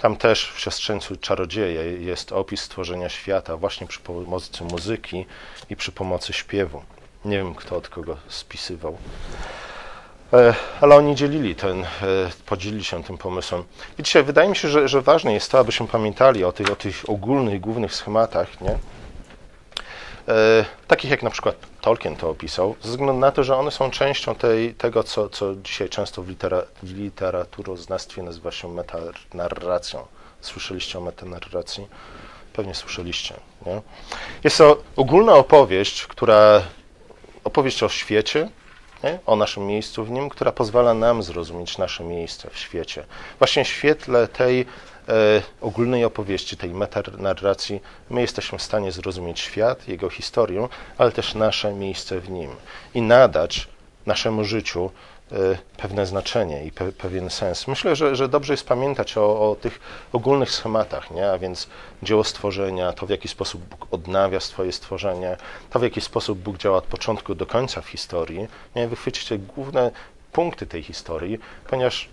Tam 0.00 0.16
też 0.16 0.52
w 0.52 0.60
Siostrzeńcu 0.60 1.16
Czarodzieje 1.16 1.82
jest 1.82 2.32
opis 2.32 2.60
stworzenia 2.60 3.08
świata 3.08 3.56
właśnie 3.56 3.86
przy 3.86 4.00
pomocy 4.00 4.64
muzyki 4.64 5.26
i 5.70 5.76
przy 5.76 5.92
pomocy 5.92 6.32
śpiewu. 6.32 6.82
Nie 7.24 7.36
wiem, 7.36 7.54
kto 7.54 7.76
od 7.76 7.88
kogo 7.88 8.16
spisywał. 8.28 8.98
E, 10.32 10.54
ale 10.80 10.96
oni 10.96 11.14
dzielili 11.14 11.54
ten, 11.54 11.84
e, 11.84 11.86
podzielili 12.46 12.84
się 12.84 13.04
tym 13.04 13.18
pomysłem. 13.18 13.64
I 13.98 14.02
dzisiaj 14.02 14.22
wydaje 14.22 14.48
mi 14.48 14.56
się, 14.56 14.68
że, 14.68 14.88
że 14.88 15.02
ważne 15.02 15.32
jest 15.32 15.50
to, 15.50 15.58
abyśmy 15.58 15.88
pamiętali 15.88 16.44
o 16.44 16.52
tych, 16.52 16.70
o 16.70 16.76
tych 16.76 17.10
ogólnych, 17.10 17.60
głównych 17.60 17.94
schematach, 17.94 18.60
nie? 18.60 18.78
E, 20.28 20.64
takich 20.88 21.10
jak 21.10 21.22
na 21.22 21.30
przykład 21.30 21.56
Tolkien 21.80 22.16
to 22.16 22.30
opisał, 22.30 22.76
ze 22.82 22.90
względu 22.90 23.12
na 23.12 23.32
to, 23.32 23.44
że 23.44 23.56
one 23.56 23.70
są 23.70 23.90
częścią 23.90 24.34
tej, 24.34 24.74
tego, 24.74 25.02
co, 25.02 25.28
co 25.28 25.54
dzisiaj 25.54 25.88
często 25.88 26.22
w, 26.22 26.28
litera, 26.28 26.62
literaturoznawstwie 26.82 28.22
nazywa 28.22 28.52
się 28.52 28.68
metanarracją. 28.68 30.06
Słyszeliście 30.40 30.98
o 30.98 31.00
metanarracji? 31.00 31.88
Pewnie 32.52 32.74
słyszeliście. 32.74 33.34
Nie? 33.66 33.82
Jest 34.44 34.58
to 34.58 34.82
ogólna 34.96 35.34
opowieść, 35.34 36.06
która 36.06 36.62
opowieść 37.44 37.82
o 37.82 37.88
świecie, 37.88 38.48
nie? 39.04 39.18
o 39.26 39.36
naszym 39.36 39.66
miejscu 39.66 40.04
w 40.04 40.10
nim, 40.10 40.28
która 40.28 40.52
pozwala 40.52 40.94
nam 40.94 41.22
zrozumieć 41.22 41.78
nasze 41.78 42.04
miejsce 42.04 42.50
w 42.50 42.58
świecie. 42.58 43.04
Właśnie 43.38 43.64
w 43.64 43.68
świetle 43.68 44.28
tej 44.28 44.60
e, 44.60 44.64
ogólnej 45.60 46.04
opowieści, 46.04 46.56
tej 46.56 46.70
metanarracji, 46.70 47.80
my 48.10 48.20
jesteśmy 48.20 48.58
w 48.58 48.62
stanie 48.62 48.92
zrozumieć 48.92 49.40
świat, 49.40 49.88
jego 49.88 50.10
historię, 50.10 50.68
ale 50.98 51.12
też 51.12 51.34
nasze 51.34 51.72
miejsce 51.72 52.20
w 52.20 52.30
nim 52.30 52.50
i 52.94 53.02
nadać 53.02 53.68
naszemu 54.06 54.44
życiu 54.44 54.90
pewne 55.76 56.06
znaczenie 56.06 56.64
i 56.64 56.72
pe, 56.72 56.92
pewien 56.92 57.30
sens. 57.30 57.68
Myślę, 57.68 57.96
że, 57.96 58.16
że 58.16 58.28
dobrze 58.28 58.52
jest 58.52 58.66
pamiętać 58.66 59.16
o, 59.16 59.50
o, 59.50 59.56
tych 59.56 59.80
ogólnych 60.12 60.50
schematach, 60.50 61.10
nie? 61.10 61.30
a 61.30 61.38
więc 61.38 61.68
dzieło 62.02 62.24
stworzenia, 62.24 62.92
to 62.92 63.06
w 63.06 63.10
jaki 63.10 63.28
sposób 63.28 63.62
Bóg 63.62 63.86
odnawia 63.90 64.40
swoje 64.40 64.72
stworzenie, 64.72 65.36
to 65.70 65.78
w 65.78 65.82
jaki 65.82 66.00
sposób 66.00 66.38
Bóg 66.38 66.58
działa 66.58 66.78
od 66.78 66.84
początku 66.84 67.34
do 67.34 67.46
końca 67.46 67.80
w 67.80 67.88
historii. 67.88 68.48
Nie? 68.76 68.88
Wychwyćcie 68.88 69.38
główne 69.38 69.90
punkty 70.32 70.66
tej 70.66 70.82
historii, 70.82 71.38
ponieważ 71.68 72.08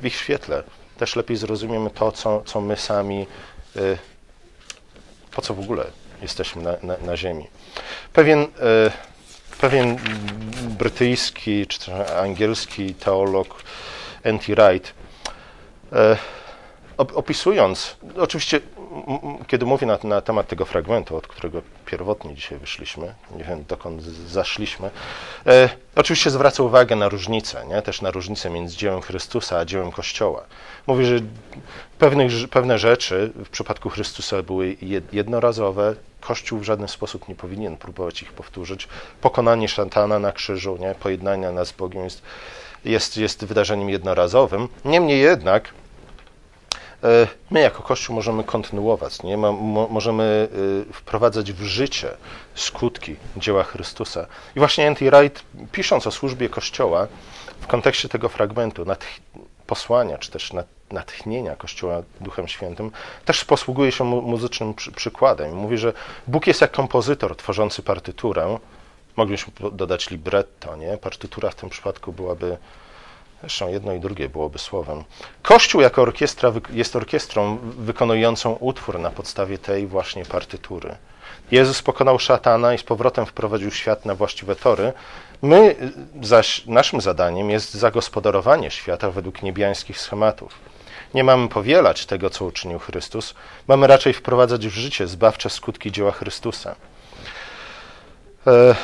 w 0.00 0.06
ich 0.06 0.14
świetle 0.14 0.62
też 0.98 1.16
lepiej 1.16 1.36
zrozumiemy 1.36 1.90
to, 1.90 2.12
co, 2.12 2.42
co 2.46 2.60
my 2.60 2.76
sami, 2.76 3.26
y, 3.76 3.98
po 5.30 5.42
co 5.42 5.54
w 5.54 5.60
ogóle 5.60 5.84
jesteśmy 6.22 6.62
na, 6.62 6.76
na, 6.82 6.96
na 6.98 7.16
Ziemi. 7.16 7.46
Pewien 8.12 8.42
y, 8.42 8.46
pewien 9.64 9.96
brytyjski 10.78 11.66
czy 11.66 12.16
angielski 12.16 12.94
teolog 12.94 13.62
N.T. 14.22 14.54
Wright, 14.54 14.94
e, 15.92 16.16
opisując, 16.96 17.96
oczywiście, 18.16 18.60
kiedy 19.46 19.66
mówię 19.66 19.86
na, 19.86 19.98
na, 20.04 20.20
temat 20.20 20.48
tego 20.48 20.64
fragmentu, 20.64 21.16
od 21.16 21.26
którego 21.26 21.62
pierwotnie 21.86 22.34
dzisiaj 22.34 22.58
wyszliśmy, 22.58 23.14
nie 23.36 23.44
wiem 23.44 23.64
dokąd 23.68 24.02
zaszliśmy, 24.02 24.90
e, 25.46 25.68
oczywiście 25.96 26.30
zwraca 26.30 26.62
uwagę 26.62 26.96
na 26.96 27.08
różnicę, 27.08 27.66
nie? 27.66 27.82
też 27.82 28.02
na 28.02 28.10
różnicę 28.10 28.50
między 28.50 28.76
dziełem 28.76 29.00
Chrystusa 29.00 29.58
a 29.58 29.64
dziełem 29.64 29.92
Kościoła. 29.92 30.44
Mówi, 30.86 31.06
że 31.06 31.18
pewnych, 31.98 32.30
pewne 32.50 32.78
rzeczy 32.78 33.32
w 33.44 33.48
przypadku 33.48 33.90
Chrystusa 33.90 34.42
były 34.42 34.76
jednorazowe, 35.12 35.94
Kościół 36.20 36.58
w 36.58 36.64
żaden 36.64 36.88
sposób 36.88 37.28
nie 37.28 37.34
powinien 37.34 37.76
próbować 37.76 38.22
ich 38.22 38.32
powtórzyć. 38.32 38.88
Pokonanie 39.20 39.68
szatana 39.68 40.18
na 40.18 40.32
krzyżu, 40.32 40.76
nie? 40.80 40.94
pojednania 40.94 41.52
nas 41.52 41.68
z 41.68 41.72
Bogiem 41.72 42.04
jest, 42.04 42.22
jest, 42.84 43.16
jest 43.16 43.44
wydarzeniem 43.44 43.90
jednorazowym. 43.90 44.68
Niemniej 44.84 45.20
jednak 45.20 45.74
e, 47.04 47.26
my 47.50 47.60
jako 47.60 47.82
Kościół 47.82 48.16
możemy 48.16 48.44
kontynuować, 48.44 49.22
nie? 49.22 49.36
możemy 49.90 50.48
e, 50.90 50.92
wprowadzać 50.92 51.52
w 51.52 51.62
życie 51.62 52.10
skutki 52.54 53.16
dzieła 53.36 53.64
Chrystusa. 53.64 54.26
I 54.56 54.58
właśnie 54.58 54.86
N.T. 54.86 55.10
Wright, 55.10 55.44
pisząc 55.72 56.06
o 56.06 56.10
służbie 56.10 56.48
Kościoła, 56.48 57.06
w 57.60 57.66
kontekście 57.66 58.08
tego 58.08 58.28
fragmentu, 58.28 58.84
posłania, 59.66 60.18
czy 60.18 60.30
też 60.30 60.52
natchnienia 60.90 61.56
Kościoła 61.56 62.02
Duchem 62.20 62.48
Świętym, 62.48 62.90
też 63.24 63.44
posługuje 63.44 63.92
się 63.92 64.04
muzycznym 64.04 64.74
przykładem. 64.96 65.54
Mówi, 65.54 65.78
że 65.78 65.92
Bóg 66.26 66.46
jest 66.46 66.60
jak 66.60 66.70
kompozytor 66.70 67.36
tworzący 67.36 67.82
partyturę. 67.82 68.58
Moglibyśmy 69.16 69.52
dodać 69.72 70.10
libretto, 70.10 70.76
nie? 70.76 70.96
Partytura 70.98 71.50
w 71.50 71.54
tym 71.54 71.70
przypadku 71.70 72.12
byłaby, 72.12 72.56
zresztą 73.40 73.68
jedno 73.68 73.92
i 73.92 74.00
drugie 74.00 74.28
byłoby 74.28 74.58
słowem. 74.58 75.04
Kościół 75.42 75.80
jako 75.80 76.02
orkiestra 76.02 76.52
jest 76.70 76.96
orkiestrą 76.96 77.58
wykonującą 77.62 78.52
utwór 78.52 78.98
na 78.98 79.10
podstawie 79.10 79.58
tej 79.58 79.86
właśnie 79.86 80.24
partytury. 80.24 80.96
Jezus 81.50 81.82
pokonał 81.82 82.18
szatana 82.18 82.74
i 82.74 82.78
z 82.78 82.82
powrotem 82.82 83.26
wprowadził 83.26 83.70
świat 83.70 84.04
na 84.04 84.14
właściwe 84.14 84.56
tory. 84.56 84.92
My 85.42 85.76
zaś, 86.22 86.66
naszym 86.66 87.00
zadaniem 87.00 87.50
jest 87.50 87.74
zagospodarowanie 87.74 88.70
świata 88.70 89.10
według 89.10 89.42
niebiańskich 89.42 90.00
schematów. 90.00 90.54
Nie 91.14 91.24
mamy 91.24 91.48
powielać 91.48 92.06
tego, 92.06 92.30
co 92.30 92.44
uczynił 92.44 92.78
Chrystus, 92.78 93.34
mamy 93.68 93.86
raczej 93.86 94.12
wprowadzać 94.12 94.66
w 94.66 94.74
życie 94.74 95.06
zbawcze 95.06 95.50
skutki 95.50 95.92
dzieła 95.92 96.12
Chrystusa. 96.12 96.76
E... 98.46 98.74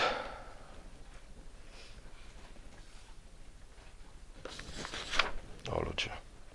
O 5.72 5.80
ludzie, 5.82 6.10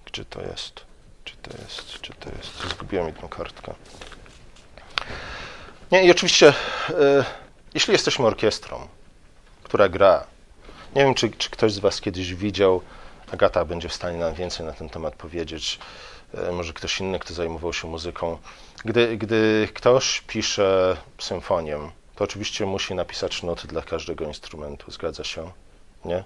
gdzie 0.06 0.26
to 0.26 0.42
jest? 0.42 0.86
Czy 1.24 1.36
to 1.38 1.52
jest? 1.62 2.02
Czy 2.02 2.14
to 2.14 2.30
jest? 2.38 2.70
Zgubiłem 2.70 3.14
tę 3.14 3.28
kartkę. 3.30 3.74
Nie, 5.92 6.06
i 6.06 6.12
oczywiście, 6.12 6.54
e, 6.90 7.26
jeśli 7.74 7.94
jesteśmy 7.94 8.26
orkiestrą, 8.26 8.88
która 9.66 9.90
gra, 9.90 10.24
nie 10.96 11.04
wiem, 11.04 11.14
czy, 11.14 11.30
czy 11.30 11.50
ktoś 11.50 11.74
z 11.74 11.80
Was 11.80 12.02
kiedyś 12.02 12.36
widział 12.36 12.82
Agata 13.32 13.66
będzie 13.66 13.90
w 13.90 13.94
stanie 13.94 14.18
nam 14.18 14.34
więcej 14.34 14.66
na 14.66 14.72
ten 14.74 14.90
temat 14.90 15.16
powiedzieć. 15.16 15.80
E, 16.34 16.52
może 16.52 16.74
ktoś 16.74 17.00
inny, 17.00 17.20
kto 17.20 17.34
zajmował 17.34 17.74
się 17.74 17.88
muzyką. 17.88 18.38
Gdy, 18.86 19.18
gdy 19.18 19.70
ktoś 19.74 20.22
pisze 20.28 20.98
symfonię, 21.20 21.78
to 22.16 22.24
oczywiście 22.24 22.66
musi 22.66 22.96
napisać 22.96 23.44
noty 23.44 23.68
dla 23.68 23.82
każdego 23.82 24.26
instrumentu. 24.26 24.92
Zgadza 24.92 25.24
się? 25.24 25.52
Nie? 26.06 26.24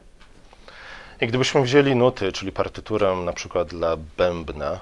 I 1.21 1.27
gdybyśmy 1.27 1.61
wzięli 1.61 1.95
nuty, 1.95 2.31
czyli 2.31 2.51
partyturę 2.51 3.15
na 3.15 3.33
przykład 3.33 3.67
dla 3.67 3.97
bębna 4.17 4.79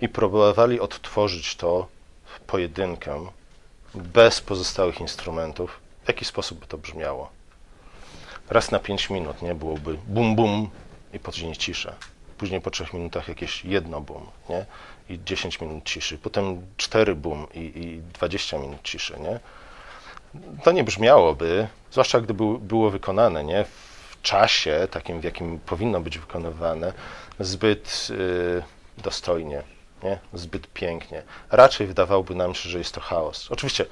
i 0.00 0.08
próbowali 0.08 0.80
odtworzyć 0.80 1.56
to 1.56 1.86
w 2.24 2.40
pojedynkę, 2.40 3.26
bez 3.94 4.40
pozostałych 4.40 5.00
instrumentów, 5.00 5.80
w 6.08 6.10
jaki 6.10 6.24
sposób 6.24 6.58
by 6.58 6.66
to 6.66 6.78
brzmiało? 6.78 7.30
Raz 8.50 8.70
na 8.70 8.78
5 8.78 9.10
minut, 9.10 9.42
nie? 9.42 9.54
Byłoby 9.54 9.98
bum 10.06 10.36
bum 10.36 10.70
i 11.12 11.18
później 11.18 11.56
cisza. 11.56 11.94
Później 12.38 12.60
po 12.60 12.70
trzech 12.70 12.92
minutach 12.92 13.28
jakieś 13.28 13.64
jedno 13.64 14.00
bum, 14.00 14.26
nie? 14.48 14.66
I 15.08 15.20
10 15.24 15.60
minut 15.60 15.84
ciszy. 15.84 16.18
Potem 16.18 16.66
cztery 16.76 17.14
bum 17.14 17.46
i, 17.54 17.58
i 17.58 18.02
20 18.12 18.58
minut 18.58 18.82
ciszy, 18.82 19.16
nie? 19.20 19.40
To 20.62 20.72
nie 20.72 20.84
brzmiałoby, 20.84 21.68
zwłaszcza 21.90 22.20
gdyby 22.20 22.58
było 22.58 22.90
wykonane, 22.90 23.44
nie? 23.44 23.64
W 24.10 24.22
czasie 24.22 24.88
takim, 24.90 25.20
w 25.20 25.24
jakim 25.24 25.58
powinno 25.58 26.00
być 26.00 26.18
wykonywane, 26.18 26.92
zbyt 27.40 28.08
y, 28.10 28.62
dostojnie, 29.02 29.62
nie? 30.02 30.18
zbyt 30.32 30.66
pięknie. 30.72 31.22
Raczej 31.50 31.86
wydawałoby 31.86 32.34
nam 32.34 32.54
się, 32.54 32.68
że 32.68 32.78
jest 32.78 32.94
to 32.94 33.00
chaos. 33.00 33.48
Oczywiście, 33.50 33.86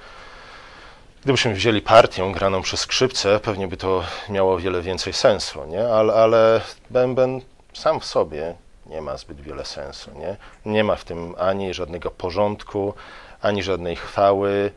gdybyśmy 1.27 1.55
wzięli 1.55 1.83
partię 1.83 2.33
graną 2.33 2.63
przez 2.63 2.81
skrzypce, 2.81 3.41
pewnie 3.41 3.69
by 3.69 3.77
to 3.77 4.05
miało 4.29 4.59
wiele 4.59 4.83
więcej 4.83 5.13
sensu, 5.13 5.65
nie? 5.65 5.89
Ale, 5.89 6.15
ale 6.15 6.61
bęben 6.91 7.41
sam 7.73 8.01
w 8.01 8.05
sobie 8.05 8.55
nie 8.87 9.01
ma 9.01 9.17
zbyt 9.17 9.41
wiele 9.41 9.65
sensu. 9.65 10.11
Nie? 10.19 10.37
nie 10.73 10.85
ma 10.85 10.97
w 10.97 11.05
tym 11.05 11.35
ani 11.39 11.75
żadnego 11.75 12.11
porządku, 12.11 12.95
ani 13.43 13.63
żadnej 13.63 13.97
chwały. 13.97 14.73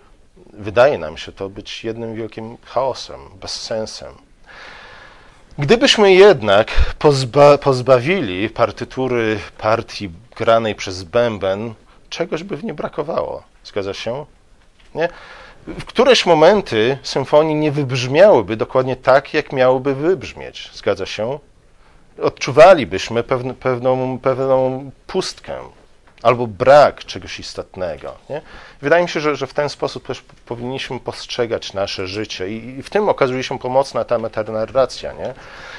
Wydaje 0.53 0.97
nam 0.97 1.17
się 1.17 1.31
to 1.31 1.49
być 1.49 1.83
jednym 1.83 2.15
wielkim 2.15 2.57
chaosem, 2.65 3.19
bezsensem. 3.41 4.13
Gdybyśmy 5.57 6.13
jednak 6.13 6.71
pozba 6.99 7.57
pozbawili 7.57 8.49
partytury 8.49 9.39
partii 9.57 10.09
granej 10.35 10.75
przez 10.75 11.03
bęben, 11.03 11.73
czegoś 12.09 12.43
by 12.43 12.57
w 12.57 12.63
nie 12.63 12.73
brakowało. 12.73 13.43
Zgadza 13.63 13.93
się? 13.93 14.25
Nie? 14.95 15.09
W 15.79 15.85
któreś 15.85 16.25
momenty 16.25 16.97
symfonii 17.03 17.55
nie 17.55 17.71
wybrzmiałyby 17.71 18.55
dokładnie 18.57 18.95
tak, 18.95 19.33
jak 19.33 19.53
miałyby 19.53 19.95
wybrzmieć. 19.95 20.69
Zgadza 20.73 21.05
się? 21.05 21.39
Odczuwalibyśmy 22.21 23.23
pewną, 23.59 24.19
pewną 24.19 24.91
pustkę 25.07 25.59
albo 26.23 26.47
brak 26.47 27.05
czegoś 27.05 27.39
istotnego. 27.39 28.15
Nie? 28.29 28.41
Wydaje 28.81 29.03
mi 29.03 29.09
się, 29.09 29.19
że, 29.19 29.35
że 29.35 29.47
w 29.47 29.53
ten 29.53 29.69
sposób 29.69 30.07
też 30.07 30.23
powinniśmy 30.45 30.99
postrzegać 30.99 31.73
nasze 31.73 32.07
życie 32.07 32.49
i, 32.49 32.79
i 32.79 32.83
w 32.83 32.89
tym 32.89 33.09
okazuje 33.09 33.43
się 33.43 33.59
pomocna 33.59 34.03
ta 34.03 34.19
metanarracja. 34.19 35.13
Nie? 35.13 35.33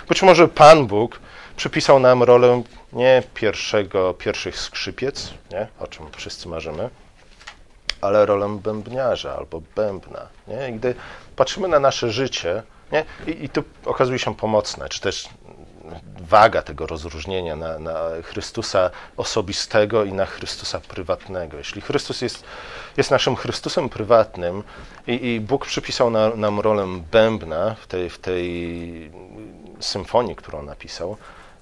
Być 0.08 0.22
może 0.22 0.48
Pan 0.48 0.86
Bóg 0.86 1.20
przypisał 1.56 1.98
nam 1.98 2.22
rolę 2.22 2.62
nie 2.92 3.22
pierwszego, 3.34 4.14
pierwszych 4.14 4.58
skrzypiec, 4.58 5.34
nie? 5.52 5.66
o 5.80 5.86
czym 5.86 6.06
wszyscy 6.16 6.48
marzymy, 6.48 6.90
ale 8.00 8.26
rolę 8.26 8.58
bębniarza 8.62 9.36
albo 9.36 9.62
bębna. 9.76 10.26
Nie? 10.48 10.68
I 10.68 10.72
gdy 10.72 10.94
patrzymy 11.36 11.68
na 11.68 11.80
nasze 11.80 12.10
życie, 12.10 12.62
nie? 12.92 13.04
I, 13.26 13.44
I 13.44 13.48
tu 13.48 13.62
okazuje 13.84 14.18
się 14.18 14.34
pomocne, 14.34 14.88
czy 14.88 15.00
też 15.00 15.28
waga 16.20 16.62
tego 16.62 16.86
rozróżnienia 16.86 17.56
na, 17.56 17.78
na, 17.78 17.98
Chrystusa 18.22 18.90
osobistego 19.16 20.04
i 20.04 20.12
na 20.12 20.26
Chrystusa 20.26 20.80
prywatnego. 20.80 21.56
Jeśli 21.56 21.80
Chrystus 21.80 22.22
jest, 22.22 22.44
jest 22.96 23.10
naszym 23.10 23.36
Chrystusem 23.36 23.88
prywatnym 23.88 24.62
i, 25.06 25.26
i 25.26 25.40
Bóg 25.40 25.66
przypisał 25.66 26.10
na, 26.10 26.28
nam 26.28 26.60
rolę 26.60 26.86
bębna 27.12 27.74
w 27.74 27.86
tej, 27.86 28.10
w 28.10 28.18
tej 28.18 29.10
symfonii, 29.80 30.36
którą 30.36 30.62
napisał, 30.62 31.16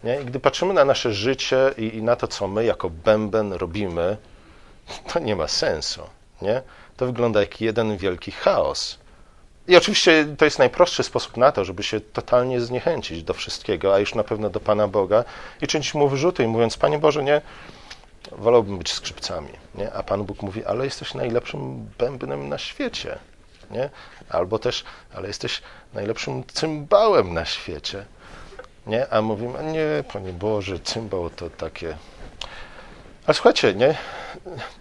nie? 0.04 0.20
i 0.20 0.24
gdy 0.24 0.40
patrzymy 0.40 0.74
na 0.74 0.84
nasze 0.84 1.12
życie 1.12 1.74
i, 1.78 1.96
i 1.96 2.02
na 2.02 2.16
to, 2.16 2.28
co 2.28 2.48
my 2.48 2.64
jako 2.64 2.90
bęben 2.90 3.52
robimy, 3.52 4.16
to 5.12 5.18
nie 5.18 5.36
ma 5.36 5.48
sensu. 5.48 6.02
Nie? 6.42 6.62
To 6.96 7.06
wygląda 7.06 7.40
jak 7.40 7.60
jeden 7.60 7.96
wielki 7.96 8.30
chaos. 8.30 8.98
I 9.68 9.76
oczywiście 9.76 10.26
to 10.38 10.44
jest 10.44 10.58
najprostszy 10.58 11.02
sposób 11.02 11.36
na 11.36 11.52
to, 11.52 11.64
żeby 11.64 11.82
się 11.82 12.00
totalnie 12.00 12.60
zniechęcić 12.60 13.22
do 13.22 13.34
wszystkiego, 13.34 13.94
a 13.94 13.98
już 13.98 14.14
na 14.14 14.24
pewno 14.24 14.50
do 14.50 14.60
Pana 14.60 14.88
Boga 14.88 15.24
i 15.62 15.66
czynić 15.66 15.94
Mu 15.94 16.08
wyrzuty 16.08 16.44
i 16.44 16.46
mówiąc, 16.46 16.76
Panie 16.76 16.98
Boże, 16.98 17.22
nie, 17.22 17.40
wolałbym 18.32 18.78
być 18.78 18.92
skrzypcami, 18.92 19.52
nie? 19.74 19.92
A 19.92 20.02
Pan 20.02 20.24
Bóg 20.24 20.42
mówi, 20.42 20.64
ale 20.64 20.84
jesteś 20.84 21.14
najlepszym 21.14 21.90
bębnem 21.98 22.48
na 22.48 22.58
świecie, 22.58 23.18
nie? 23.70 23.90
Albo 24.28 24.58
też, 24.58 24.84
ale 25.14 25.28
jesteś 25.28 25.62
najlepszym 25.94 26.44
cymbałem 26.52 27.34
na 27.34 27.44
świecie, 27.44 28.04
nie? 28.86 29.12
A 29.12 29.22
mówimy, 29.22 29.72
nie, 29.72 30.04
Panie 30.12 30.32
Boże, 30.32 30.78
cymbał 30.78 31.30
to 31.30 31.50
takie 31.50 31.96
ale 33.28 33.34
słuchajcie, 33.34 33.74
nie? 33.74 33.94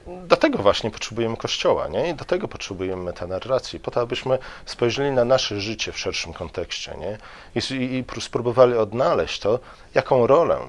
Do 0.07 0.37
tego 0.37 0.57
właśnie 0.57 0.91
potrzebujemy 0.91 1.37
Kościoła, 1.37 1.87
nie? 1.87 2.09
I 2.09 2.13
do 2.13 2.25
tego 2.25 2.47
potrzebujemy 2.47 3.03
metanarracji, 3.03 3.79
po 3.79 3.91
to, 3.91 4.01
abyśmy 4.01 4.37
spojrzeli 4.65 5.11
na 5.11 5.25
nasze 5.25 5.61
życie 5.61 5.91
w 5.91 5.99
szerszym 5.99 6.33
kontekście, 6.33 6.95
nie? 6.97 7.17
I, 7.55 7.73
i, 7.73 8.05
i 8.17 8.21
spróbowali 8.21 8.73
odnaleźć 8.73 9.39
to, 9.39 9.59
jaką 9.93 10.27
rolę, 10.27 10.59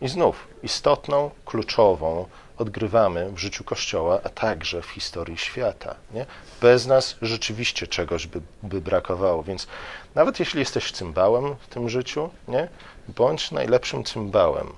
i 0.00 0.08
znów 0.08 0.48
istotną, 0.62 1.30
kluczową, 1.44 2.26
odgrywamy 2.58 3.30
w 3.30 3.38
życiu 3.38 3.64
Kościoła, 3.64 4.20
a 4.24 4.28
także 4.28 4.82
w 4.82 4.86
historii 4.86 5.38
świata. 5.38 5.94
Nie? 6.14 6.26
Bez 6.60 6.86
nas 6.86 7.16
rzeczywiście 7.22 7.86
czegoś 7.86 8.26
by, 8.26 8.40
by 8.62 8.80
brakowało, 8.80 9.42
więc 9.42 9.66
nawet 10.14 10.40
jeśli 10.40 10.60
jesteś 10.60 10.92
cymbałem 10.92 11.54
w 11.56 11.66
tym 11.66 11.88
życiu, 11.88 12.30
nie? 12.48 12.68
bądź 13.08 13.50
najlepszym 13.50 14.04
cymbałem 14.04 14.72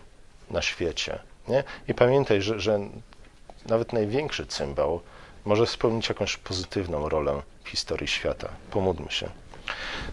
na 0.50 0.62
świecie. 0.62 1.18
Nie? 1.48 1.64
I 1.88 1.94
pamiętaj, 1.94 2.42
że, 2.42 2.60
że 2.60 2.80
nawet 3.66 3.92
największy 3.92 4.46
cymbał 4.46 5.00
może 5.44 5.66
spełnić 5.66 6.08
jakąś 6.08 6.36
pozytywną 6.36 7.08
rolę 7.08 7.42
w 7.64 7.68
historii 7.68 8.08
świata. 8.08 8.48
Pomódlmy 8.70 9.10
się. 9.10 9.28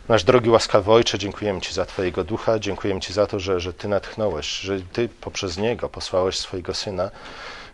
Nasz 0.09 0.23
drogi 0.23 0.49
łaskawy 0.49 0.91
Ojcze, 0.91 1.19
dziękujemy 1.19 1.61
Ci 1.61 1.73
za 1.73 1.85
Twojego 1.85 2.23
ducha, 2.23 2.59
dziękujemy 2.59 3.01
Ci 3.01 3.13
za 3.13 3.27
to, 3.27 3.39
że, 3.39 3.59
że 3.59 3.73
Ty 3.73 3.87
natchnąłeś, 3.87 4.59
że 4.59 4.79
Ty 4.81 5.09
poprzez 5.21 5.57
Niego 5.57 5.89
posłałeś 5.89 6.37
swojego 6.37 6.73
Syna, 6.73 7.11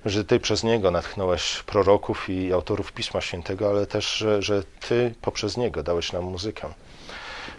że 0.06 0.26
Ty 0.26 0.40
przez 0.40 0.64
Niego 0.64 0.92
natchnąłeś 0.92 1.64
proroków 1.66 2.30
i 2.30 2.54
autorów 2.54 2.92
Pisma 2.92 3.22
Świętego, 3.22 3.70
ale 3.70 3.86
też, 3.86 4.14
że, 4.14 4.42
że 4.42 4.64
Ty 4.88 5.16
poprzez 5.22 5.58
Niego 5.58 5.84
dałeś 5.84 6.14
nam 6.14 6.24
muzykę. 6.24 6.74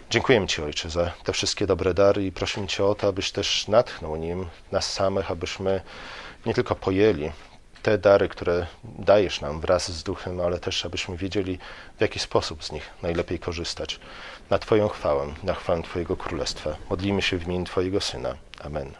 Dziękujemy 0.09 0.47
Ci, 0.47 0.61
Ojcze, 0.61 0.89
za 0.89 1.11
te 1.23 1.33
wszystkie 1.33 1.67
dobre 1.67 1.93
dary 1.93 2.25
i 2.25 2.31
prosimy 2.31 2.67
Cię 2.67 2.85
o 2.85 2.95
to, 2.95 3.07
abyś 3.07 3.31
też 3.31 3.67
natchnął 3.67 4.15
nim 4.15 4.45
nas 4.71 4.93
samych, 4.93 5.31
abyśmy 5.31 5.81
nie 6.45 6.53
tylko 6.53 6.75
pojęli 6.75 7.31
te 7.83 7.97
dary, 7.97 8.29
które 8.29 8.65
dajesz 8.83 9.41
nam 9.41 9.61
wraz 9.61 9.91
z 9.91 10.03
duchem, 10.03 10.41
ale 10.41 10.59
też 10.59 10.85
abyśmy 10.85 11.17
wiedzieli, 11.17 11.59
w 11.97 12.01
jaki 12.01 12.19
sposób 12.19 12.63
z 12.63 12.71
nich 12.71 12.89
najlepiej 13.03 13.39
korzystać. 13.39 13.99
Na 14.49 14.59
Twoją 14.59 14.87
chwałę, 14.87 15.27
na 15.43 15.53
chwałę 15.53 15.83
Twojego 15.83 16.17
Królestwa. 16.17 16.75
Modlimy 16.89 17.21
się 17.21 17.37
w 17.37 17.43
imieniu 17.43 17.65
Twojego 17.65 18.01
Syna. 18.01 18.35
Amen. 18.63 18.87